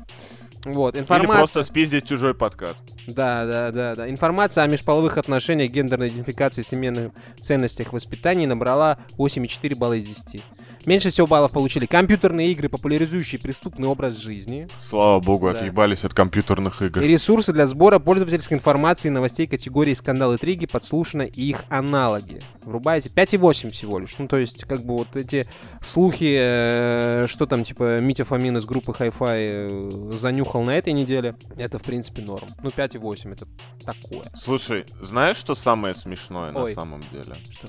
Вот, 0.64 0.94
Или 0.94 1.02
информация... 1.02 1.38
просто 1.38 1.62
спиздить 1.62 2.08
чужой 2.08 2.34
подкаст. 2.34 2.82
Да, 3.06 3.46
да, 3.46 3.70
да, 3.70 3.94
да. 3.94 4.10
Информация 4.10 4.64
о 4.64 4.66
межполовых 4.66 5.18
отношениях, 5.18 5.70
гендерной 5.70 6.08
идентификации, 6.08 6.62
семейных 6.62 7.12
ценностях, 7.40 7.92
воспитании 7.92 8.46
набрала 8.46 8.98
8,4 9.16 9.76
балла 9.76 9.92
из 9.92 10.06
10. 10.06 10.42
Меньше 10.87 11.11
всего 11.11 11.26
баллов 11.26 11.53
получили 11.53 11.87
компьютерные 11.87 12.51
игры, 12.53 12.68
популяризующие 12.68 13.41
преступный 13.41 13.89
образ 13.89 14.16
жизни, 14.16 14.68
Слава 14.80 15.20
богу, 15.20 15.51
Да. 15.51 15.59
отъебались 15.59 16.05
от 16.05 16.14
компьютерных 16.14 16.83
игр. 16.83 17.01
и 17.03 17.07
ресурсы 17.07 17.53
для 17.53 17.66
сбора 17.66 17.99
пользовательской 17.99 18.57
информации 18.57 19.09
и 19.09 19.11
новостей 19.11 19.47
категории 19.47 19.95
скандалы 19.95 20.35
интриги, 20.35 20.66
подслушаны 20.66 21.26
и 21.33 21.51
их 21.51 21.64
аналоги. 21.68 22.43
Врубаете 22.64 23.11
5,8 23.11 23.70
всего 23.70 23.99
лишь. 23.99 24.16
Ну, 24.18 24.28
то 24.28 24.39
есть, 24.39 24.64
как 24.64 24.85
бы 24.85 24.95
вот 24.97 25.16
эти 25.16 25.49
слухи, 25.80 26.37
э, 26.39 27.26
что 27.28 27.47
там, 27.47 27.64
типа, 27.64 28.01
Митя 28.01 28.24
Фомин 28.24 28.57
из 28.57 28.64
группы 28.64 28.93
Hi-Fi 28.93 30.12
э, 30.12 30.16
занюхал 30.18 30.62
на 30.62 30.76
этой 30.76 30.93
неделе, 30.93 31.35
это, 31.57 31.78
в 31.78 31.83
принципе, 31.83 32.22
норм. 32.22 32.49
Ну, 32.62 32.70
5,8 32.70 33.33
это 33.33 33.47
такое. 33.85 34.30
Слушай, 34.37 34.87
знаешь, 35.01 35.37
что 35.37 35.55
самое 35.55 35.95
смешное 35.95 36.53
Ой. 36.53 36.70
на 36.70 36.74
самом 36.74 37.01
деле? 37.12 37.35
Что? 37.51 37.68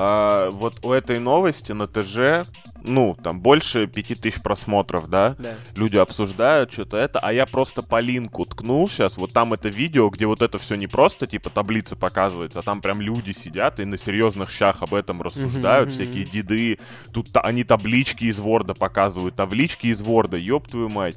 А, 0.00 0.50
вот 0.50 0.78
у 0.84 0.92
этой 0.92 1.18
новости 1.18 1.72
на 1.72 1.88
ТЖ, 1.88 2.48
ну, 2.84 3.16
там 3.20 3.40
больше 3.40 3.88
пяти 3.88 4.14
тысяч 4.14 4.40
просмотров, 4.40 5.10
да? 5.10 5.34
Да. 5.40 5.56
Люди 5.74 5.96
обсуждают 5.96 6.70
что-то 6.70 6.98
это, 6.98 7.18
а 7.18 7.32
я 7.32 7.46
просто 7.46 7.82
по 7.82 7.98
линку 7.98 8.44
ткнул 8.44 8.88
сейчас, 8.88 9.16
вот 9.16 9.32
там 9.32 9.54
это 9.54 9.68
видео, 9.70 10.08
где 10.10 10.26
вот 10.26 10.40
это 10.40 10.58
все 10.58 10.76
не 10.76 10.86
просто 10.86 11.26
типа 11.26 11.50
таблица 11.50 11.96
показывается, 11.96 12.60
а 12.60 12.62
там 12.62 12.80
прям 12.80 13.00
люди 13.00 13.32
сидят 13.32 13.80
и 13.80 13.84
на 13.84 13.98
серьезных 13.98 14.50
щах 14.50 14.82
об 14.82 14.94
этом 14.94 15.20
рассуждают, 15.20 15.90
всякие 15.90 16.24
деды, 16.24 16.78
тут 17.12 17.36
они 17.36 17.64
таблички 17.64 18.26
из 18.26 18.38
Ворда 18.38 18.74
показывают, 18.74 19.34
таблички 19.34 19.88
из 19.88 20.00
Ворда, 20.00 20.36
ёб 20.36 20.68
твою 20.68 20.88
мать. 20.90 21.16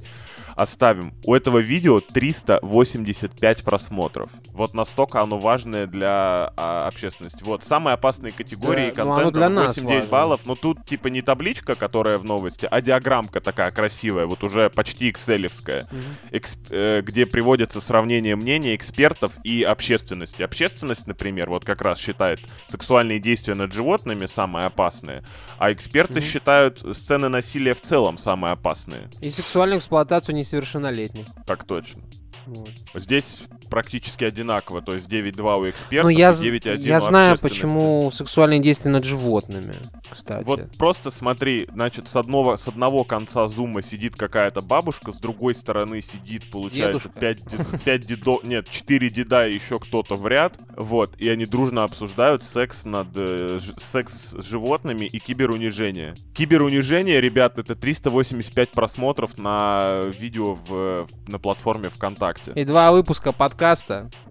Оставим. 0.56 1.14
У 1.24 1.34
этого 1.36 1.60
видео 1.60 2.00
385 2.02 3.64
просмотров. 3.64 4.30
Вот 4.54 4.74
настолько 4.74 5.22
оно 5.22 5.40
важное 5.40 5.88
для 5.88 6.52
а, 6.58 6.88
общественности. 6.88 7.44
Вот, 7.44 7.64
самые 7.64 7.94
опасные 7.94 8.32
категории 8.32 8.92
Да, 8.96 9.06
ну, 9.06 9.12
оно 9.14 9.22
контента 9.32 9.50
нас 9.50 9.78
8-9 9.78 9.86
важно. 9.86 10.10
баллов. 10.10 10.42
Но 10.46 10.56
тут 10.56 10.86
типа 10.86 11.08
не 11.08 11.22
табличка, 11.22 11.76
которая 11.76 12.18
в 12.18 12.24
новости, 12.24 12.68
а 12.70 12.82
диаграммка 12.82 13.40
такая 13.42 13.72
красивая, 13.72 14.26
вот 14.26 14.44
уже 14.44 14.70
почти 14.70 15.10
экселевская, 15.10 15.88
эксп- 16.32 16.68
э, 16.70 17.02
где 17.02 17.26
приводится 17.26 17.82
сравнение 17.82 18.36
мнений 18.36 18.76
экспертов 18.76 19.34
и 19.44 19.64
общественности. 19.64 20.42
Общественность, 20.42 21.08
например, 21.08 21.50
вот 21.50 21.66
как 21.66 21.82
раз 21.82 22.00
считает 22.00 22.40
сексуальные 22.68 23.20
действия 23.20 23.54
над 23.56 23.72
животными 23.74 24.26
самые 24.26 24.66
опасные, 24.68 25.24
а 25.58 25.72
эксперты 25.72 26.16
Мгм. 26.16 26.22
считают 26.22 26.80
сцены 26.96 27.30
насилия 27.30 27.74
в 27.74 27.82
целом 27.82 28.18
самые 28.18 28.54
опасные. 28.54 29.10
И 29.22 29.30
сексуальную 29.30 29.80
эксплуатацию 29.80 30.36
несовершеннолетних. 30.42 31.28
Так 31.46 31.64
точно. 31.66 32.02
Вот. 32.46 32.70
Здесь 32.96 33.44
практически 33.72 34.26
одинаково, 34.26 34.82
то 34.82 34.94
есть 34.94 35.08
9-2 35.08 35.60
у 35.62 35.70
экспертов 35.70 36.04
Ну, 36.04 36.10
я, 36.10 36.30
и 36.30 36.34
з- 36.34 36.48
9-1 36.50 36.78
я 36.82 37.00
знаю, 37.00 37.38
почему 37.42 38.12
сексуальные 38.12 38.60
действия 38.60 38.92
над 38.92 39.06
животными, 39.06 39.78
кстати. 40.12 40.44
Вот 40.46 40.78
просто 40.78 41.10
смотри, 41.10 41.68
значит, 41.74 42.10
с 42.10 42.16
одного, 42.18 42.58
с 42.58 42.68
одного 42.68 43.06
конца 43.06 43.48
зума 43.48 43.82
сидит 43.82 44.16
какая-то 44.18 44.62
бабушка, 44.62 45.14
с 45.14 45.18
другой 45.18 45.56
стороны 45.56 46.02
сидит, 46.02 46.52
получается, 46.52 47.10
Дедушка. 47.10 47.10
5, 47.20 47.84
пять 47.86 48.06
дедо... 48.06 48.40
Нет, 48.44 48.70
4 48.70 49.10
деда 49.10 49.48
и 49.48 49.56
еще 49.56 49.80
кто-то 49.80 50.18
в 50.18 50.28
ряд. 50.28 50.60
Вот, 50.76 51.16
и 51.18 51.30
они 51.30 51.46
дружно 51.46 51.86
обсуждают 51.86 52.44
секс 52.44 52.84
над... 52.84 53.08
э, 53.16 53.60
ж- 53.62 53.74
секс 53.82 54.34
с 54.38 54.44
животными 54.44 55.06
и 55.06 55.20
киберунижение. 55.20 56.16
Киберунижение, 56.36 57.22
ребят, 57.22 57.58
это 57.58 57.76
385 57.76 58.72
просмотров 58.72 59.38
на 59.38 60.02
видео 60.20 60.56
в, 60.56 61.08
на 61.28 61.40
платформе 61.40 61.90
ВКонтакте. 61.90 62.52
И 62.56 62.66
два 62.66 62.92
выпуска 62.92 63.32
подкаста 63.32 63.61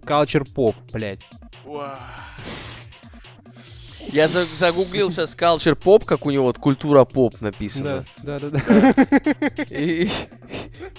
Culture 0.04 0.46
Pop, 0.54 0.74
блядь. 0.92 1.20
Я 4.12 4.26
за- 4.28 4.46
загуглил 4.58 5.10
сейчас 5.10 5.36
culture 5.36 5.76
pop, 5.76 6.04
как 6.04 6.26
у 6.26 6.30
него 6.30 6.44
вот 6.46 6.58
культура 6.58 7.04
поп 7.04 7.40
написано. 7.40 8.04
да, 8.22 8.40
да, 8.40 8.50
да. 8.50 8.60
И, 9.70 10.08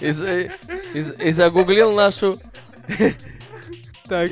и 0.00 0.10
за- 0.12 0.40
и 0.94 1.00
за- 1.00 1.12
и 1.14 1.32
загуглил 1.32 1.92
нашу... 1.92 2.38
Так, 4.08 4.30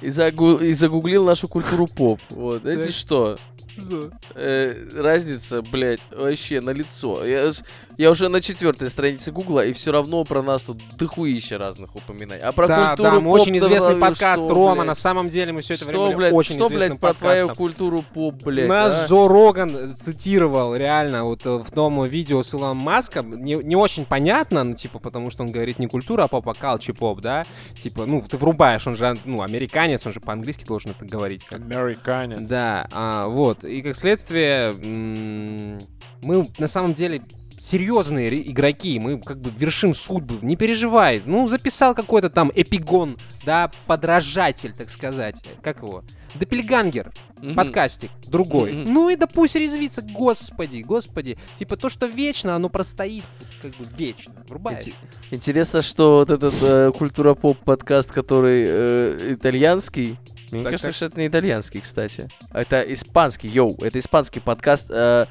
И, 0.00 0.08
загу- 0.08 0.58
и 0.62 0.72
загуглил 0.72 1.24
нашу 1.24 1.46
культуру 1.46 1.86
поп. 1.86 2.20
Вот. 2.30 2.62
Так. 2.64 2.90
что? 2.90 3.38
что? 3.78 4.10
Э, 4.34 4.74
разница, 4.96 5.62
блядь, 5.62 6.00
вообще 6.10 6.60
на 6.60 6.70
лицо. 6.70 7.24
Я, 7.24 7.52
я 7.96 8.10
уже 8.10 8.28
на 8.28 8.40
четвертой 8.40 8.90
странице 8.90 9.32
Гугла, 9.32 9.64
и 9.64 9.72
все 9.72 9.92
равно 9.92 10.24
про 10.24 10.42
нас 10.42 10.62
тут 10.62 10.80
дохуища 10.96 11.58
разных 11.58 11.94
упоминаний. 11.94 12.42
А 12.42 12.52
про 12.52 12.66
да, 12.66 12.88
культуру 12.88 13.10
да, 13.10 13.20
мы 13.20 13.30
поп 13.30 13.40
очень 13.40 13.58
известный 13.58 13.90
что, 13.92 14.00
подкаст 14.00 14.50
Рома, 14.50 14.74
блядь? 14.74 14.86
на 14.86 14.94
самом 14.94 15.28
деле 15.28 15.52
мы 15.52 15.60
все 15.60 15.74
это 15.74 15.84
что, 15.84 16.04
время 16.04 16.16
блядь, 16.16 16.32
очень 16.32 16.56
что, 16.56 16.66
известным 16.66 16.98
блядь, 16.98 17.00
про 17.00 17.14
твою 17.14 17.48
подкастом. 17.48 17.56
культуру 17.56 18.04
поп, 18.14 18.34
блядь, 18.42 18.68
Нас 18.68 19.04
а? 19.04 19.08
Джо 19.08 19.28
Роган 19.28 19.88
цитировал 19.88 20.74
реально 20.76 21.24
вот 21.24 21.46
э, 21.46 21.58
в 21.58 21.70
том 21.70 22.04
видео 22.04 22.42
с 22.42 22.54
Илоном 22.54 22.78
Маском. 22.78 23.42
Не, 23.42 23.54
не 23.54 23.76
очень 23.76 24.04
понятно, 24.04 24.64
ну, 24.64 24.74
типа, 24.74 24.98
потому 24.98 25.30
что 25.30 25.42
он 25.42 25.52
говорит 25.52 25.78
не 25.78 25.86
культура, 25.86 26.24
а 26.24 26.28
поп, 26.28 26.48
а 26.48 26.54
калчи 26.54 26.92
поп, 26.92 27.20
да? 27.20 27.46
Типа, 27.78 28.06
ну, 28.06 28.22
ты 28.22 28.36
врубаешь, 28.36 28.86
он 28.86 28.94
же, 28.94 29.18
ну, 29.24 29.42
американец, 29.42 30.04
он 30.06 30.12
же 30.12 30.20
по-английски 30.20 30.64
должен 30.64 30.92
это 30.92 31.04
говорить. 31.04 31.44
Как 31.44 31.60
Американец. 31.60 32.46
Да, 32.46 32.88
а, 32.90 33.28
вот. 33.28 33.64
И 33.64 33.82
как 33.82 33.96
следствие, 33.96 34.72
мы 34.72 36.50
на 36.58 36.66
самом 36.66 36.94
деле 36.94 37.22
серьезные 37.56 38.50
игроки, 38.50 38.98
мы 38.98 39.18
как 39.20 39.40
бы 39.40 39.50
вершим 39.50 39.94
судьбы, 39.94 40.38
не 40.42 40.56
переживай. 40.56 41.22
Ну, 41.24 41.48
записал 41.48 41.94
какой-то 41.94 42.30
там 42.30 42.50
эпигон, 42.54 43.16
да, 43.44 43.70
подражатель, 43.86 44.72
так 44.76 44.90
сказать. 44.90 45.36
Как 45.62 45.78
его? 45.78 46.02
Допельгангер, 46.34 47.12
Мгм. 47.40 47.54
подкастик, 47.54 48.10
другой. 48.26 48.72
Мгм. 48.72 48.92
Ну 48.92 49.08
и 49.08 49.16
да 49.16 49.26
пусть 49.28 49.54
резвится, 49.54 50.02
господи, 50.02 50.80
господи. 50.82 51.38
Типа 51.56 51.76
то, 51.76 51.88
что 51.88 52.06
вечно, 52.06 52.56
оно 52.56 52.68
простоит 52.68 53.24
как 53.62 53.70
бы 53.76 53.86
вечно. 53.96 54.34
Врубаешь. 54.48 54.84
Инте- 54.86 54.94
Интересно, 55.30 55.80
что 55.82 56.18
вот 56.18 56.30
этот 56.30 56.54
э, 56.62 56.90
культура 56.96 57.34
поп 57.34 57.58
подкаст, 57.60 58.10
который 58.10 58.64
э, 58.66 59.34
итальянский. 59.34 60.18
Мне 60.54 60.62
Так, 60.62 60.70
кажется, 60.74 60.88
так. 60.88 60.94
что 60.94 61.06
это 61.06 61.20
не 61.20 61.26
итальянский, 61.26 61.80
кстати. 61.80 62.28
Это 62.52 62.80
испанский, 62.82 63.48
йоу, 63.48 63.76
это 63.82 63.98
испанский 63.98 64.38
подкаст, 64.38 64.88
э, 64.88 65.26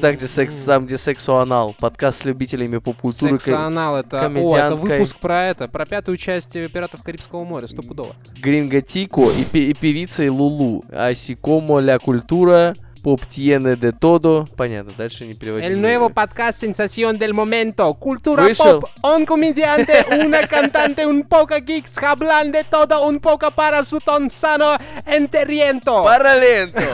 там, 0.00 0.14
где 0.14 0.28
секс, 0.28 0.54
там, 0.62 0.86
где 0.86 0.96
сексуанал. 0.96 1.74
Подкаст 1.80 2.22
с 2.22 2.24
любителями 2.24 2.78
поп-культуры. 2.78 3.40
Сексуанал, 3.40 3.96
это, 3.96 4.24
о, 4.24 4.56
это 4.56 4.76
выпуск 4.76 5.16
про 5.18 5.46
это, 5.46 5.66
про 5.66 5.84
пятую 5.84 6.16
часть 6.16 6.54
э, 6.54 6.68
«Пиратов 6.68 7.02
Карибского 7.02 7.42
моря», 7.42 7.66
стопудово. 7.66 8.14
Гринго 8.40 8.80
Тико 8.80 9.30
и, 9.32 9.42
и 9.58 9.74
певицей 9.74 10.28
Лулу. 10.28 10.84
Аси 10.92 11.34
Комо 11.34 11.80
ля 11.80 11.98
культура, 11.98 12.76
поп 13.02 13.24
tiene 13.26 13.76
de 13.76 13.92
todo. 13.92 14.46
Понятно, 14.56 14.92
дальше 14.96 15.26
не 15.26 15.34
переводить. 15.34 15.66
El 15.70 15.80
nuevo 15.80 16.10
podcast 16.10 16.58
Sensación 16.60 17.18
del 17.18 17.32
Momento. 17.34 17.94
Cultura 17.94 18.44
Вышел. 18.44 18.80
pop. 18.80 18.90
Un 19.02 19.24
comediante, 19.24 20.04
una 20.24 20.46
cantante, 20.46 21.06
un 21.06 21.22
poco 21.22 21.54
geeks, 21.64 22.02
hablan 22.02 22.52
de 22.52 22.64
todo, 22.64 23.06
un 23.06 23.20
poco 23.20 23.50
para 23.50 23.82
su 23.84 24.00
ton 24.00 24.28
sano 24.30 24.76
enterriento. 25.06 26.02
Параленто! 26.04 26.80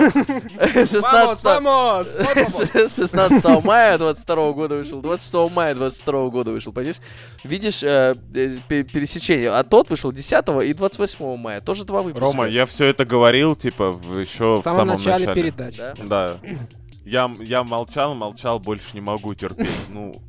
Vamos, 0.59 1.43
16 1.43 1.43
vamos. 1.43 2.17
favor. 2.17 2.89
16 2.89 3.65
мая 3.65 3.99
22 3.99 4.53
года 4.53 4.75
вышел, 4.77 5.01
26 5.01 5.51
мая 5.55 5.75
22 5.75 6.29
года 6.31 6.51
вышел, 6.51 6.73
понимаешь? 6.73 7.01
Видишь 7.43 7.83
э, 7.83 8.15
э, 8.35 8.59
пе- 8.69 8.85
пересечение, 8.85 9.51
а 9.51 9.63
тот 9.65 9.91
вышел 9.91 10.13
10 10.13 10.45
и 10.65 10.73
28 10.75 11.37
мая, 11.37 11.61
тоже 11.61 11.85
два 11.85 12.03
выпуска. 12.03 12.25
Рома, 12.27 12.47
я 12.49 12.67
все 12.67 12.87
это 12.87 13.05
говорил, 13.05 13.57
типа, 13.57 13.91
в- 13.93 14.19
еще 14.19 14.57
В 14.57 14.61
в 14.61 14.63
самом 14.63 14.89
начале 14.89 15.33
передачи. 15.35 15.79
Да? 15.79 15.94
Да. 16.03 16.41
Я, 17.05 17.31
я 17.39 17.65
молчал, 17.65 18.15
молчал, 18.15 18.59
больше 18.59 18.87
не 18.95 19.03
могу 19.03 19.35
терпеть. 19.35 19.69
Ну, 19.91 20.23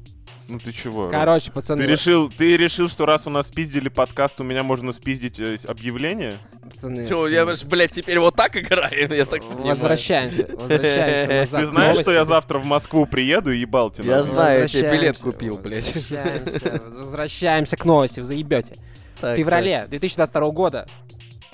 ну 0.49 0.59
ты 0.59 0.73
чего? 0.73 1.07
Короче, 1.09 1.49
пацаны, 1.49 1.81
Ты 1.81 1.89
решил, 1.89 2.29
ты 2.29 2.57
решил, 2.57 2.89
что 2.89 3.05
раз 3.05 3.27
у 3.27 3.29
нас 3.29 3.47
спиздили 3.47 3.87
подкаст, 3.87 4.41
у 4.41 4.43
меня 4.43 4.61
можно 4.61 4.91
спиздить 4.91 5.39
э, 5.39 5.55
объявление? 5.69 6.37
пацаны, 6.65 7.03
пацаны. 7.03 7.29
я, 7.29 7.45
блядь, 7.65 7.91
теперь 7.91 8.19
вот 8.19 8.35
так 8.35 8.57
играем, 8.57 9.11
я 9.13 9.25
так 9.25 9.41
понимаю. 9.41 9.67
Возвращаемся, 9.67 10.47
возвращаемся 10.51 11.27
назад. 11.39 11.61
Ты 11.61 11.67
знаешь, 11.67 11.97
что 11.99 12.11
я 12.11 12.25
завтра 12.25 12.59
в 12.59 12.65
Москву 12.65 13.05
приеду 13.05 13.51
и 13.51 13.59
ебал 13.59 13.91
тебя? 13.91 14.17
Я 14.17 14.23
знаю, 14.23 14.61
я 14.61 14.67
тебе 14.67 14.91
билет 14.91 15.17
купил, 15.17 15.57
блядь. 15.57 15.95
Возвращаемся, 15.95 16.81
возвращаемся 16.89 17.77
к 17.77 17.85
новости, 17.85 18.19
вы 18.19 18.25
заебете. 18.25 18.77
Так, 19.21 19.37
В 19.37 19.39
феврале 19.39 19.85
2022 19.89 20.49
года 20.51 20.87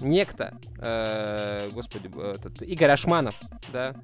некто, 0.02 0.54
э, 0.78 1.70
господи, 1.74 2.10
этот, 2.36 2.62
Игорь 2.62 2.92
Ашманов, 2.92 3.36
да, 3.72 3.96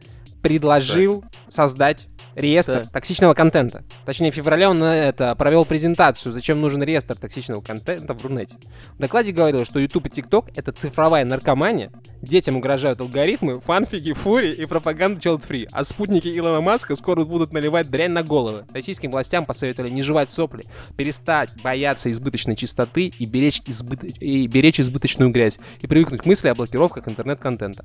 предложил 0.48 1.24
создать 1.50 2.08
реестр 2.36 2.82
Так. 2.82 2.92
токсичного 2.92 3.34
контента. 3.34 3.84
Точнее, 4.06 4.32
в 4.32 4.36
феврале 4.36 4.68
он 4.68 4.84
э, 4.84 4.94
это 4.94 5.34
провел 5.36 5.66
презентацию, 5.66 6.32
зачем 6.32 6.62
нужен 6.62 6.84
реестр 6.84 7.18
токсичного 7.18 7.62
контента 7.62 8.14
в 8.14 8.24
Рунете. 8.24 8.58
В 8.94 9.00
докладе 9.00 9.32
говорил, 9.32 9.66
что 9.66 9.80
YouTube 9.80 10.06
и 10.06 10.10
TikTok— 10.10 10.52
это 10.56 10.72
цифровая 10.72 11.26
наркомания, 11.26 11.92
детям 12.22 12.56
угрожают 12.58 13.02
алгоритмы, 13.02 13.60
фанфики, 13.60 14.14
фурри 14.14 14.52
и 14.52 14.68
пропаганда 14.68 15.20
child 15.20 15.42
free, 15.50 15.68
а 15.72 15.84
спутники 15.84 16.28
Илона 16.28 16.62
Маска 16.62 16.96
скоро 16.96 17.24
будут 17.26 17.54
наливать 17.54 17.90
дрянь 17.90 18.12
на 18.12 18.22
головы. 18.22 18.66
Российским 18.72 19.10
властям 19.10 19.48
посоветовали 19.48 19.90
не 19.90 20.04
жевать 20.04 20.30
сопли, 20.30 20.68
перестать 20.96 21.50
бояться 21.64 22.12
избыточной 22.12 22.56
чистоты 22.56 23.08
и 23.18 23.26
беречь, 23.26 23.64
избыто- 23.66 24.06
и 24.06 24.46
беречь 24.46 24.80
избыточную 24.80 25.32
грязь, 25.32 25.58
и 25.82 25.88
привыкнуть 25.88 26.22
к 26.22 26.26
мысли 26.26 26.50
о 26.50 26.54
блокировках 26.56 27.08
интернет-контента. 27.08 27.84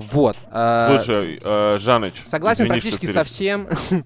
Вот. 0.00 0.36
а, 0.50 0.96
Слушай, 0.96 1.38
э, 1.42 1.78
Жаныч. 1.78 2.14
Согласен 2.22 2.64
извини, 2.64 2.68
практически 2.80 3.06
что 3.06 3.14
со 3.14 3.24
всем. 3.24 3.68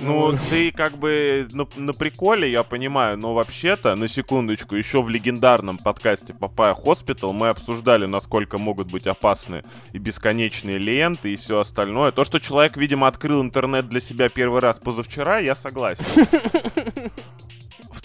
Ну, 0.00 0.32
ты 0.48 0.70
как 0.70 0.96
бы 0.96 1.48
на, 1.50 1.66
на 1.74 1.92
приколе, 1.92 2.48
я 2.48 2.62
понимаю, 2.62 3.18
но 3.18 3.34
вообще-то, 3.34 3.96
на 3.96 4.06
секундочку, 4.06 4.76
еще 4.76 5.02
в 5.02 5.08
легендарном 5.08 5.76
подкасте 5.76 6.32
Papaya 6.34 6.72
Hospital 6.72 7.32
мы 7.32 7.48
обсуждали, 7.48 8.06
насколько 8.06 8.58
могут 8.58 8.88
быть 8.92 9.08
опасны 9.08 9.64
и 9.92 9.98
бесконечные 9.98 10.78
ленты 10.78 11.32
и 11.32 11.36
все 11.36 11.58
остальное. 11.58 12.12
То, 12.12 12.22
что 12.22 12.38
человек, 12.38 12.76
видимо, 12.76 13.08
открыл 13.08 13.42
интернет 13.42 13.88
для 13.88 13.98
себя 13.98 14.28
первый 14.28 14.60
раз 14.60 14.78
позавчера, 14.78 15.38
я 15.38 15.56
согласен. 15.56 16.04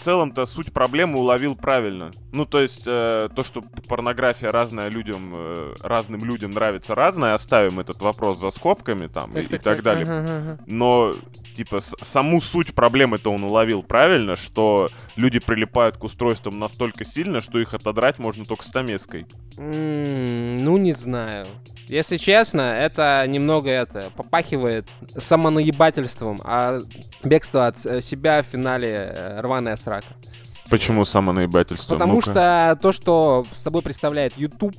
В 0.03 0.05
целом-то 0.05 0.45
суть 0.45 0.73
проблемы 0.73 1.17
уловил 1.17 1.55
правильно. 1.55 2.11
Ну, 2.33 2.45
то 2.45 2.59
есть, 2.59 2.83
э, 2.85 3.29
то, 3.33 3.41
что 3.41 3.63
порнография 3.87 4.51
разная 4.51 4.89
людям, 4.89 5.31
э, 5.33 5.75
разным 5.79 6.25
людям 6.25 6.51
нравится 6.51 6.93
разная, 6.93 7.35
оставим 7.35 7.79
этот 7.79 8.01
вопрос 8.01 8.37
за 8.41 8.49
скобками 8.49 9.07
там 9.07 9.31
и, 9.31 9.39
и 9.43 9.57
так 9.59 9.81
далее. 9.81 10.03
Ага, 10.05 10.37
ага. 10.37 10.57
Но, 10.67 11.13
типа, 11.55 11.79
с- 11.79 11.95
саму 12.01 12.41
суть 12.41 12.73
проблемы-то 12.75 13.31
он 13.31 13.45
уловил 13.45 13.81
правильно, 13.81 14.35
что 14.35 14.89
люди 15.15 15.39
прилипают 15.39 15.95
к 15.95 16.03
устройствам 16.03 16.59
настолько 16.59 17.05
сильно, 17.05 17.39
что 17.39 17.57
их 17.59 17.73
отодрать 17.73 18.19
можно 18.19 18.43
только 18.43 18.65
стамеской. 18.65 19.25
М, 19.57 20.65
Ну, 20.65 20.75
не 20.77 20.91
знаю. 20.91 21.45
Если 21.87 22.17
честно, 22.17 22.61
это 22.61 23.23
немного 23.27 23.69
это 23.69 24.09
попахивает 24.17 24.87
самонаебательством, 25.17 26.41
а 26.43 26.79
бегство 27.23 27.67
от 27.67 27.85
э, 27.85 28.01
себя 28.01 28.41
в 28.41 28.45
финале 28.47 28.87
э, 29.13 29.41
рваная 29.41 29.75
срака. 29.75 29.92
Срака. 30.01 30.15
Почему 30.69 31.05
самонаебательство? 31.05 31.93
Потому 31.95 32.13
Ну-ка. 32.15 32.31
что 32.31 32.79
то, 32.81 32.91
что 32.91 33.45
с 33.51 33.61
собой 33.61 33.81
представляет 33.81 34.37
YouTube, 34.37 34.75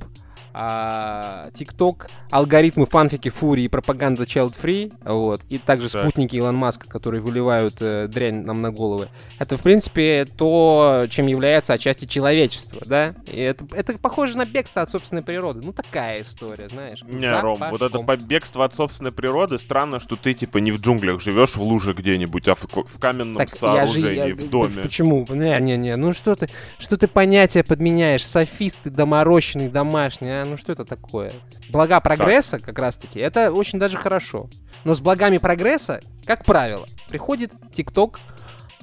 а, 0.54 1.50
TikTok, 1.52 2.06
алгоритмы, 2.30 2.86
фанфики, 2.86 3.28
фурии 3.28 3.64
и 3.64 3.68
пропаганда 3.68 4.22
child 4.22 4.54
free, 4.60 4.92
вот, 5.04 5.42
и 5.48 5.58
также 5.58 5.90
Так. 5.90 6.02
спутники 6.02 6.36
Илон 6.36 6.54
Маска, 6.56 6.88
которые 6.88 7.20
выливают 7.20 7.76
э, 7.80 8.06
дрянь 8.08 8.44
нам 8.44 8.62
на 8.62 8.70
головы, 8.70 9.08
это, 9.38 9.56
в 9.58 9.62
принципе, 9.62 10.26
то, 10.36 11.06
чем 11.10 11.26
является 11.26 11.72
отчасти 11.72 12.04
человечество, 12.04 12.80
да? 12.86 13.14
И 13.26 13.40
это, 13.40 13.66
это 13.72 13.98
похоже 13.98 14.38
на 14.38 14.46
бегство 14.46 14.82
от 14.82 14.88
собственной 14.88 15.22
природы. 15.22 15.60
Ну, 15.62 15.72
такая 15.72 16.22
история, 16.22 16.68
знаешь. 16.68 17.02
Не, 17.02 17.40
Ром, 17.40 17.62
вот 17.70 17.82
это 17.82 17.98
побегство 17.98 18.64
от 18.64 18.74
собственной 18.74 19.12
природы, 19.12 19.58
странно, 19.58 19.98
что 19.98 20.16
ты, 20.16 20.34
типа, 20.34 20.58
не 20.58 20.70
в 20.70 20.80
джунглях 20.80 21.20
живешь, 21.20 21.56
в 21.56 21.62
луже 21.62 21.94
где-нибудь, 21.94 22.46
а 22.48 22.54
в, 22.54 22.62
в 22.64 22.98
каменном 23.00 23.36
Так 23.36 23.48
я 23.50 23.54
же... 23.54 23.58
сооружении, 23.92 24.28
я- 24.28 24.34
в 24.34 24.48
доме. 24.48 24.82
Почему? 24.82 25.26
Не-не-не, 25.28 25.96
ну 25.96 26.12
что 26.12 26.34
ты, 26.36 26.48
что 26.78 26.96
ты 26.96 27.08
понятия 27.08 27.64
подменяешь? 27.64 28.24
Софист 28.24 28.78
ты 28.84 28.90
доморощенный, 28.90 29.68
домашний, 29.68 30.28
а? 30.30 30.43
Ну 30.44 30.56
что 30.56 30.72
это 30.72 30.84
такое? 30.84 31.32
Блага 31.70 32.00
прогресса, 32.00 32.58
как 32.58 32.78
раз-таки, 32.78 33.18
это 33.20 33.52
очень 33.52 33.78
даже 33.78 33.96
хорошо. 33.96 34.48
Но 34.84 34.94
с 34.94 35.00
благами 35.00 35.38
прогресса, 35.38 36.00
как 36.26 36.44
правило, 36.44 36.86
приходит 37.08 37.52
ТикТок, 37.72 38.20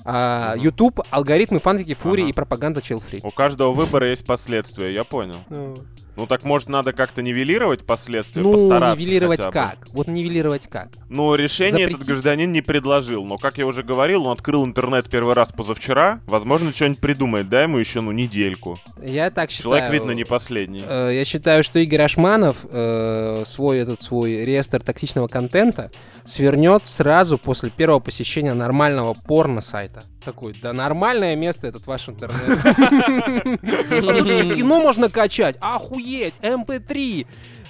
а. 0.04 0.56
YouTube, 0.58 1.00
алгоритмы, 1.12 1.60
фанфики, 1.60 1.94
фурии 1.94 2.24
Ага. 2.24 2.30
и 2.30 2.34
пропаганда 2.34 2.80
chill 2.80 3.02
free. 3.02 3.20
У 3.24 3.30
каждого 3.32 3.72
выбора 3.72 4.10
есть 4.10 4.26
последствия, 4.26 4.94
я 4.94 5.04
понял. 5.04 5.44
Ну 5.50 5.84
так 6.28 6.44
может 6.44 6.70
надо 6.70 6.94
как-то 6.94 7.22
нивелировать 7.22 7.86
последствия, 7.86 8.42
Ну, 8.42 8.54
постараться 8.54 9.00
нивелировать 9.00 9.42
как? 9.52 9.88
Вот 9.94 10.08
нивелировать 10.08 10.68
как? 10.68 10.90
Ну, 11.10 11.36
решение 11.36 11.82
этот 11.84 11.94
Запретить? 11.94 12.08
гражданин 12.08 12.52
не 12.52 12.62
предложил, 12.62 13.26
но, 13.26 13.38
как 13.38 13.58
я 13.58 13.66
уже 13.66 13.84
говорил, 13.84 14.26
он 14.26 14.34
открыл 14.34 14.66
интернет 14.66 15.10
первый 15.10 15.34
раз 15.34 15.50
позавчера, 15.52 16.22
возможно, 16.26 16.72
что-нибудь 16.72 17.00
придумает, 17.00 17.50
дай 17.50 17.64
ему 17.64 17.78
еще, 17.78 18.02
ну, 18.02 18.12
недельку. 18.12 18.80
Я 19.02 19.30
так 19.32 19.52
считаю. 19.52 19.72
Человек, 19.76 19.92
видно, 19.92 20.12
не 20.12 20.24
последний. 20.24 20.84
Э, 20.88 21.12
Я 21.14 21.26
считаю, 21.26 21.64
что 21.64 21.80
Игорь 21.80 22.02
Ашманов 22.02 22.58
э, 22.70 23.44
свой 23.46 23.80
этот 23.80 24.02
свой 24.02 24.46
реестр 24.46 24.82
токсичного 24.82 25.28
контента 25.28 25.92
свернет 26.24 26.88
сразу 26.88 27.38
после 27.38 27.70
первого 27.70 28.00
посещения 28.00 28.54
нормального 28.54 29.14
порно-сайта. 29.14 30.04
Такой, 30.24 30.54
да 30.62 30.72
нормальное 30.72 31.36
место 31.36 31.68
этот 31.68 31.88
ваш 31.88 32.08
интернет. 32.10 32.40
Тут 33.62 34.56
кино 34.56 34.80
можно 34.80 35.10
качать, 35.10 35.58
охуеть, 35.60 36.36
MP3, 36.42 37.26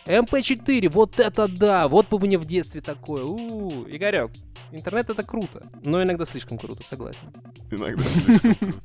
MP4, 0.05 0.89
вот 0.89 1.19
это 1.19 1.47
да, 1.47 1.87
вот 1.87 2.09
бы 2.09 2.19
мне 2.19 2.37
в 2.37 2.45
детстве 2.45 2.81
такое. 2.81 3.23
У, 3.23 3.85
Игорек, 3.87 4.31
интернет 4.71 5.09
это 5.09 5.23
круто, 5.23 5.67
но 5.83 6.01
иногда 6.01 6.25
слишком 6.25 6.57
круто, 6.57 6.83
согласен. 6.85 7.31
Иногда 7.69 8.03
слишком 8.03 8.53
круто. 8.53 8.81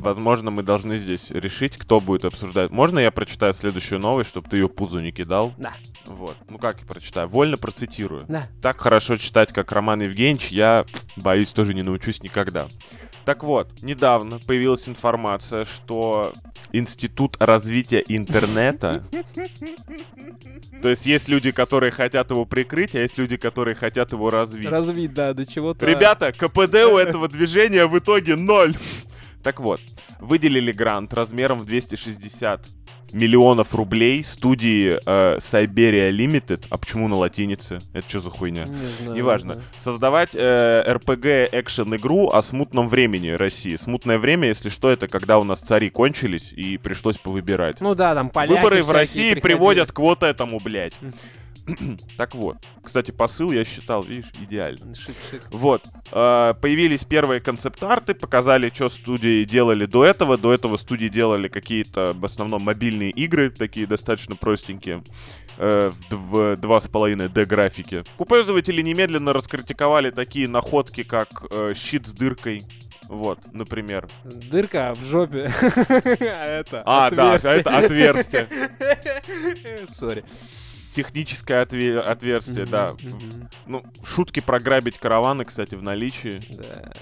Возможно, 0.00 0.50
мы 0.50 0.62
должны 0.62 0.96
здесь 0.98 1.30
решить, 1.30 1.76
кто 1.76 2.00
будет 2.00 2.24
обсуждать. 2.24 2.70
Можно 2.70 2.98
я 2.98 3.10
прочитаю 3.10 3.54
следующую 3.54 4.00
новость, 4.00 4.30
чтобы 4.30 4.48
ты 4.48 4.58
ее 4.58 4.68
пузу 4.68 5.00
не 5.00 5.12
кидал? 5.12 5.54
Да. 5.58 5.72
Вот. 6.04 6.36
Ну 6.48 6.58
как 6.58 6.80
я 6.80 6.86
прочитаю? 6.86 7.28
Вольно 7.28 7.56
процитирую. 7.56 8.26
Да. 8.28 8.48
Так 8.62 8.80
хорошо 8.80 9.16
читать, 9.16 9.52
как 9.52 9.72
Роман 9.72 10.02
Евгеньевич, 10.02 10.48
я, 10.48 10.84
боюсь, 11.16 11.50
тоже 11.50 11.74
не 11.74 11.82
научусь 11.82 12.22
никогда. 12.22 12.68
Так 13.24 13.44
вот, 13.44 13.82
недавно 13.82 14.38
появилась 14.38 14.88
информация, 14.88 15.64
что 15.64 16.32
Институт 16.72 17.36
развития 17.38 18.02
интернета... 18.06 19.04
То 20.82 20.88
есть 20.88 21.04
есть 21.04 21.28
люди, 21.28 21.50
которые 21.50 21.90
хотят 21.90 22.30
его 22.30 22.46
прикрыть, 22.46 22.94
а 22.94 23.00
есть 23.00 23.18
люди, 23.18 23.36
которые 23.36 23.74
хотят 23.74 24.12
его 24.12 24.30
развить. 24.30 24.70
Развить, 24.70 25.12
да, 25.12 25.34
до 25.34 25.44
чего-то. 25.44 25.84
Ребята, 25.84 26.32
КПД 26.32 26.86
у 26.90 26.96
этого 26.96 27.28
движения 27.28 27.86
в 27.86 27.98
итоге 27.98 28.34
ноль. 28.36 28.74
Так 29.42 29.60
вот, 29.60 29.80
выделили 30.18 30.72
грант 30.72 31.12
размером 31.14 31.60
в 31.60 31.66
260 31.66 32.79
миллионов 33.12 33.74
рублей 33.74 34.22
студии 34.24 34.98
э, 35.04 35.38
Siberia 35.38 36.10
Limited. 36.10 36.66
А 36.70 36.78
почему 36.78 37.08
на 37.08 37.16
латинице? 37.16 37.80
Это 37.92 38.08
что 38.08 38.20
за 38.20 38.30
хуйня? 38.30 38.64
Не 38.64 38.76
знаю, 38.86 39.16
Неважно. 39.16 39.54
да. 39.56 39.62
Создавать 39.78 40.30
э, 40.34 40.84
RPG 40.86 41.48
экшен 41.52 41.94
игру 41.96 42.30
о 42.30 42.42
смутном 42.42 42.88
времени 42.88 43.28
России. 43.30 43.76
Смутное 43.76 44.18
время, 44.18 44.48
если 44.48 44.68
что, 44.68 44.90
это 44.90 45.08
когда 45.08 45.38
у 45.38 45.44
нас 45.44 45.60
цари 45.60 45.90
кончились 45.90 46.52
и 46.52 46.78
пришлось 46.78 47.18
повыбирать. 47.18 47.80
Ну 47.80 47.94
да, 47.94 48.14
там 48.14 48.30
поляки 48.30 48.58
Выборы 48.58 48.82
в 48.82 48.90
России 48.90 49.32
приходили. 49.32 49.40
приводят 49.40 49.92
к 49.92 49.98
вот 49.98 50.22
этому, 50.22 50.60
блядь. 50.60 50.94
Так 52.16 52.34
вот. 52.34 52.56
Кстати, 52.82 53.10
посыл 53.10 53.52
я 53.52 53.64
считал, 53.64 54.02
видишь, 54.02 54.30
идеально. 54.40 54.92
Шик-шик. 54.92 55.42
Вот. 55.50 55.82
э, 56.12 56.54
появились 56.60 57.04
первые 57.04 57.40
концепт-арты, 57.40 58.14
показали, 58.14 58.70
что 58.74 58.88
студии 58.88 59.44
делали 59.44 59.86
до 59.86 60.04
этого. 60.04 60.36
До 60.38 60.52
этого 60.52 60.76
студии 60.76 61.08
делали 61.08 61.48
какие-то, 61.48 62.12
в 62.14 62.24
основном, 62.24 62.62
мобильные 62.62 63.10
игры, 63.10 63.50
такие 63.50 63.86
достаточно 63.86 64.36
простенькие, 64.36 65.04
э, 65.58 65.92
в 66.10 66.14
дв- 66.14 66.56
два 66.56 66.80
с 66.80 66.88
половиной 66.88 67.28
D 67.28 67.44
графике. 67.44 68.04
Пользователи 68.16 68.82
немедленно 68.82 69.32
раскритиковали 69.32 70.10
такие 70.10 70.48
находки, 70.48 71.02
как 71.02 71.44
э, 71.50 71.72
щит 71.76 72.06
с 72.06 72.12
дыркой. 72.12 72.64
Вот, 73.08 73.40
например. 73.52 74.08
Дырка 74.24 74.94
в 74.94 75.02
жопе. 75.02 75.50
А 75.60 76.46
это 76.60 76.82
А, 76.86 77.10
да, 77.10 77.34
это 77.34 77.76
отверстие. 77.78 78.48
Сори. 79.88 80.24
Техническое 80.92 81.62
отве- 81.62 82.00
отверстие, 82.00 82.66
да. 82.66 82.94
Ну, 83.66 83.84
шутки 84.04 84.40
про 84.40 84.58
грабить 84.58 84.98
караваны, 84.98 85.44
кстати, 85.44 85.74
в 85.74 85.82
наличии. 85.82 86.42
Да. 86.50 86.92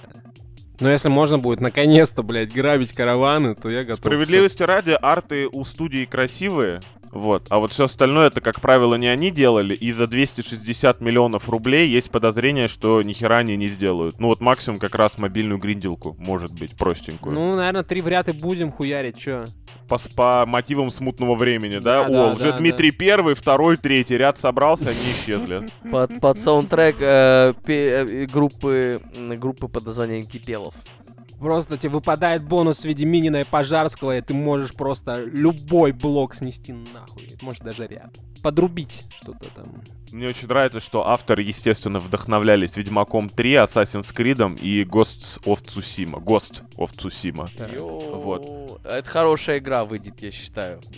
Но 0.80 0.90
если 0.90 1.08
можно 1.08 1.38
будет 1.38 1.60
наконец-то, 1.60 2.22
блядь, 2.22 2.52
грабить 2.52 2.92
караваны, 2.92 3.54
то 3.54 3.68
я 3.68 3.82
готов. 3.82 3.98
Справедливости 3.98 4.62
ради, 4.62 4.90
арты 4.92 5.48
у 5.50 5.64
студии 5.64 6.04
красивые, 6.04 6.82
вот, 7.12 7.46
а 7.50 7.58
вот 7.58 7.72
все 7.72 7.84
остальное, 7.84 8.28
это, 8.28 8.40
как 8.40 8.60
правило, 8.60 8.94
не 8.94 9.08
они 9.08 9.30
делали, 9.30 9.74
и 9.74 9.92
за 9.92 10.06
260 10.06 11.00
миллионов 11.00 11.48
рублей 11.48 11.88
есть 11.88 12.10
подозрение, 12.10 12.68
что 12.68 13.02
ни 13.02 13.12
хера 13.12 13.38
они 13.38 13.56
не 13.56 13.68
сделают. 13.68 14.18
Ну 14.20 14.28
вот 14.28 14.40
максимум 14.40 14.78
как 14.78 14.94
раз 14.94 15.18
мобильную 15.18 15.58
гринделку, 15.58 16.16
может 16.18 16.52
быть, 16.52 16.76
простенькую. 16.76 17.34
Ну, 17.34 17.56
наверное, 17.56 17.82
три 17.82 18.00
в 18.00 18.08
ряд 18.08 18.28
и 18.28 18.32
будем 18.32 18.72
хуярить, 18.72 19.18
чё? 19.18 19.46
по, 19.88 19.98
по 20.14 20.44
мотивам 20.46 20.90
смутного 20.90 21.34
времени, 21.34 21.78
да? 21.78 22.04
Да, 22.04 22.06
О, 22.06 22.10
да, 22.10 22.32
уже 22.34 22.52
да, 22.52 22.58
Дмитрий 22.58 22.90
первый, 22.90 23.34
второй, 23.34 23.76
третий 23.76 24.16
ряд 24.16 24.38
собрался, 24.38 24.90
они 24.90 24.98
исчезли. 25.12 25.68
Под, 25.90 26.20
под 26.20 26.38
саундтрек 26.38 26.96
э, 27.00 27.54
пе- 27.64 28.24
э, 28.24 28.26
группы, 28.26 29.00
группы 29.36 29.68
под 29.68 29.86
названием 29.86 30.26
Кипелов. 30.26 30.74
Просто 31.38 31.78
тебе 31.78 31.92
выпадает 31.92 32.42
бонус 32.42 32.80
в 32.80 32.84
виде 32.84 33.06
Минина 33.06 33.42
и 33.42 33.44
Пожарского, 33.44 34.18
и 34.18 34.20
ты 34.20 34.34
можешь 34.34 34.74
просто 34.74 35.22
любой 35.24 35.92
блок 35.92 36.34
снести 36.34 36.72
нахуй. 36.72 37.38
Может, 37.40 37.62
даже 37.62 37.86
ряд. 37.86 38.16
Подрубить 38.42 39.04
что-то 39.14 39.46
там. 39.54 39.82
Мне 40.10 40.26
очень 40.28 40.48
нравится, 40.48 40.80
что 40.80 41.06
авторы, 41.06 41.42
естественно, 41.42 42.00
вдохновлялись 42.00 42.76
Ведьмаком 42.76 43.28
3, 43.28 43.52
Assassin's 43.56 44.14
Creed 44.14 44.58
и 44.58 44.84
Ghosts 44.84 45.42
of 45.44 45.62
Tsushima. 45.64 46.22
Ghost 46.22 46.62
of 46.76 46.94
Tsushima. 46.96 47.50
Да. 47.58 47.68
Вот. 47.78 48.80
Это 48.84 49.08
хорошая 49.08 49.58
игра 49.58 49.84
выйдет, 49.84 50.20
я 50.22 50.30
считаю. 50.30 50.80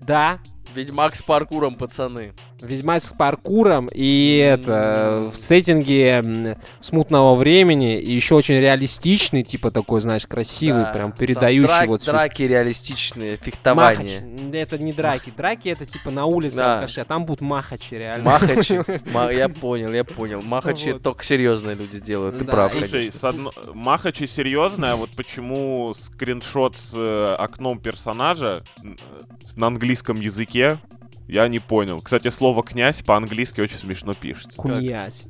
Да, 0.00 0.40
Ведьмак 0.74 1.14
с 1.14 1.22
паркуром, 1.22 1.76
пацаны. 1.76 2.32
Ведьмак 2.60 3.02
с 3.02 3.08
паркуром 3.08 3.88
и 3.92 4.36
это 4.38 5.30
в 5.32 5.36
сеттинге 5.36 6.56
смутного 6.80 7.34
времени 7.36 8.00
и 8.00 8.12
еще 8.12 8.34
очень 8.34 8.54
реалистичный, 8.58 9.42
типа 9.44 9.70
такой, 9.70 10.00
знаешь, 10.00 10.26
красивый, 10.26 10.84
Да, 10.84 10.92
прям 10.92 11.10
да, 11.10 11.16
передающий 11.16 11.66
драк- 11.68 11.88
вот 11.88 12.02
всю- 12.02 12.10
Драки 12.10 12.42
реалистичные, 12.42 13.32
Махач. 13.32 13.44
фехтование. 13.44 14.50
Это 14.60 14.78
не 14.78 14.92
драки. 14.92 15.32
Драки 15.36 15.68
это 15.68 15.86
типа 15.86 16.10
на 16.10 16.24
улице 16.26 16.56
Да. 16.62 16.74
алкаши, 16.76 17.00
а 17.00 17.04
там 17.04 17.24
будут 17.24 17.40
махачи 17.40 17.94
реально. 17.94 18.24
Махачи. 18.24 18.82
Ма- 19.12 19.32
Я 19.32 19.48
понял, 19.48 19.92
я 19.92 20.04
понял. 20.04 20.42
Махачи 20.42 20.94
только 20.94 21.24
серьезные 21.24 21.74
люди 21.74 22.00
делают, 22.00 22.38
ты 22.38 22.44
прав, 22.44 22.72
Слушай, 22.72 23.10
Махачи 23.74 24.26
серьезная, 24.26 24.94
вот 24.94 25.10
почему 25.10 25.92
скриншот 25.94 26.76
с 26.76 26.92
э, 26.94 27.34
окном 27.38 27.78
персонажа 27.80 28.64
на 29.56 29.66
английском 29.66 30.20
языке, 30.20 30.78
я 31.28 31.48
не 31.48 31.58
понял. 31.58 32.00
Кстати, 32.02 32.28
слово 32.28 32.62
«князь» 32.62 33.02
по-английски 33.02 33.60
очень 33.60 33.76
смешно 33.76 34.14
пишется. 34.14 34.58
Куньясь. 34.58 35.26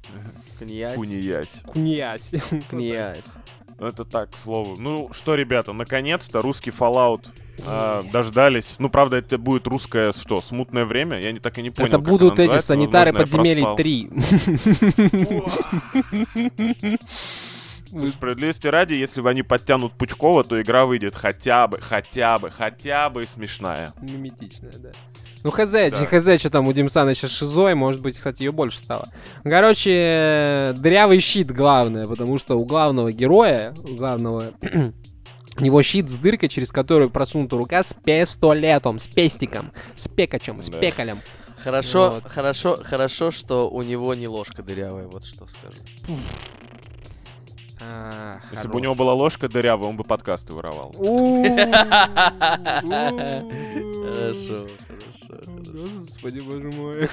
Князь. 0.58 0.96
Куниясь. 0.96 1.62
Куньясь. 1.66 2.30
Князь. 2.70 3.24
Ну, 3.78 3.86
Это 3.88 4.04
так, 4.04 4.30
к 4.30 4.36
слову. 4.38 4.76
Ну 4.76 5.10
что, 5.12 5.34
ребята, 5.34 5.72
наконец-то 5.72 6.40
русский 6.40 6.70
Fallout 6.70 7.26
а, 7.66 8.02
дождались. 8.12 8.74
Ну, 8.78 8.88
правда, 8.88 9.16
это 9.16 9.38
будет 9.38 9.66
русское, 9.66 10.12
что, 10.12 10.40
смутное 10.40 10.84
время? 10.84 11.20
Я 11.20 11.32
не 11.32 11.38
так 11.38 11.58
и 11.58 11.62
не 11.62 11.70
понял, 11.70 11.88
Это 11.88 11.98
будут 11.98 12.38
эти 12.38 12.58
санитары 12.58 13.12
подземелий 13.12 13.62
проспал. 13.62 13.76
3. 13.76 14.10
Справедливости 18.10 18.66
ради, 18.68 18.94
если 18.94 19.20
бы 19.20 19.28
они 19.28 19.42
подтянут 19.42 19.92
Пучкова, 19.92 20.44
то 20.44 20.60
игра 20.60 20.86
выйдет 20.86 21.14
хотя 21.14 21.68
бы, 21.68 21.78
хотя 21.78 22.38
бы, 22.38 22.50
хотя 22.50 23.10
бы 23.10 23.26
смешная. 23.26 23.92
Миметичная, 24.00 24.78
да. 24.78 24.92
Ну, 25.44 25.50
хз, 25.50 25.70
да. 25.70 25.90
хз, 25.90 26.40
что 26.40 26.50
там 26.50 26.68
у 26.68 26.72
Димсана 26.72 27.14
сейчас 27.14 27.32
шизой, 27.32 27.74
может 27.74 28.00
быть, 28.00 28.16
кстати, 28.16 28.44
ее 28.44 28.52
больше 28.52 28.78
стало. 28.78 29.12
Короче, 29.42 30.72
дырявый 30.76 31.20
щит 31.20 31.50
главное, 31.50 32.06
потому 32.06 32.38
что 32.38 32.56
у 32.58 32.64
главного 32.64 33.12
героя, 33.12 33.74
у 33.76 33.94
главного 33.94 34.54
У 35.56 35.60
него 35.62 35.82
щит 35.82 36.08
с 36.08 36.16
дыркой, 36.16 36.48
через 36.48 36.72
которую 36.72 37.10
просунута 37.10 37.56
рука 37.56 37.82
с 37.82 37.94
пистолетом, 37.94 38.98
с 38.98 39.06
пестиком, 39.06 39.72
с 39.94 40.08
пекачем, 40.08 40.62
с 40.62 40.68
Да. 40.68 40.78
пекалем. 40.78 41.20
Хорошо, 41.58 42.10
Вот. 42.14 42.24
хорошо, 42.26 42.80
хорошо, 42.82 43.30
что 43.30 43.70
у 43.70 43.82
него 43.82 44.14
не 44.14 44.26
ложка 44.28 44.62
дырявая, 44.62 45.06
вот 45.06 45.24
что 45.24 45.46
скажу. 45.46 45.78
А, 47.84 48.38
Если 48.52 48.68
бы 48.68 48.76
у 48.76 48.78
него 48.78 48.94
была 48.94 49.12
ложка 49.12 49.48
дырявая, 49.48 49.88
он 49.88 49.96
бы 49.96 50.04
подкасты 50.04 50.52
воровал. 50.54 50.92
Хорошо, 54.04 54.68
хорошо, 54.86 55.42
Господи, 55.72 56.40
боже 56.40 56.70
мой. 56.70 57.08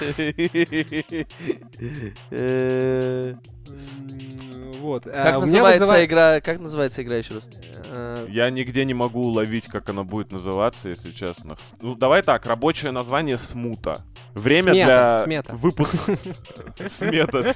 Э, 3.70 4.80
Вот. 4.82 5.06
а, 5.08 5.10
Как 5.12 5.26
меня 5.34 5.40
называется 5.42 5.80
вызывает- 5.84 6.10
игра? 6.10 6.42
Как 6.42 6.60
называется 6.60 7.02
игра 7.04 7.16
еще 7.18 7.36
раз? 7.36 7.50
э, 7.92 8.28
Я 8.30 8.50
нигде 8.50 8.86
не 8.86 8.94
могу 8.94 9.22
уловить, 9.26 9.66
как 9.66 9.90
она 9.90 10.04
будет 10.04 10.32
называться, 10.32 10.90
если 10.90 11.12
честно. 11.12 11.58
Ну, 11.82 11.96
давай 11.96 12.22
так, 12.24 12.46
рабочее 12.46 12.92
название 12.92 13.38
«Смута». 13.38 14.04
Время 14.36 14.72
Смета, 14.74 14.86
для 14.86 15.24
смета. 15.26 15.56
выпуска... 15.56 15.98
Смета. 16.88 17.54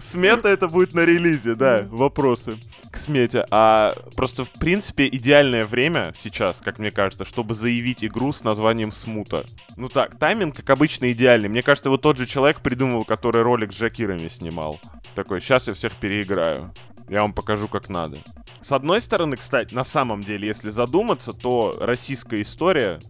Смета 0.00 0.48
это 0.48 0.68
будет 0.68 0.94
на 0.94 1.00
релизе, 1.00 1.54
да, 1.54 1.84
вопросы 1.90 2.58
к 2.90 2.96
смете. 2.96 3.44
А 3.50 3.94
просто, 4.16 4.44
в 4.44 4.50
принципе, 4.50 5.08
идеальное 5.08 5.66
время 5.66 6.12
сейчас, 6.14 6.60
как 6.60 6.78
мне 6.78 6.90
кажется, 6.90 7.24
чтобы 7.24 7.54
заявить 7.54 8.04
игру 8.04 8.32
с 8.32 8.44
названием 8.44 8.92
«Смута». 8.92 9.44
Ну 9.76 9.88
так, 9.88 10.16
тайминг, 10.18 10.56
как 10.56 10.70
обычно, 10.70 11.10
идеальный. 11.12 11.48
Мне 11.48 11.62
кажется, 11.62 11.90
вот 11.90 12.02
тот 12.02 12.18
же 12.18 12.26
человек 12.26 12.60
придумал, 12.60 13.04
который 13.04 13.42
ролик 13.42 13.72
с 13.72 13.76
Джакирами 13.76 14.28
снимал. 14.28 14.71
Такой, 15.14 15.40
сейчас 15.40 15.68
я 15.68 15.74
всех 15.74 15.94
переиграю. 15.94 16.72
Я 17.08 17.22
вам 17.22 17.32
покажу, 17.32 17.68
как 17.68 17.88
надо. 17.88 18.18
С 18.60 18.72
одной 18.72 19.00
стороны, 19.00 19.36
кстати, 19.36 19.74
на 19.74 19.84
самом 19.84 20.22
деле, 20.22 20.46
если 20.46 20.70
задуматься, 20.70 21.32
то 21.32 21.76
российская 21.80 22.40
история 22.40 23.00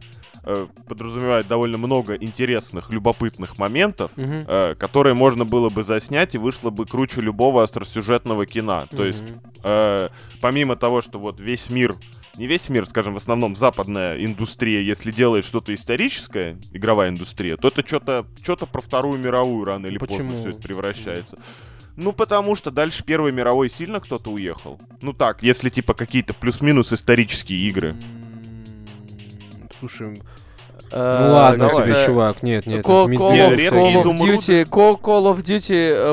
э, 0.44 0.66
подразумевает 0.88 1.46
довольно 1.46 1.78
много 1.78 2.14
интересных, 2.14 2.90
любопытных 2.90 3.58
моментов, 3.58 4.10
мгм. 4.16 4.44
э, 4.48 4.74
которые 4.76 5.14
можно 5.14 5.44
было 5.44 5.68
бы 5.68 5.82
заснять 5.82 6.34
и 6.34 6.38
вышло 6.38 6.70
бы 6.70 6.86
круче 6.86 7.20
любого 7.20 7.62
остросюжетного 7.62 8.46
кино. 8.46 8.86
То 8.90 9.04
есть, 9.04 9.24
э, 9.62 10.08
помимо 10.40 10.76
того, 10.76 11.00
что 11.02 11.18
вот 11.18 11.38
весь 11.38 11.70
мир, 11.70 11.94
не 12.36 12.46
весь 12.46 12.68
мир, 12.68 12.86
скажем, 12.86 13.14
в 13.14 13.16
основном 13.16 13.56
западная 13.56 14.22
индустрия, 14.24 14.80
если 14.80 15.10
делает 15.10 15.44
что-то 15.44 15.74
историческое, 15.74 16.58
игровая 16.72 17.10
индустрия, 17.10 17.56
то 17.56 17.68
это 17.68 17.86
что-то 17.86 18.26
что 18.42 18.56
про 18.66 18.80
Вторую 18.80 19.18
мировую 19.18 19.64
рано 19.64 19.86
или 19.86 19.98
Почему? 19.98 20.30
поздно 20.32 20.38
все 20.38 20.48
это 20.50 20.62
превращается. 20.62 21.38
Ну, 21.96 22.12
потому 22.12 22.56
что 22.56 22.70
дальше 22.70 23.04
Первой 23.04 23.32
мировой 23.32 23.68
сильно 23.68 24.00
кто-то 24.00 24.30
уехал. 24.30 24.80
Ну 25.02 25.12
так, 25.12 25.42
если 25.42 25.68
типа 25.68 25.92
какие-то 25.92 26.32
плюс-минус 26.32 26.92
исторические 26.92 27.60
игры. 27.68 27.96
Слушай, 29.78 30.22
Э, 30.92 31.26
ну 31.26 31.34
ладно 31.34 31.68
давай. 31.68 31.88
тебе, 31.88 32.06
чувак, 32.06 32.42
нет, 32.42 32.66
нет. 32.66 32.84
Call, 32.84 33.06
это 33.10 33.22
Call 33.22 33.32
Не, 33.32 33.48
of, 33.48 33.56
редкие 33.56 34.02
Call 34.02 34.04
of. 34.04 34.18
Duty, 34.18 34.64
Call, 34.68 35.00
Call 35.00 35.34
of 35.34 35.42
Duty 35.42 35.74
э, 35.74 36.12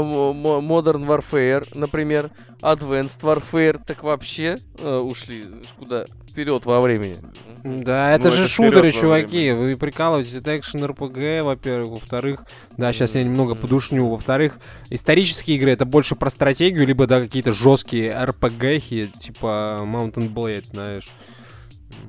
Modern 0.61 1.05
Warfare, 1.05 1.67
например, 1.73 2.31
Advanced 2.61 3.21
Warfare, 3.21 3.79
так 3.85 4.03
вообще 4.03 4.59
э, 4.77 4.97
ушли 4.97 5.45
куда 5.77 6.05
вперед 6.29 6.65
во 6.65 6.81
времени. 6.81 7.19
Да, 7.63 8.11
это 8.11 8.25
Ну, 8.29 8.31
же 8.31 8.41
это 8.41 8.49
шутеры, 8.49 8.91
чуваки. 8.91 9.51
Вы 9.51 9.75
прикалываетесь, 9.75 10.35
это 10.35 10.57
экшен 10.57 10.83
РПГ, 10.85 11.43
во-первых. 11.43 12.01
Во-вторых, 12.01 12.43
да, 12.77 12.93
сейчас 12.93 13.15
я 13.15 13.23
немного 13.23 13.55
подушню. 13.55 14.07
Во-вторых, 14.07 14.59
исторические 14.89 15.57
игры 15.57 15.71
это 15.71 15.85
больше 15.85 16.15
про 16.15 16.29
стратегию, 16.29 16.87
либо 16.87 17.07
да, 17.07 17.19
какие-то 17.19 17.51
жесткие 17.51 18.15
РПГхи, 18.17 19.11
типа 19.19 19.81
Mountain 19.85 20.33
Blade, 20.33 20.65
знаешь. 20.71 21.09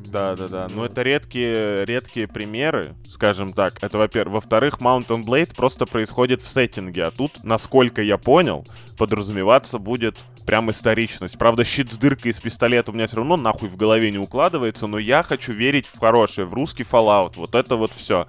Да, 0.06 0.34
да, 0.34 0.48
да. 0.48 0.66
Но 0.68 0.84
это 0.84 1.02
редкие, 1.02 1.84
редкие 1.84 2.26
примеры, 2.26 2.94
скажем 3.06 3.52
так. 3.52 3.82
Это, 3.82 3.98
во-первых. 3.98 4.34
Во-вторых, 4.34 4.78
Mountain 4.80 5.22
Blade 5.24 5.54
просто 5.54 5.86
происходит 5.86 6.42
в 6.42 6.48
сеттинге. 6.48 7.04
А 7.04 7.10
тут, 7.10 7.44
насколько 7.44 8.02
я 8.02 8.18
понял, 8.18 8.66
подразумеваться 8.98 9.78
будет 9.78 10.18
прям 10.46 10.70
историчность. 10.70 11.38
Правда, 11.38 11.64
щит 11.64 11.92
с 11.92 11.96
дыркой 11.96 12.32
из 12.32 12.40
пистолета 12.40 12.90
у 12.90 12.94
меня 12.94 13.06
все 13.06 13.18
равно 13.18 13.36
нахуй 13.36 13.68
в 13.68 13.76
голове 13.76 14.10
не 14.10 14.18
укладывается, 14.18 14.88
но 14.88 14.98
я 14.98 15.22
хочу 15.22 15.52
верить 15.52 15.86
в 15.86 15.98
хорошее, 15.98 16.46
в 16.46 16.54
русский 16.54 16.82
Fallout. 16.82 17.34
Вот 17.36 17.54
это 17.54 17.76
вот 17.76 17.92
все. 17.92 18.26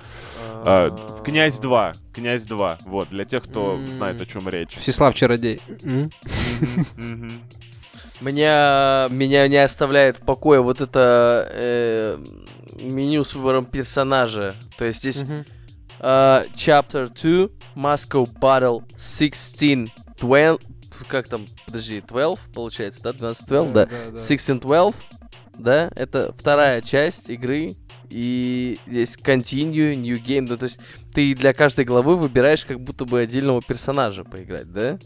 в 0.63 1.21
Князь 1.23 1.57
2. 1.57 1.93
Князь 2.13 2.43
2. 2.43 2.79
Вот, 2.85 3.09
для 3.09 3.25
тех, 3.25 3.43
кто 3.43 3.79
знает, 3.87 4.21
о 4.21 4.25
чем 4.25 4.47
речь. 4.49 4.75
Всеслав 4.75 5.15
Чародей. 5.15 5.61
М? 8.21 8.25
Мгм. 8.25 8.25
Меня, 8.25 9.07
меня 9.09 9.47
не 9.47 9.57
оставляет 9.57 10.17
в 10.17 10.21
покое 10.21 10.61
вот 10.61 10.81
это 10.81 11.47
э, 11.51 12.17
меню 12.75 13.23
с 13.23 13.33
выбором 13.33 13.65
персонажа. 13.65 14.55
То 14.77 14.85
есть 14.85 14.99
здесь 14.99 15.23
Мгм. 15.23 15.45
э, 15.99 16.45
Chapter 16.55 17.09
2, 17.09 17.49
Moscow 17.75 18.27
Battle 18.39 18.83
16, 18.97 19.91
12, 20.19 20.59
как 21.07 21.27
там, 21.27 21.47
подожди, 21.65 22.01
12, 22.01 22.51
получается, 22.53 23.01
да, 23.03 23.11
12-12, 23.13 23.73
да, 23.73 23.87
16-12, 24.15 24.95
да, 25.57 25.89
это 25.95 26.33
вторая 26.37 26.81
часть 26.81 27.29
игры, 27.29 27.75
и 28.09 28.77
здесь 28.85 29.17
Continue, 29.17 29.95
New 29.95 30.19
Game, 30.19 30.41
ну, 30.41 30.57
то 30.57 30.65
есть 30.65 30.79
ты 31.13 31.33
для 31.33 31.53
каждой 31.53 31.85
главы 31.85 32.17
выбираешь 32.17 32.65
как 32.65 32.79
будто 32.79 33.05
бы 33.05 33.21
отдельного 33.21 33.61
персонажа 33.61 34.23
поиграть, 34.23 34.71
да? 34.71 34.99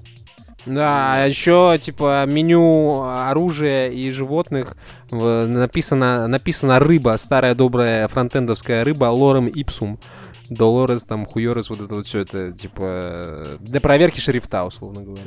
Да, 0.65 1.13
а 1.13 1.25
еще 1.27 1.77
типа 1.79 2.25
меню 2.25 3.03
оружия 3.03 3.89
и 3.89 4.11
животных 4.11 4.75
написано, 5.11 6.27
написано 6.27 6.79
рыба, 6.79 7.15
старая 7.17 7.55
добрая 7.55 8.07
фронтендовская 8.07 8.83
рыба, 8.83 9.05
лорем 9.05 9.47
ипсум. 9.47 9.99
Долорес, 10.47 11.03
там, 11.03 11.25
хуёрес, 11.25 11.71
вот 11.71 11.81
это 11.81 11.95
вот 11.95 12.05
все 12.05 12.19
это, 12.19 12.51
типа, 12.51 13.57
для 13.61 13.81
проверки 13.81 14.19
шрифта, 14.19 14.63
условно 14.63 15.01
говоря. 15.01 15.23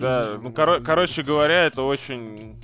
Да, 0.00 0.30
ну, 0.42 0.50
коро- 0.50 0.82
короче 0.82 1.22
говоря, 1.22 1.66
это 1.66 1.82
очень... 1.82 2.60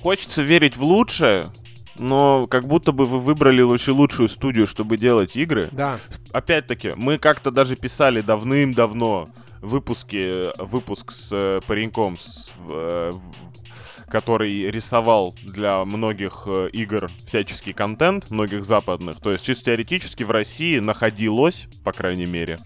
Хочется 0.00 0.42
верить 0.42 0.78
в 0.78 0.82
лучшее, 0.82 1.52
но 1.98 2.46
как 2.46 2.66
будто 2.66 2.92
бы 2.92 3.04
вы 3.04 3.20
выбрали 3.20 3.60
очень 3.60 3.92
лучшую 3.92 4.30
студию, 4.30 4.66
чтобы 4.66 4.96
делать 4.96 5.36
игры. 5.36 5.68
Да. 5.72 5.98
Опять-таки, 6.32 6.94
мы 6.96 7.18
как-то 7.18 7.50
даже 7.50 7.76
писали 7.76 8.22
давным-давно 8.22 9.28
выпуски, 9.64 10.56
выпуск 10.62 11.10
с 11.10 11.28
э, 11.32 11.60
пареньком, 11.66 12.18
с, 12.18 12.52
э, 12.68 13.12
который 14.08 14.70
рисовал 14.70 15.34
для 15.42 15.84
многих 15.84 16.44
э, 16.46 16.68
игр 16.72 17.10
всяческий 17.26 17.72
контент, 17.72 18.30
многих 18.30 18.64
западных. 18.64 19.20
То 19.20 19.32
есть 19.32 19.44
чисто 19.44 19.66
теоретически 19.66 20.22
в 20.22 20.30
России 20.30 20.78
находилось, 20.78 21.66
по 21.82 21.92
крайней 21.92 22.26
мере, 22.26 22.60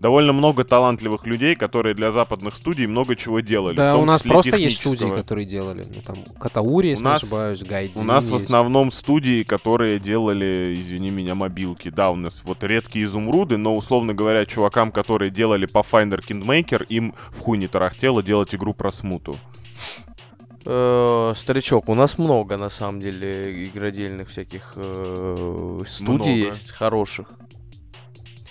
довольно 0.00 0.32
много 0.32 0.64
талантливых 0.64 1.26
людей, 1.26 1.54
которые 1.56 1.94
для 1.94 2.10
западных 2.10 2.54
студий 2.54 2.86
много 2.86 3.16
чего 3.16 3.40
делали. 3.40 3.74
в 3.74 3.76
Да, 3.76 3.96
у 3.96 4.04
нас 4.04 4.22
просто 4.22 4.56
есть 4.56 4.76
студии, 4.78 5.14
которые 5.14 5.46
делали. 5.46 5.86
Ну, 5.88 6.02
там, 6.02 6.24
Катаури, 6.38 6.90
если 6.90 7.04
У 7.04 7.08
нас- 7.08 7.22
не 7.22 7.26
ошибаюсь, 7.26 7.62
Гайди. 7.62 7.98
У 8.00 8.04
нас 8.04 8.24
в 8.24 8.32
есть. 8.32 8.44
основном 8.46 8.90
студии, 8.90 9.42
которые 9.42 9.98
делали, 9.98 10.74
извини 10.78 11.10
меня, 11.10 11.34
мобилки. 11.34 11.88
Да, 11.90 12.10
у 12.10 12.16
нас 12.16 12.42
вот 12.44 12.62
редкие 12.62 13.06
изумруды, 13.06 13.56
но, 13.56 13.76
условно 13.76 14.14
говоря, 14.14 14.44
чувакам, 14.46 14.92
которые 14.92 15.30
делали 15.30 15.66
Pathfinder 15.68 16.20
Kingmaker, 16.26 16.84
им 16.88 17.14
в 17.30 17.40
хуй 17.40 17.58
не 17.58 17.68
тарахтело 17.68 18.22
делать 18.22 18.54
игру 18.54 18.74
про 18.74 18.90
смуту. 18.90 19.36
Э, 20.64 21.32
Старичок, 21.36 21.88
у 21.88 21.94
нас 21.94 22.18
много, 22.18 22.56
на 22.56 22.68
самом 22.70 23.00
деле, 23.00 23.66
игродельных 23.66 24.28
всяких 24.28 24.72
э, 24.76 25.82
студий 25.86 26.12
Много. 26.12 26.30
есть 26.32 26.72
хороших. 26.72 27.28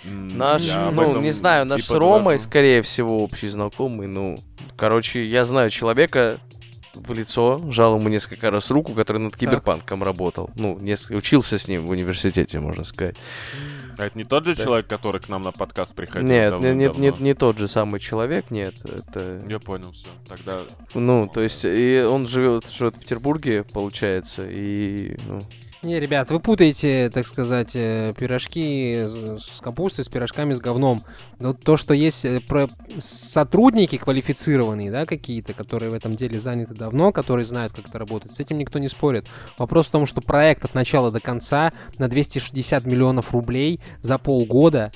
Наш, 0.06 0.62
я 0.62 0.90
ну, 0.90 1.02
этом 1.02 1.22
не 1.22 1.32
знаю, 1.32 1.66
наш 1.66 1.82
с 1.82 1.88
подвожу. 1.88 2.12
Ромой, 2.12 2.38
скорее 2.38 2.82
всего, 2.82 3.22
общий 3.22 3.48
знакомый, 3.48 4.06
ну, 4.06 4.42
короче, 4.76 5.24
я 5.24 5.44
знаю 5.44 5.70
человека 5.70 6.40
в 6.94 7.12
лицо, 7.12 7.60
жал 7.70 7.98
ему 7.98 8.08
несколько 8.08 8.50
раз 8.50 8.70
руку, 8.70 8.94
который 8.94 9.18
над 9.18 9.36
киберпанком 9.36 10.02
работал. 10.02 10.50
Ну, 10.54 10.78
несколько, 10.78 11.16
учился 11.16 11.58
с 11.58 11.68
ним 11.68 11.86
в 11.86 11.90
университете, 11.90 12.60
можно 12.60 12.84
сказать. 12.84 13.16
А 13.98 14.04
это 14.06 14.18
не 14.18 14.24
тот 14.24 14.44
же 14.44 14.54
Да. 14.54 14.62
человек, 14.62 14.86
который 14.88 15.20
к 15.20 15.28
нам 15.28 15.42
на 15.42 15.52
подкаст 15.52 15.94
приходил? 15.94 16.28
нет, 16.28 16.52
не, 16.60 16.74
не, 16.74 16.86
давным-давно? 16.86 17.18
не, 17.18 17.24
не 17.24 17.34
тот 17.34 17.58
же 17.58 17.66
самый 17.66 17.98
человек, 17.98 18.50
нет, 18.50 18.74
это... 18.84 19.42
Я 19.48 19.58
понял, 19.58 19.92
все. 19.92 20.08
Тогда 20.28 20.60
Ну, 20.94 21.30
то 21.32 21.40
есть, 21.40 21.64
и 21.64 22.04
он 22.06 22.26
живет, 22.26 22.68
живет 22.70 22.96
в 22.96 23.00
Петербурге, 23.00 23.64
получается, 23.64 24.46
и, 24.46 25.16
ну, 25.26 25.42
Не, 25.86 26.00
ребят, 26.00 26.32
вы 26.32 26.40
путаете, 26.40 27.10
так 27.14 27.28
сказать, 27.28 27.76
э, 27.76 28.12
пирожки 28.18 29.04
с 29.06 29.60
капустой 29.62 30.04
с 30.04 30.08
пирожками 30.08 30.52
с 30.52 30.58
говном. 30.58 31.04
Но 31.38 31.54
то, 31.54 31.76
что 31.76 31.94
есть 31.94 32.24
э, 32.24 32.40
про- 32.40 32.68
сотрудники 32.98 33.96
квалифицированные, 33.96 34.90
да, 34.90 35.06
какие-то, 35.06 35.54
которые 35.54 35.92
в 35.92 35.94
этом 35.94 36.16
деле 36.16 36.40
заняты 36.40 36.74
давно, 36.74 37.12
которые 37.12 37.44
знают, 37.46 37.72
как 37.72 37.86
это 37.88 38.00
работает, 38.00 38.34
с 38.34 38.40
этим 38.40 38.58
никто 38.58 38.80
не 38.80 38.88
спорит. 38.88 39.26
Вопрос 39.58 39.86
в 39.86 39.90
том, 39.90 40.06
что 40.06 40.20
проект 40.20 40.64
от 40.64 40.74
начала 40.74 41.12
до 41.12 41.20
конца 41.20 41.72
на 41.98 42.08
260 42.08 42.84
миллионов 42.84 43.30
рублей 43.30 43.78
за 44.02 44.18
полгода 44.18 44.90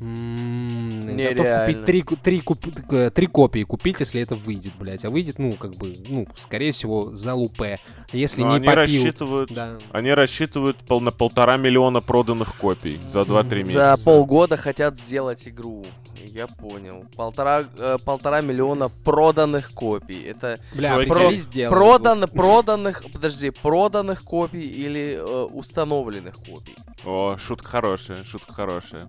м, 0.00 1.06
готов 1.06 1.16
Нереально. 1.16 1.60
купить 1.66 1.84
три, 1.84 2.02
три, 2.22 2.40
куп- 2.40 3.10
три 3.10 3.26
копии 3.26 3.62
купить, 3.64 4.00
если 4.00 4.20
это 4.20 4.34
выйдет, 4.34 4.72
блядь. 4.78 5.04
А 5.04 5.10
выйдет, 5.10 5.38
ну, 5.38 5.52
как 5.54 5.76
бы, 5.76 5.96
ну, 6.08 6.26
скорее 6.36 6.72
всего, 6.72 7.14
за 7.14 7.34
лупе. 7.34 7.78
Если 8.12 8.42
Но 8.42 8.50
не 8.50 8.56
они 8.56 8.66
попил... 8.66 8.80
рассчитывают, 9.04 9.52
Да. 9.52 9.78
они 9.92 10.12
рассчитывают 10.12 10.76
пол- 10.78 11.00
на 11.00 11.10
полтора 11.10 11.56
миллиона 11.56 12.00
проданных 12.00 12.56
копий 12.56 13.00
за 13.08 13.22
2-3 13.22 13.60
месяца. 13.60 13.96
За 13.96 14.04
полгода 14.04 14.56
хотят 14.56 14.96
сделать 14.96 15.46
игру. 15.48 15.84
Я 16.24 16.46
понял. 16.46 17.04
Полтора, 17.16 17.64
э, 17.78 17.98
полтора 18.04 18.40
миллиона 18.40 18.88
проданных 18.88 19.72
копий. 19.72 20.22
Это 20.22 20.58
Бля, 20.74 20.98
сделали. 21.34 21.68
продан, 21.70 22.28
проданных, 22.28 23.04
подожди, 23.12 23.50
проданных 23.50 24.24
копий 24.24 24.60
или 24.66 25.16
э, 25.18 25.44
установленных 25.44 26.36
копий? 26.36 26.74
О, 27.04 27.36
шутка 27.38 27.68
хорошая, 27.68 28.24
шутка 28.24 28.52
хорошая. 28.52 29.08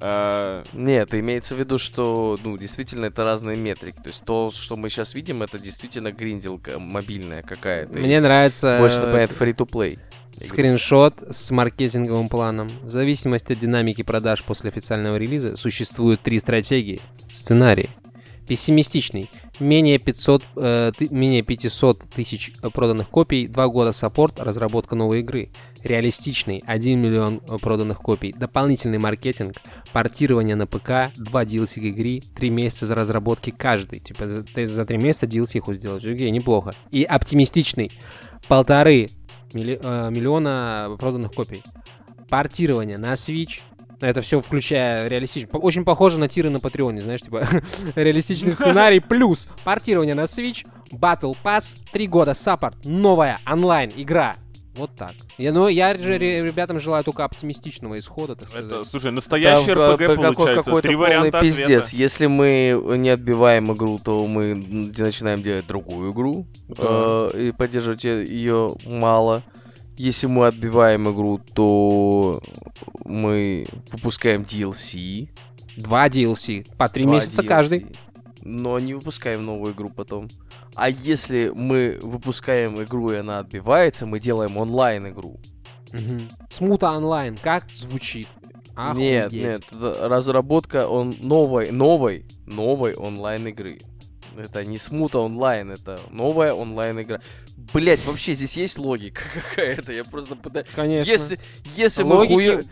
Э, 0.00 0.64
Нет, 0.72 1.14
имеется 1.14 1.54
в 1.54 1.58
виду, 1.58 1.78
что, 1.78 2.38
ну, 2.42 2.56
действительно, 2.56 3.06
это 3.06 3.24
разные 3.24 3.56
метрики. 3.56 3.96
То 3.96 4.08
есть 4.08 4.24
то, 4.24 4.50
что 4.52 4.76
мы 4.76 4.90
сейчас 4.90 5.14
видим, 5.14 5.42
это 5.42 5.58
действительно 5.58 6.12
гринделка 6.12 6.78
мобильная 6.78 7.42
какая-то. 7.42 7.92
Мне 7.98 8.20
нравится 8.20 8.76
Больше 8.78 8.98
напоминает 9.00 9.30
free-to-play. 9.30 9.98
скриншот 10.38 11.22
с 11.30 11.50
маркетинговым 11.50 12.28
планом. 12.28 12.70
В 12.82 12.90
зависимости 12.90 13.52
от 13.52 13.58
динамики 13.58 14.02
продаж 14.02 14.44
после 14.44 14.70
официального 14.70 15.16
релиза 15.16 15.56
существуют 15.56 16.20
три 16.22 16.38
стратегии. 16.38 17.00
Сценарий. 17.32 17.90
Пессимистичный. 18.46 19.30
Менее, 19.60 19.98
500, 19.98 20.44
э, 20.56 20.92
менее 21.10 21.42
500 21.42 22.08
тысяч 22.14 22.52
проданных 22.72 23.08
копий, 23.08 23.48
2 23.48 23.68
года 23.68 23.92
саппорт, 23.92 24.38
разработка 24.38 24.94
новой 24.94 25.20
игры. 25.20 25.50
Реалистичный. 25.82 26.62
1 26.66 26.98
миллион 27.00 27.40
э, 27.46 27.58
проданных 27.58 27.98
копий. 27.98 28.32
Дополнительный 28.32 28.98
маркетинг. 28.98 29.56
Портирование 29.92 30.54
на 30.54 30.66
ПК. 30.66 31.12
2 31.16 31.44
DLC 31.44 31.80
к 31.80 31.84
игре. 31.84 32.22
3 32.36 32.50
месяца 32.50 32.86
за 32.86 32.94
разработки 32.94 33.50
каждый. 33.50 33.98
Типа 34.00 34.28
за, 34.28 34.44
за 34.66 34.84
3 34.84 34.96
месяца 34.98 35.26
DLC 35.26 35.58
их 35.58 35.76
сделать. 35.76 36.04
Окей, 36.04 36.30
неплохо. 36.30 36.74
И 36.90 37.02
оптимистичный. 37.02 37.92
Полторы 38.48 39.10
милли- 39.52 39.80
э, 39.82 40.10
миллиона 40.10 40.96
проданных 41.00 41.32
копий. 41.32 41.62
Портирование 42.28 42.98
на 42.98 43.12
Switch. 43.14 43.60
Это 44.00 44.20
все 44.22 44.40
включая 44.40 45.08
реалистично. 45.08 45.48
По- 45.48 45.56
Очень 45.58 45.84
похоже 45.84 46.18
на 46.18 46.28
тиры 46.28 46.50
на 46.50 46.60
Патреоне, 46.60 47.02
знаешь, 47.02 47.20
типа 47.22 47.46
реалистичный 47.96 48.52
сценарий 48.52 49.00
плюс 49.00 49.48
портирование 49.64 50.14
на 50.14 50.22
Switch, 50.24 50.64
Battle 50.92 51.36
Pass, 51.42 51.76
3 51.92 52.06
года 52.06 52.34
саппорт, 52.34 52.76
новая 52.84 53.40
онлайн 53.50 53.92
игра. 53.96 54.36
Вот 54.76 54.94
так. 54.94 55.14
Я, 55.38 55.52
ну, 55.52 55.66
я 55.66 55.98
же 55.98 56.18
ре- 56.18 56.40
ребятам 56.44 56.78
желаю 56.78 57.02
только 57.02 57.24
оптимистичного 57.24 57.98
исхода, 57.98 58.36
так 58.36 58.48
сказать. 58.48 58.66
это, 58.70 58.84
слушай, 58.84 59.10
настоящий 59.10 59.74
Да, 59.74 59.94
РПГ 59.94 59.98
п- 59.98 60.06
какой- 60.14 60.34
получается. 60.34 60.62
какой-то 60.62 60.86
Три 60.88 60.94
полный 60.96 61.08
варианта 61.16 61.40
пиздец. 61.40 61.64
ответа. 61.64 61.96
Если 61.96 62.26
мы 62.26 62.80
не 62.98 63.08
отбиваем 63.08 63.72
игру, 63.72 63.98
то 63.98 64.24
мы 64.28 64.54
начинаем 64.54 65.42
делать 65.42 65.66
другую 65.66 66.12
игру. 66.12 66.46
Да. 66.68 67.30
э, 67.34 67.48
и 67.48 67.52
поддерживать 67.52 68.04
ее 68.04 68.76
мало. 68.84 69.42
Если 69.98 70.28
мы 70.28 70.46
отбиваем 70.46 71.10
игру, 71.12 71.38
то 71.38 72.40
мы 73.04 73.66
выпускаем 73.90 74.42
DLC. 74.42 75.28
Два 75.76 76.08
DLC, 76.08 76.66
по 76.76 76.88
3 76.88 77.02
два 77.02 77.12
месяца 77.14 77.42
DLC, 77.42 77.46
каждый. 77.46 77.86
Но 78.42 78.78
не 78.78 78.94
выпускаем 78.94 79.44
новую 79.44 79.74
игру 79.74 79.90
потом. 79.90 80.30
А 80.76 80.88
если 80.88 81.50
мы 81.52 81.98
выпускаем 82.00 82.80
игру 82.82 83.10
и 83.10 83.16
она 83.16 83.40
отбивается, 83.40 84.06
мы 84.06 84.20
делаем 84.20 84.56
онлайн 84.56 85.08
игру. 85.08 85.40
Мгм. 85.92 86.30
Смута 86.48 86.92
онлайн, 86.92 87.36
как 87.36 87.64
звучит? 87.72 88.28
Нет, 88.94 89.26
Охуеть. 89.26 89.32
нет, 89.32 89.62
разработка 89.72 90.86
он 90.86 91.16
новой, 91.20 91.72
новой, 91.72 92.24
новой 92.46 92.94
онлайн 92.94 93.48
игры. 93.48 93.80
Это 94.36 94.64
не 94.64 94.78
смута 94.78 95.18
онлайн, 95.18 95.72
это 95.72 95.98
новая 96.12 96.52
онлайн 96.52 97.00
игра. 97.00 97.20
Блять, 97.74 98.04
вообще 98.06 98.34
здесь 98.34 98.56
есть 98.56 98.78
логика 98.78 99.22
какая-то. 99.50 99.92
Я 99.92 100.04
просто 100.04 100.36
пытаюсь. 100.36 100.66
Конечно. 100.74 101.10
Если, 101.10 101.40
если 101.76 102.02
мы 102.04 102.14
Логики- 102.16 102.32
хуё- 102.34 102.64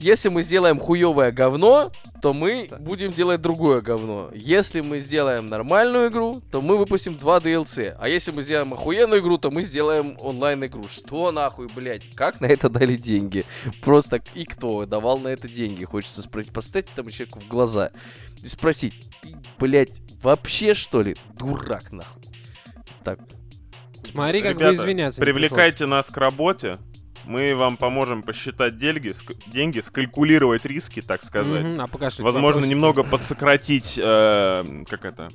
Если 0.00 0.28
мы 0.28 0.42
сделаем 0.42 0.80
хуевое 0.80 1.30
говно, 1.30 1.92
то 2.20 2.34
мы 2.34 2.66
Да. 2.68 2.76
будем 2.78 3.12
делать 3.12 3.40
другое 3.40 3.80
говно. 3.80 4.28
Если 4.34 4.80
мы 4.80 4.98
сделаем 4.98 5.46
нормальную 5.46 6.08
игру, 6.10 6.42
то 6.50 6.60
мы 6.60 6.76
выпустим 6.76 7.16
два 7.16 7.38
DLC. 7.38 7.96
А 7.98 8.08
если 8.08 8.32
мы 8.32 8.42
сделаем 8.42 8.72
охуенную 8.74 9.20
игру, 9.22 9.38
то 9.38 9.50
мы 9.52 9.62
сделаем 9.62 10.16
онлайн-игру. 10.18 10.88
Что 10.88 11.30
нахуй, 11.32 11.68
блядь? 11.74 12.02
Как 12.16 12.40
на 12.40 12.46
это 12.46 12.68
дали 12.68 12.96
деньги? 12.96 13.44
Просто 13.82 14.20
и 14.34 14.44
кто 14.44 14.84
давал 14.84 15.18
на 15.18 15.28
это 15.28 15.48
деньги? 15.48 15.84
Хочется 15.84 16.22
спросить, 16.22 16.52
поставить 16.52 16.88
этому 16.92 17.10
человеку 17.10 17.38
в 17.40 17.46
глаза 17.48 17.90
и 18.42 18.48
спросить, 18.48 18.94
ты, 19.22 19.36
блядь, 19.58 20.02
вообще 20.22 20.74
что 20.74 21.02
ли? 21.02 21.16
Дурак 21.38 21.92
нахуй. 21.92 22.22
Так, 23.04 23.20
Смотри, 24.14 24.42
как 24.42 24.52
Ребята, 24.52 24.68
вы 24.70 24.74
извиняться. 24.76 25.20
Привлекайте 25.20 25.86
нас 25.86 26.06
к 26.06 26.16
работе. 26.16 26.78
Мы 27.24 27.54
вам 27.56 27.76
поможем 27.76 28.22
посчитать 28.22 28.78
деньги, 28.78 29.08
ск- 29.08 29.36
деньги, 29.46 29.80
скалькулировать 29.80 30.64
риски, 30.66 31.00
так 31.02 31.22
сказать. 31.22 31.62
Мгм, 31.64 31.80
а 31.80 31.86
пока 31.88 32.10
что 32.10 32.22
Возможно, 32.22 32.46
вопросики. 32.60 32.70
немного 32.70 33.02
подсократить, 33.02 33.98
э, 34.00 34.82
как 34.88 35.04
это, 35.04 35.30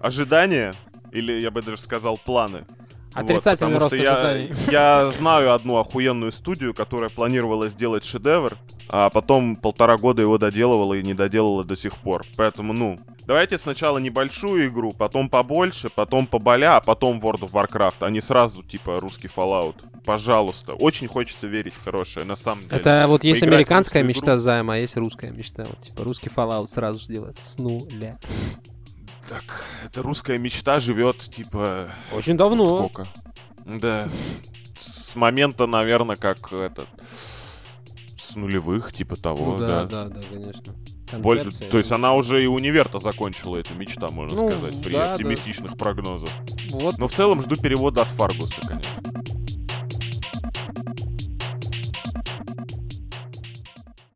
ожидания, 0.00 0.74
или 1.12 1.32
я 1.32 1.50
бы 1.50 1.62
даже 1.62 1.78
сказал 1.78 2.18
планы. 2.18 2.66
Отрицательный 3.14 3.74
потому 3.74 3.80
рост 3.80 3.94
что 3.94 3.96
я, 3.96 4.16
ожиданий. 4.16 4.52
я 4.70 5.12
знаю 5.18 5.52
одну 5.52 5.78
охуенную 5.78 6.32
студию, 6.32 6.74
которая 6.74 7.10
планировала 7.10 7.68
сделать 7.68 8.04
шедевр, 8.04 8.56
а 8.88 9.10
потом 9.10 9.56
полтора 9.56 9.96
года 9.96 10.22
его 10.22 10.38
доделывала 10.38 10.94
и 10.94 11.02
не 11.02 11.14
доделала 11.14 11.64
до 11.64 11.76
сих 11.76 11.96
пор. 11.96 12.24
Поэтому, 12.36 12.72
ну, 12.72 12.98
давайте 13.26 13.58
сначала 13.58 13.98
небольшую 13.98 14.68
игру, 14.68 14.92
потом 14.92 15.28
побольше, 15.28 15.90
потом 15.90 16.26
поболя, 16.26 16.76
а 16.76 16.80
потом 16.80 17.18
World 17.18 17.50
of 17.50 17.52
Warcraft, 17.52 17.96
а 18.00 18.10
не 18.10 18.20
сразу, 18.20 18.62
типа, 18.62 19.00
русский 19.00 19.28
Fallout. 19.28 19.76
Пожалуйста. 20.04 20.72
Очень 20.72 21.06
хочется 21.08 21.46
верить 21.46 21.74
в 21.74 21.84
хорошее, 21.84 22.24
на 22.24 22.36
самом 22.36 22.64
деле. 22.64 22.80
Это 22.80 23.04
вот 23.08 23.24
есть 23.24 23.40
Поиграть 23.40 23.56
американская 23.56 24.02
мечта 24.02 24.38
займа, 24.38 24.74
а 24.74 24.76
есть 24.78 24.96
русская 24.96 25.30
мечта. 25.30 25.64
Вот, 25.64 25.80
типа 25.82 26.04
русский 26.04 26.30
Fallout 26.30 26.68
сразу 26.68 26.98
сделать 26.98 27.36
с 27.42 27.58
нуля. 27.58 28.18
Так, 29.28 29.64
эта 29.84 30.02
русская 30.02 30.38
мечта 30.38 30.80
живет, 30.80 31.18
типа, 31.18 31.90
Очень 32.12 32.36
давно. 32.36 32.76
Сколько? 32.88 33.08
Да. 33.64 34.08
С 34.78 35.14
момента, 35.16 35.66
наверное, 35.66 36.16
как 36.16 36.52
этот... 36.52 36.88
С 38.20 38.36
нулевых, 38.36 38.92
типа 38.92 39.16
того, 39.16 39.52
Ну 39.52 39.58
да, 39.58 39.84
да. 39.84 40.04
да, 40.04 40.14
да, 40.14 40.20
конечно. 40.30 40.74
Боль- 41.18 41.50
То 41.70 41.78
есть 41.78 41.90
она 41.90 42.10
озвучена. 42.10 42.36
уже 42.36 42.44
и 42.44 42.46
универ-то 42.46 42.98
закончила 42.98 43.56
эту 43.56 43.74
мечта, 43.74 44.10
можно 44.10 44.36
Ну, 44.36 44.50
сказать, 44.50 44.82
при 44.82 44.92
да, 44.92 44.98
да. 45.04 45.12
оптимистичных 45.14 45.78
прогнозах. 45.78 46.28
Вот 46.70 46.98
Но 46.98 47.08
в 47.08 47.12
целом 47.14 47.40
жду 47.40 47.56
перевода 47.56 48.02
от 48.02 48.08
Фаргуса, 48.08 48.60
конечно. 48.60 48.90